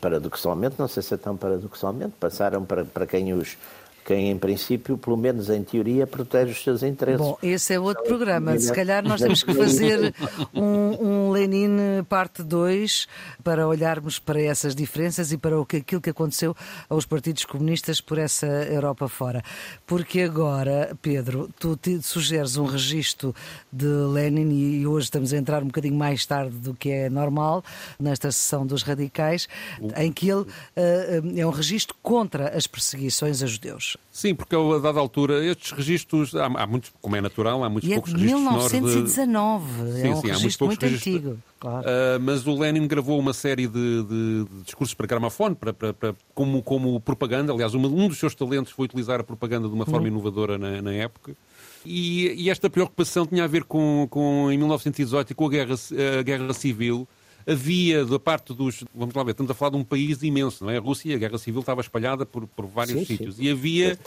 paradoxalmente, 0.00 0.76
não 0.78 0.88
sei 0.88 1.02
se 1.02 1.14
é 1.14 1.16
tão 1.16 1.36
paradoxalmente, 1.36 2.14
passaram 2.18 2.64
para, 2.64 2.84
para 2.84 3.06
quem 3.06 3.32
os 3.34 3.56
quem, 4.04 4.30
em 4.30 4.38
princípio, 4.38 4.98
pelo 4.98 5.16
menos 5.16 5.48
em 5.48 5.62
teoria, 5.62 6.06
protege 6.06 6.52
os 6.52 6.62
seus 6.62 6.82
interesses. 6.82 7.20
Bom, 7.20 7.38
esse 7.42 7.74
é 7.74 7.80
outro 7.80 8.04
programa. 8.04 8.58
Se 8.58 8.72
calhar 8.72 9.02
nós 9.04 9.20
temos 9.22 9.42
que 9.42 9.54
fazer 9.54 10.14
um, 10.54 11.28
um 11.28 11.30
Lenin 11.30 12.02
parte 12.08 12.42
2 12.42 13.06
para 13.44 13.66
olharmos 13.66 14.18
para 14.18 14.40
essas 14.40 14.74
diferenças 14.74 15.32
e 15.32 15.38
para 15.38 15.60
o 15.60 15.64
que, 15.64 15.78
aquilo 15.78 16.00
que 16.00 16.10
aconteceu 16.10 16.54
aos 16.88 17.06
partidos 17.06 17.44
comunistas 17.44 18.00
por 18.00 18.18
essa 18.18 18.46
Europa 18.46 19.08
fora. 19.08 19.42
Porque 19.86 20.20
agora, 20.20 20.96
Pedro, 21.00 21.48
tu 21.58 21.78
sugeres 22.02 22.56
um 22.56 22.64
registro 22.64 23.34
de 23.72 23.86
Lenin 23.86 24.50
e 24.52 24.86
hoje 24.86 25.04
estamos 25.04 25.32
a 25.32 25.36
entrar 25.36 25.62
um 25.62 25.66
bocadinho 25.66 25.94
mais 25.94 26.26
tarde 26.26 26.56
do 26.56 26.74
que 26.74 26.90
é 26.90 27.10
normal 27.10 27.64
nesta 27.98 28.30
sessão 28.32 28.66
dos 28.66 28.82
radicais, 28.82 29.48
em 29.96 30.12
que 30.12 30.28
ele 30.28 30.42
uh, 30.42 31.36
é 31.36 31.46
um 31.46 31.50
registro 31.50 31.94
contra 32.02 32.56
as 32.56 32.66
perseguições 32.66 33.42
a 33.42 33.46
judeus. 33.46 33.91
Sim, 34.10 34.34
porque 34.34 34.54
a 34.54 34.78
dada 34.78 34.98
altura 35.00 35.44
estes 35.44 35.72
registros, 35.72 36.34
há, 36.34 36.46
há 36.46 36.66
muitos, 36.66 36.92
como 37.00 37.16
é 37.16 37.20
natural, 37.20 37.62
há 37.64 37.68
muitos 37.68 37.90
e 37.90 37.94
poucos 37.94 38.12
é 38.12 38.16
de 38.16 38.22
registros 38.22 38.72
1919, 38.72 39.84
de... 39.84 39.92
sim, 39.92 40.08
é 40.08 40.10
um 40.10 40.20
sim, 40.20 40.26
registro 40.28 40.66
muito 40.66 40.82
registros... 40.82 41.14
antigo. 41.14 41.38
Claro. 41.58 41.86
Uh, 41.86 42.20
mas 42.20 42.46
o 42.46 42.58
Lenin 42.58 42.86
gravou 42.88 43.18
uma 43.18 43.32
série 43.32 43.68
de, 43.68 44.02
de, 44.02 44.44
de 44.44 44.62
discursos 44.64 44.94
para 44.94 45.06
gramafone, 45.06 45.54
para, 45.54 45.72
para, 45.72 45.92
para, 45.92 46.14
como, 46.34 46.62
como 46.62 47.00
propaganda. 47.00 47.52
Aliás, 47.52 47.72
uma, 47.74 47.88
um 47.88 48.08
dos 48.08 48.18
seus 48.18 48.34
talentos 48.34 48.72
foi 48.72 48.86
utilizar 48.86 49.20
a 49.20 49.24
propaganda 49.24 49.68
de 49.68 49.74
uma 49.74 49.84
forma 49.84 50.00
uhum. 50.00 50.14
inovadora 50.14 50.58
na, 50.58 50.82
na 50.82 50.92
época. 50.92 51.36
E, 51.84 52.32
e, 52.34 52.50
esta 52.50 52.70
preocupação 52.70 53.26
tinha 53.26 53.44
a 53.44 53.46
ver 53.46 53.64
com, 53.64 54.06
com 54.08 54.50
em 54.50 54.58
1918 54.58 55.30
e 55.30 55.34
com 55.34 55.46
a 55.46 55.50
guerra, 55.50 55.74
a 56.18 56.22
guerra 56.22 56.52
civil 56.52 57.08
havia 57.46 58.04
da 58.04 58.18
parte 58.18 58.52
dos. 58.54 58.84
Vamos 58.94 59.14
lá 59.14 59.22
ver, 59.22 59.32
estamos 59.32 59.50
a 59.50 59.54
falar 59.54 59.70
de 59.70 59.76
um 59.76 59.84
país 59.84 60.22
imenso, 60.22 60.64
não 60.64 60.70
é? 60.70 60.78
A 60.78 60.80
Rússia, 60.80 61.14
a 61.14 61.18
guerra 61.18 61.38
civil 61.38 61.60
estava 61.60 61.80
espalhada 61.80 62.24
por, 62.26 62.46
por 62.46 62.66
vários 62.66 62.98
sim, 63.00 63.04
sítios 63.04 63.36
sim. 63.36 63.44
e 63.44 63.50
havia 63.50 63.98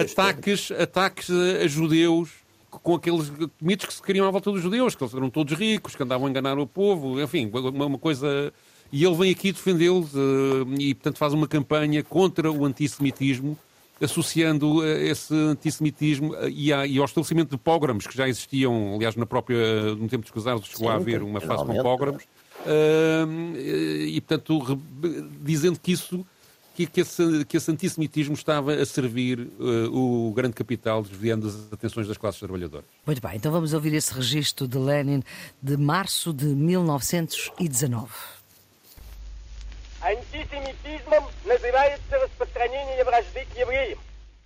ataques, 0.00 0.70
ataques 0.70 1.30
a, 1.30 1.64
a 1.64 1.66
judeus 1.66 2.30
com 2.70 2.94
aqueles 2.94 3.30
mitos 3.60 3.86
que 3.86 3.94
se 3.94 4.02
queriam 4.02 4.26
à 4.26 4.30
volta 4.30 4.50
dos 4.50 4.62
judeus, 4.62 4.94
que 4.94 5.04
eles 5.04 5.14
eram 5.14 5.28
todos 5.28 5.52
ricos, 5.58 5.94
que 5.94 6.02
andavam 6.02 6.26
a 6.26 6.30
enganar 6.30 6.58
o 6.58 6.66
povo, 6.66 7.20
enfim, 7.20 7.50
uma, 7.52 7.86
uma 7.86 7.98
coisa. 7.98 8.52
E 8.90 9.04
ele 9.04 9.14
vem 9.14 9.30
aqui 9.30 9.52
defendê-los 9.52 10.14
uh, 10.14 10.66
e, 10.78 10.94
portanto, 10.94 11.18
faz 11.18 11.32
uma 11.32 11.48
campanha 11.48 12.02
contra 12.02 12.50
o 12.50 12.64
antissemitismo 12.64 13.58
associando 14.02 14.84
esse 14.84 15.32
antissemitismo 15.32 16.34
e, 16.50 16.72
ao 16.72 17.04
estabelecimento 17.04 17.50
de 17.50 17.56
pogroms 17.56 18.06
que 18.06 18.16
já 18.16 18.28
existiam, 18.28 18.94
aliás, 18.96 19.14
na 19.14 19.24
própria, 19.24 19.94
no 19.94 20.08
tempo 20.08 20.22
dos 20.22 20.30
Casares 20.30 20.64
chegou 20.64 20.88
Sim, 20.88 20.92
a 20.92 20.94
haver 20.94 21.22
uma 21.22 21.40
fase 21.40 21.64
com 21.64 21.82
pogroms, 21.82 22.24
uh, 22.24 22.26
e, 22.66 24.20
portanto, 24.20 24.80
dizendo 25.42 25.78
que 25.78 25.92
isso 25.92 26.24
que, 26.74 26.86
que, 26.86 27.00
esse, 27.00 27.44
que 27.44 27.56
esse 27.56 27.70
antissemitismo 27.70 28.34
estava 28.34 28.74
a 28.74 28.86
servir 28.86 29.40
uh, 29.40 30.28
o 30.28 30.32
grande 30.32 30.54
capital, 30.54 31.02
desviando 31.02 31.48
as 31.48 31.72
atenções 31.72 32.08
das 32.08 32.16
classes 32.16 32.40
trabalhadoras. 32.40 32.86
Muito 33.06 33.20
bem, 33.20 33.36
então 33.36 33.52
vamos 33.52 33.74
ouvir 33.74 33.92
esse 33.94 34.12
registro 34.14 34.66
de 34.66 34.78
Lenin 34.78 35.22
de 35.60 35.76
março 35.76 36.32
de 36.32 36.46
1919. 36.46 38.10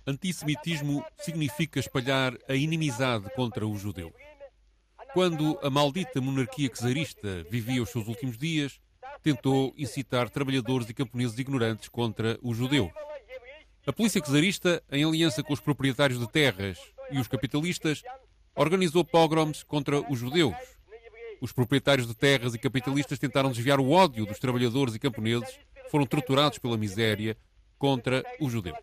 Antissemitismo 0.05 1.03
signifiка 1.19 1.79
espalhar 1.79 2.33
a 2.47 2.53
inimizade 2.53 3.29
contra 3.35 3.65
o 3.65 3.75
judeu. 3.77 4.13
Quando 5.13 5.57
a 5.63 5.69
maldita 5.69 6.21
monarquia 6.21 6.69
czarista 6.69 7.45
vivia 7.49 7.81
os 7.81 7.89
seus 7.89 8.07
últimos 8.07 8.37
dias, 8.37 8.79
tentou 9.23 9.73
incitar 9.77 10.29
trabalhadores 10.29 10.89
e 10.89 10.93
camponeses 10.93 11.37
ignorantes 11.37 11.89
contra 11.89 12.37
os 12.41 12.55
judeus. 12.55 12.91
A 13.85 13.93
polícia 13.93 14.21
czarista, 14.21 14.83
em 14.91 15.03
aliança 15.03 15.41
com 15.41 15.53
os 15.53 15.59
proprietários 15.59 16.19
de 16.19 16.29
terras 16.29 16.77
e 17.09 17.19
os 17.19 17.27
capitalistas, 17.27 18.03
organizou 18.55 19.03
pogroms 19.03 19.63
contra 19.63 19.99
os 20.11 20.19
judeus. 20.19 20.55
Os 21.39 21.51
proprietários 21.51 22.07
de 22.07 22.15
terras 22.15 22.53
e 22.53 22.59
capitalistas 22.59 23.19
tentaram 23.19 23.51
desviar 23.51 23.79
o 23.79 23.91
ódio 23.91 24.25
dos 24.25 24.39
trabalhadores 24.39 24.95
e 24.95 24.99
camponeses 24.99 25.57
foram 25.89 26.05
torturados 26.05 26.59
pela 26.59 26.77
miséria 26.77 27.37
contra 27.77 28.23
os 28.39 28.51
judeus. 28.51 28.77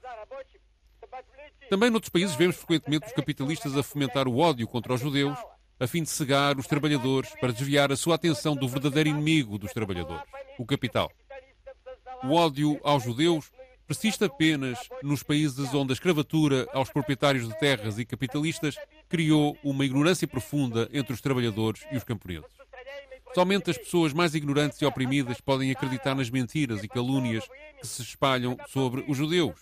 Também 1.68 1.90
noutros 1.90 2.10
países 2.10 2.36
vemos 2.36 2.56
frequentemente 2.56 3.06
os 3.06 3.12
capitalistas 3.12 3.76
a 3.76 3.82
fomentar 3.82 4.28
o 4.28 4.38
ódio 4.38 4.66
contra 4.68 4.94
os 4.94 5.00
judeus 5.00 5.36
a 5.78 5.86
fim 5.86 6.02
de 6.02 6.10
cegar 6.10 6.58
os 6.58 6.66
trabalhadores 6.66 7.30
para 7.40 7.52
desviar 7.52 7.90
a 7.90 7.96
sua 7.96 8.14
atenção 8.14 8.54
do 8.54 8.68
verdadeiro 8.68 9.08
inimigo 9.08 9.58
dos 9.58 9.72
trabalhadores, 9.72 10.24
o 10.58 10.64
capital. 10.64 11.10
O 12.22 12.32
ódio 12.32 12.80
aos 12.82 13.02
judeus 13.02 13.50
persiste 13.86 14.24
apenas 14.24 14.78
nos 15.02 15.22
países 15.22 15.74
onde 15.74 15.92
a 15.92 15.94
escravatura 15.94 16.66
aos 16.72 16.90
proprietários 16.90 17.46
de 17.46 17.58
terras 17.58 17.98
e 17.98 18.04
capitalistas 18.04 18.76
criou 19.08 19.58
uma 19.62 19.84
ignorância 19.84 20.26
profunda 20.26 20.88
entre 20.92 21.12
os 21.12 21.20
trabalhadores 21.20 21.82
e 21.90 21.96
os 21.96 22.04
camponeses. 22.04 22.50
Somente 23.34 23.70
as 23.70 23.76
pessoas 23.76 24.12
mais 24.12 24.34
ignorantes 24.34 24.80
e 24.80 24.86
oprimidas 24.86 25.40
podem 25.40 25.70
acreditar 25.70 26.14
nas 26.14 26.30
mentiras 26.30 26.84
e 26.84 26.88
calúnias 26.88 27.46
que 27.80 27.86
se 27.86 28.00
espalham 28.00 28.56
sobre 28.68 29.04
os 29.08 29.16
judeus. 29.16 29.56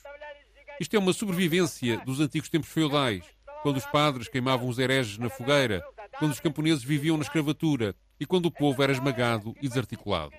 Isto 0.78 0.94
é 0.94 0.98
uma 0.98 1.12
sobrevivência 1.12 1.98
dos 2.04 2.20
antigos 2.20 2.50
tempos 2.50 2.68
feudais, 2.68 3.24
quando 3.62 3.78
os 3.78 3.86
padres 3.86 4.28
queimavam 4.28 4.68
os 4.68 4.78
hereges 4.78 5.16
na 5.16 5.30
fogueira 5.30 5.82
quando 6.18 6.32
os 6.32 6.40
camponeses 6.40 6.84
viviam 6.84 7.16
na 7.16 7.22
escravatura 7.22 7.94
e 8.18 8.26
quando 8.26 8.46
o 8.46 8.50
povo 8.50 8.82
era 8.82 8.92
esmagado 8.92 9.54
e 9.60 9.68
desarticulado. 9.68 10.32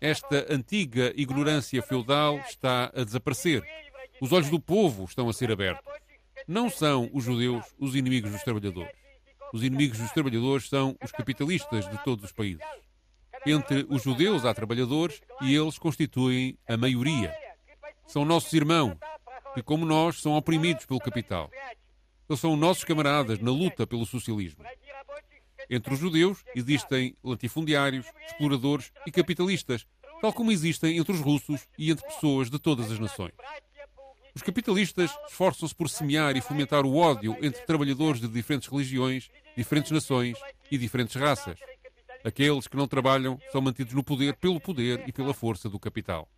Esta 0.00 0.52
antiga 0.52 1.12
ignorância 1.16 1.82
feudal 1.82 2.38
está 2.38 2.90
a 2.94 3.04
desaparecer. 3.04 3.62
Os 4.20 4.32
olhos 4.32 4.50
do 4.50 4.58
povo 4.58 5.04
estão 5.04 5.28
a 5.28 5.32
ser 5.32 5.50
abertos. 5.50 5.92
Não 6.46 6.68
são 6.68 7.08
os 7.12 7.24
judeus 7.24 7.64
os 7.78 7.94
inimigos 7.94 8.32
dos 8.32 8.42
trabalhadores. 8.42 8.92
Os 9.52 9.62
inimigos 9.62 9.98
dos 9.98 10.10
trabalhadores 10.12 10.68
são 10.68 10.96
os 11.02 11.12
capitalistas 11.12 11.88
de 11.88 12.02
todos 12.02 12.24
os 12.24 12.32
países. 12.32 12.64
Entre 13.46 13.86
os 13.88 14.02
judeus 14.02 14.44
há 14.44 14.54
trabalhadores 14.54 15.20
e 15.40 15.54
eles 15.54 15.78
constituem 15.78 16.56
a 16.68 16.76
maioria. 16.76 17.34
São 18.06 18.24
nossos 18.24 18.52
irmãos, 18.52 18.96
que, 19.54 19.62
como 19.62 19.84
nós, 19.84 20.20
são 20.20 20.36
oprimidos 20.36 20.86
pelo 20.86 21.00
capital. 21.00 21.50
Eles 22.28 22.40
são 22.40 22.56
nossos 22.56 22.84
camaradas 22.84 23.38
na 23.40 23.50
luta 23.50 23.86
pelo 23.86 24.06
socialismo. 24.06 24.64
Entre 25.72 25.94
os 25.94 25.98
judeus 25.98 26.44
existem 26.54 27.16
latifundiários, 27.24 28.04
exploradores 28.26 28.92
e 29.06 29.10
capitalistas, 29.10 29.86
tal 30.20 30.30
como 30.30 30.52
existem 30.52 30.98
entre 30.98 31.14
os 31.14 31.20
russos 31.20 31.66
e 31.78 31.90
entre 31.90 32.04
pessoas 32.04 32.50
de 32.50 32.58
todas 32.58 32.92
as 32.92 32.98
nações. 32.98 33.32
Os 34.34 34.42
capitalistas 34.42 35.10
esforçam-se 35.26 35.74
por 35.74 35.88
semear 35.88 36.36
e 36.36 36.42
fomentar 36.42 36.84
o 36.84 36.96
ódio 36.96 37.34
entre 37.40 37.64
trabalhadores 37.64 38.20
de 38.20 38.28
diferentes 38.28 38.68
religiões, 38.68 39.30
diferentes 39.56 39.90
nações 39.90 40.36
e 40.70 40.76
diferentes 40.76 41.16
raças. 41.16 41.58
Aqueles 42.22 42.68
que 42.68 42.76
não 42.76 42.86
trabalham 42.86 43.38
são 43.50 43.62
mantidos 43.62 43.94
no 43.94 44.04
poder 44.04 44.36
pelo 44.36 44.60
poder 44.60 45.02
e 45.06 45.12
pela 45.12 45.32
força 45.32 45.70
do 45.70 45.80
capital. 45.80 46.28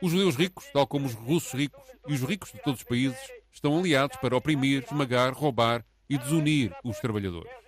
Os 0.00 0.12
judeus 0.12 0.36
ricos, 0.36 0.66
tal 0.72 0.86
como 0.86 1.06
os 1.06 1.14
russos 1.14 1.52
ricos 1.52 1.82
e 2.06 2.12
os 2.12 2.20
ricos 2.22 2.52
de 2.52 2.62
todos 2.62 2.82
os 2.82 2.86
países, 2.86 3.18
estão 3.50 3.76
aliados 3.76 4.16
para 4.18 4.36
oprimir, 4.36 4.84
esmagar, 4.84 5.34
roubar 5.34 5.84
e 6.08 6.16
desunir 6.16 6.72
os 6.84 7.00
trabalhadores. 7.00 7.63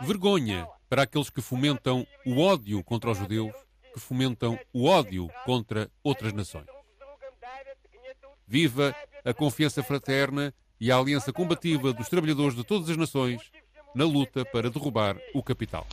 Vergonha 0.00 0.66
para 0.88 1.02
aqueles 1.02 1.30
que 1.30 1.42
fomentam 1.42 2.06
o 2.24 2.40
ódio 2.40 2.82
contra 2.84 3.10
os 3.10 3.18
judeus, 3.18 3.52
que 3.92 4.00
fomentam 4.00 4.58
o 4.72 4.86
ódio 4.86 5.28
contra 5.44 5.90
outras 6.02 6.32
nações. 6.32 6.66
Viva 8.46 8.94
a 9.24 9.34
confiança 9.34 9.82
fraterna 9.82 10.54
e 10.80 10.90
a 10.90 10.96
aliança 10.96 11.32
combativa 11.32 11.92
dos 11.92 12.08
trabalhadores 12.08 12.56
de 12.56 12.64
todas 12.64 12.88
as 12.88 12.96
nações 12.96 13.40
na 13.94 14.04
luta 14.04 14.44
para 14.44 14.70
derrubar 14.70 15.16
o 15.34 15.42
capital. 15.42 15.86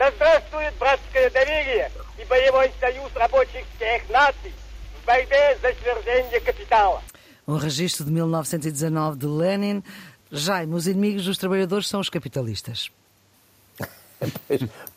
Да 0.00 0.10
здравствует 0.12 0.72
братское 0.76 1.28
доверие 1.28 1.92
и 2.18 2.24
боевой 2.24 2.72
союз 2.80 3.14
рабочих 3.14 3.66
всех 3.76 4.08
наций 4.08 4.54
в 4.98 5.04
борьбе 5.04 5.58
за 5.60 5.74
свержение 5.74 6.40
капитала. 6.40 7.02
Um 7.47 7.57
registro 7.57 8.05
de 8.05 8.11
1919 8.11 9.17
de 9.17 9.27
Lenin. 9.27 9.83
Jaime, 10.31 10.73
os 10.73 10.87
inimigos 10.87 11.25
dos 11.25 11.37
trabalhadores 11.37 11.87
são 11.87 11.99
os 11.99 12.09
capitalistas. 12.09 12.89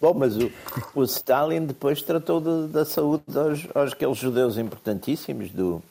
Bom, 0.00 0.14
mas 0.14 0.36
o, 0.36 0.50
o, 0.94 1.04
Stalin 1.04 1.66
depois 1.66 2.02
tratou 2.02 2.40
de, 2.40 2.72
da 2.72 2.84
saúde 2.84 3.24
aos, 3.36 3.66
aos 3.74 3.92
aqueles 3.92 4.16
judeus 4.16 4.56
importantíssimos 4.56 5.50
do, 5.50 5.82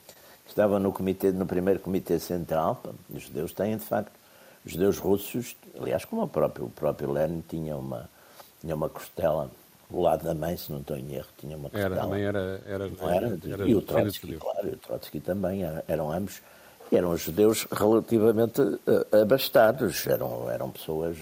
que 0.46 0.52
estavam 0.52 0.80
no, 0.80 0.92
comitê, 0.92 1.32
no 1.32 1.46
primeiro 1.46 1.80
comitê 1.80 2.20
central. 2.20 2.82
Os 3.14 3.24
judeus 3.24 3.52
têm, 3.52 3.78
de 3.78 3.84
facto, 3.84 4.12
os 4.66 4.72
judeus 4.72 4.98
russos, 4.98 5.56
aliás, 5.80 6.06
como 6.06 6.24
o 6.24 6.28
próprio, 6.28 6.66
o 6.66 6.70
próprio 6.70 7.12
Lenin 7.12 7.44
tinha 7.48 7.76
uma, 7.76 8.10
tinha 8.60 8.74
uma 8.74 8.90
costela 8.90 9.52
do 9.90 10.02
lado 10.02 10.24
da 10.24 10.34
mãe, 10.34 10.58
se 10.58 10.72
não 10.72 10.80
estou 10.80 10.98
em 10.98 11.16
erro, 11.16 11.28
tinha 11.38 11.56
uma 11.56 11.70
costela. 11.70 11.96
Era, 11.96 12.04
também 12.04 12.24
era, 12.24 12.62
era, 12.66 12.90
era, 13.02 13.40
era, 13.50 13.68
E 13.68 13.76
o 13.76 13.82
Trotsky, 13.82 14.36
claro, 14.36 14.68
e 14.68 14.72
o 14.72 14.78
Trotsky 14.78 15.20
também, 15.20 15.62
eram 15.88 16.12
ambos, 16.12 16.42
eram 16.92 17.16
judeus 17.16 17.66
relativamente 17.72 18.62
uh, 18.62 19.22
abastados, 19.22 20.06
eram, 20.08 20.50
eram 20.50 20.70
pessoas... 20.70 21.18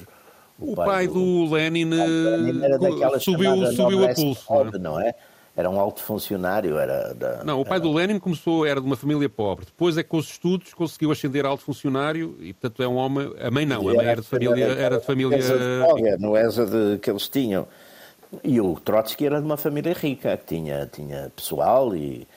O, 0.58 0.72
o 0.72 0.76
pai, 0.76 0.86
pai, 0.86 1.08
do, 1.08 1.52
Lenin, 1.52 1.90
Lenin 1.90 2.62
eh, 2.64 3.20
subiu, 3.20 3.72
subiu 3.74 4.06
a 4.06 4.14
pulso. 4.14 4.46
Pobre, 4.48 4.80
não 4.80 5.00
é? 5.00 5.14
Era 5.54 5.70
um 5.70 5.80
alto 5.80 6.02
funcionário, 6.02 6.78
era 6.78 7.14
da, 7.14 7.44
Não, 7.44 7.60
o 7.60 7.66
pai 7.66 7.78
era... 7.78 7.82
do 7.82 7.92
Lenin 7.92 8.20
começou, 8.20 8.66
era 8.66 8.80
de 8.80 8.86
uma 8.86 8.96
família 8.96 9.28
pobre. 9.30 9.66
Depois 9.66 9.98
é 9.98 10.04
que 10.04 10.10
com 10.10 10.18
os 10.18 10.30
estudos 10.30 10.74
conseguiu 10.74 11.12
ascender 11.12 11.46
a 11.46 11.50
alto 11.50 11.64
funcionário 11.64 12.38
e, 12.40 12.54
portanto, 12.54 12.82
é 12.82 12.88
um 12.88 12.96
homem... 12.96 13.34
A 13.40 13.52
mãe 13.52 13.66
não, 13.66 13.82
a 13.82 13.94
mãe 13.94 14.06
era 14.06 14.22
de 14.22 14.28
família... 14.28 14.66
Era 14.66 14.98
de 14.98 15.06
família... 15.06 15.38
No 16.20 16.38
ESA 16.38 16.66
de, 16.66 17.00
que 17.00 17.10
eles 17.10 17.28
tinham. 17.28 17.68
E 18.44 18.60
o 18.60 18.80
Trotsky 18.80 19.26
era 19.26 19.40
de 19.40 19.46
uma 19.46 19.58
família 19.58 19.94
rica, 19.94 20.38
que 20.38 20.56
tinha, 20.56 20.86
tinha 20.88 21.32
pessoal 21.36 21.96
e, 21.96 22.28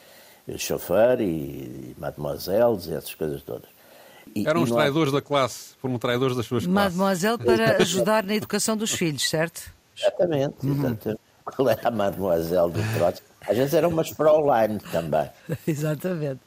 e 0.46 0.58
chofer 0.58 1.20
e, 1.20 1.24
e 1.24 1.96
mademoiselles 1.98 2.86
e 2.86 2.94
essas 2.94 3.14
coisas 3.14 3.42
todas. 3.42 3.68
E, 4.34 4.46
Eram 4.46 4.62
os 4.62 4.70
traidores 4.70 5.12
há... 5.12 5.16
da 5.16 5.22
classe, 5.22 5.74
foram 5.80 5.98
traidores 5.98 6.36
das 6.36 6.46
suas 6.46 6.66
classes. 6.66 6.96
Mademoiselle 6.96 7.38
para 7.38 7.76
ajudar 7.82 8.24
na 8.24 8.34
educação 8.34 8.76
dos 8.76 8.92
filhos, 8.92 9.28
certo? 9.28 9.70
Exatamente. 9.96 10.54
Uhum. 10.64 10.96
Qual 11.44 11.68
era 11.68 11.88
a 11.88 11.90
mademoiselle 11.90 12.70
do 12.70 12.80
Trotsky? 12.94 13.27
Às 13.48 13.56
vezes 13.56 13.72
eram 13.72 13.88
umas 13.88 14.10
Fraulein 14.10 14.76
também. 14.92 15.26
Exatamente. 15.66 16.40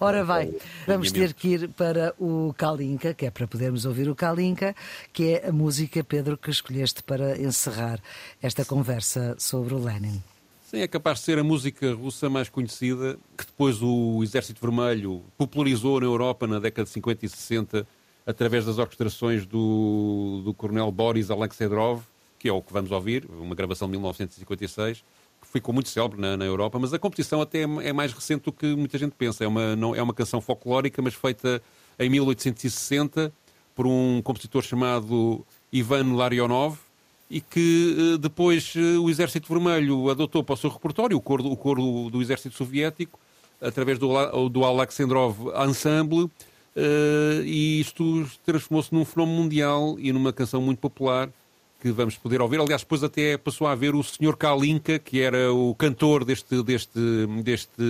Ora 0.00 0.24
vai, 0.24 0.54
vamos 0.86 1.12
ter 1.12 1.34
que 1.34 1.48
ir 1.48 1.68
para 1.68 2.14
o 2.18 2.54
Kalinka, 2.56 3.12
que 3.12 3.26
é 3.26 3.30
para 3.30 3.46
podermos 3.46 3.84
ouvir 3.84 4.08
o 4.08 4.14
Kalinka, 4.14 4.74
que 5.12 5.34
é 5.34 5.48
a 5.48 5.52
música, 5.52 6.02
Pedro, 6.02 6.38
que 6.38 6.50
escolheste 6.50 7.02
para 7.02 7.38
encerrar 7.38 8.00
esta 8.42 8.64
conversa 8.64 9.36
sobre 9.38 9.74
o 9.74 9.78
Lenin. 9.78 10.22
Sim, 10.64 10.80
é 10.80 10.88
capaz 10.88 11.18
de 11.18 11.26
ser 11.26 11.38
a 11.38 11.44
música 11.44 11.92
russa 11.92 12.30
mais 12.30 12.48
conhecida, 12.48 13.18
que 13.36 13.44
depois 13.44 13.82
o 13.82 14.22
Exército 14.22 14.60
Vermelho 14.60 15.22
popularizou 15.36 16.00
na 16.00 16.06
Europa 16.06 16.46
na 16.46 16.58
década 16.58 16.84
de 16.84 16.90
50 16.90 17.26
e 17.26 17.28
60, 17.28 17.86
através 18.26 18.64
das 18.64 18.78
orquestrações 18.78 19.44
do, 19.44 20.40
do 20.42 20.54
coronel 20.54 20.90
Boris 20.90 21.30
Alexandrov, 21.30 22.02
que 22.38 22.48
é 22.48 22.52
o 22.52 22.62
que 22.62 22.72
vamos 22.72 22.90
ouvir, 22.90 23.26
uma 23.30 23.54
gravação 23.54 23.86
de 23.86 23.92
1956 23.92 25.04
ficou 25.52 25.72
muito 25.72 25.88
célebre 25.88 26.20
na, 26.20 26.36
na, 26.36 26.44
Europa, 26.44 26.78
mas 26.78 26.92
a 26.92 26.98
competição 26.98 27.40
até 27.40 27.62
é, 27.62 27.88
é, 27.88 27.92
mais 27.92 28.12
recente 28.12 28.44
do 28.44 28.52
que 28.52 28.74
muita 28.74 28.98
gente 28.98 29.12
pensa. 29.12 29.44
É 29.44 29.46
uma, 29.46 29.76
não, 29.76 29.94
é 29.94 30.02
uma 30.02 30.14
canção 30.14 30.40
folclórica, 30.40 31.00
mas 31.00 31.14
feita 31.14 31.62
em 31.98 32.08
1860 32.10 33.32
por 33.74 33.86
um 33.86 34.22
compositor 34.22 34.62
chamado 34.62 35.44
Ivan 35.72 36.14
Larionov, 36.14 36.78
e 37.28 37.40
que 37.40 38.16
depois 38.20 38.74
o 38.76 39.10
Exército 39.10 39.48
Vermelho 39.48 40.08
adotou 40.08 40.44
para 40.44 40.54
o 40.54 40.56
seu 40.56 40.70
repertório, 40.70 41.16
o 41.16 41.20
coro, 41.20 41.44
o 41.44 41.56
coro 41.56 42.08
do 42.08 42.22
Exército 42.22 42.54
Soviético, 42.54 43.18
através 43.60 43.98
do, 43.98 44.48
do 44.48 44.64
Alexandrov 44.64 45.36
Ensemble, 45.68 46.30
e 47.44 47.80
isto 47.80 48.26
transformou-se 48.44 48.94
num 48.94 49.04
fenómeno 49.04 49.42
mundial 49.42 49.96
e 49.98 50.12
numa 50.12 50.32
canção 50.32 50.62
muito 50.62 50.78
popular 50.78 51.28
que 51.80 51.90
vamos 51.90 52.16
poder 52.16 52.40
ouvir. 52.40 52.60
Aliás, 52.60 52.82
depois 52.82 53.02
até 53.02 53.36
passou 53.36 53.66
a 53.66 53.72
haver 53.72 53.94
o 53.94 54.02
Sr. 54.02 54.36
Kalinka, 54.36 54.98
que 54.98 55.20
era 55.20 55.52
o 55.52 55.74
cantor 55.74 56.24
deste, 56.24 56.62
deste, 56.62 56.98
deste, 57.42 57.82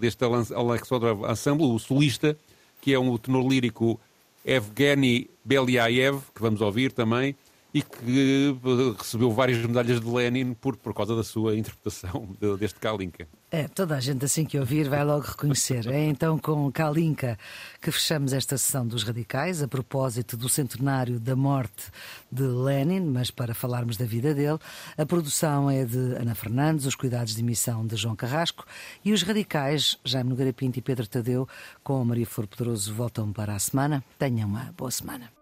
deste 0.00 0.24
Alexandrov 0.24 1.30
Ensemble, 1.30 1.66
o 1.66 1.78
solista, 1.78 2.36
que 2.80 2.92
é 2.92 2.98
um 2.98 3.16
tenor 3.16 3.46
lírico 3.48 3.98
Evgeny 4.44 5.28
Beliaev, 5.44 6.20
que 6.34 6.40
vamos 6.40 6.60
ouvir 6.60 6.92
também, 6.92 7.34
e 7.72 7.82
que 7.82 8.56
recebeu 8.96 9.30
várias 9.30 9.58
medalhas 9.58 10.00
de 10.00 10.06
Lenin 10.06 10.54
por, 10.54 10.76
por 10.76 10.94
causa 10.94 11.14
da 11.14 11.22
sua 11.22 11.54
interpretação 11.54 12.28
de, 12.40 12.56
deste 12.56 12.80
Kalinka. 12.80 13.28
É, 13.50 13.68
toda 13.68 13.96
a 13.96 14.00
gente 14.00 14.24
assim 14.24 14.44
que 14.44 14.58
ouvir 14.58 14.88
vai 14.88 15.04
logo 15.04 15.26
reconhecer. 15.26 15.86
É 15.86 16.04
então 16.06 16.38
com 16.38 16.70
Kalinka 16.72 17.38
que 17.80 17.90
fechamos 17.90 18.32
esta 18.32 18.56
sessão 18.56 18.86
dos 18.86 19.02
Radicais, 19.02 19.62
a 19.62 19.68
propósito 19.68 20.36
do 20.36 20.48
centenário 20.48 21.20
da 21.20 21.36
morte 21.36 21.90
de 22.32 22.42
Lenin, 22.42 23.00
mas 23.00 23.30
para 23.30 23.54
falarmos 23.54 23.96
da 23.96 24.06
vida 24.06 24.34
dele. 24.34 24.58
A 24.96 25.04
produção 25.04 25.70
é 25.70 25.84
de 25.84 25.98
Ana 26.16 26.34
Fernandes, 26.34 26.86
os 26.86 26.94
cuidados 26.94 27.34
de 27.34 27.40
emissão 27.40 27.86
de 27.86 27.96
João 27.96 28.16
Carrasco 28.16 28.64
e 29.04 29.12
os 29.12 29.22
Radicais, 29.22 29.98
Jaime 30.04 30.30
Nogueira 30.30 30.52
Pinto 30.52 30.78
e 30.78 30.82
Pedro 30.82 31.06
Tadeu, 31.06 31.46
com 31.84 32.02
Maria 32.04 32.26
Flor 32.26 32.46
Pedroso, 32.46 32.94
voltam 32.94 33.32
para 33.32 33.54
a 33.54 33.58
semana. 33.58 34.02
Tenham 34.18 34.48
uma 34.48 34.72
boa 34.76 34.90
semana. 34.90 35.37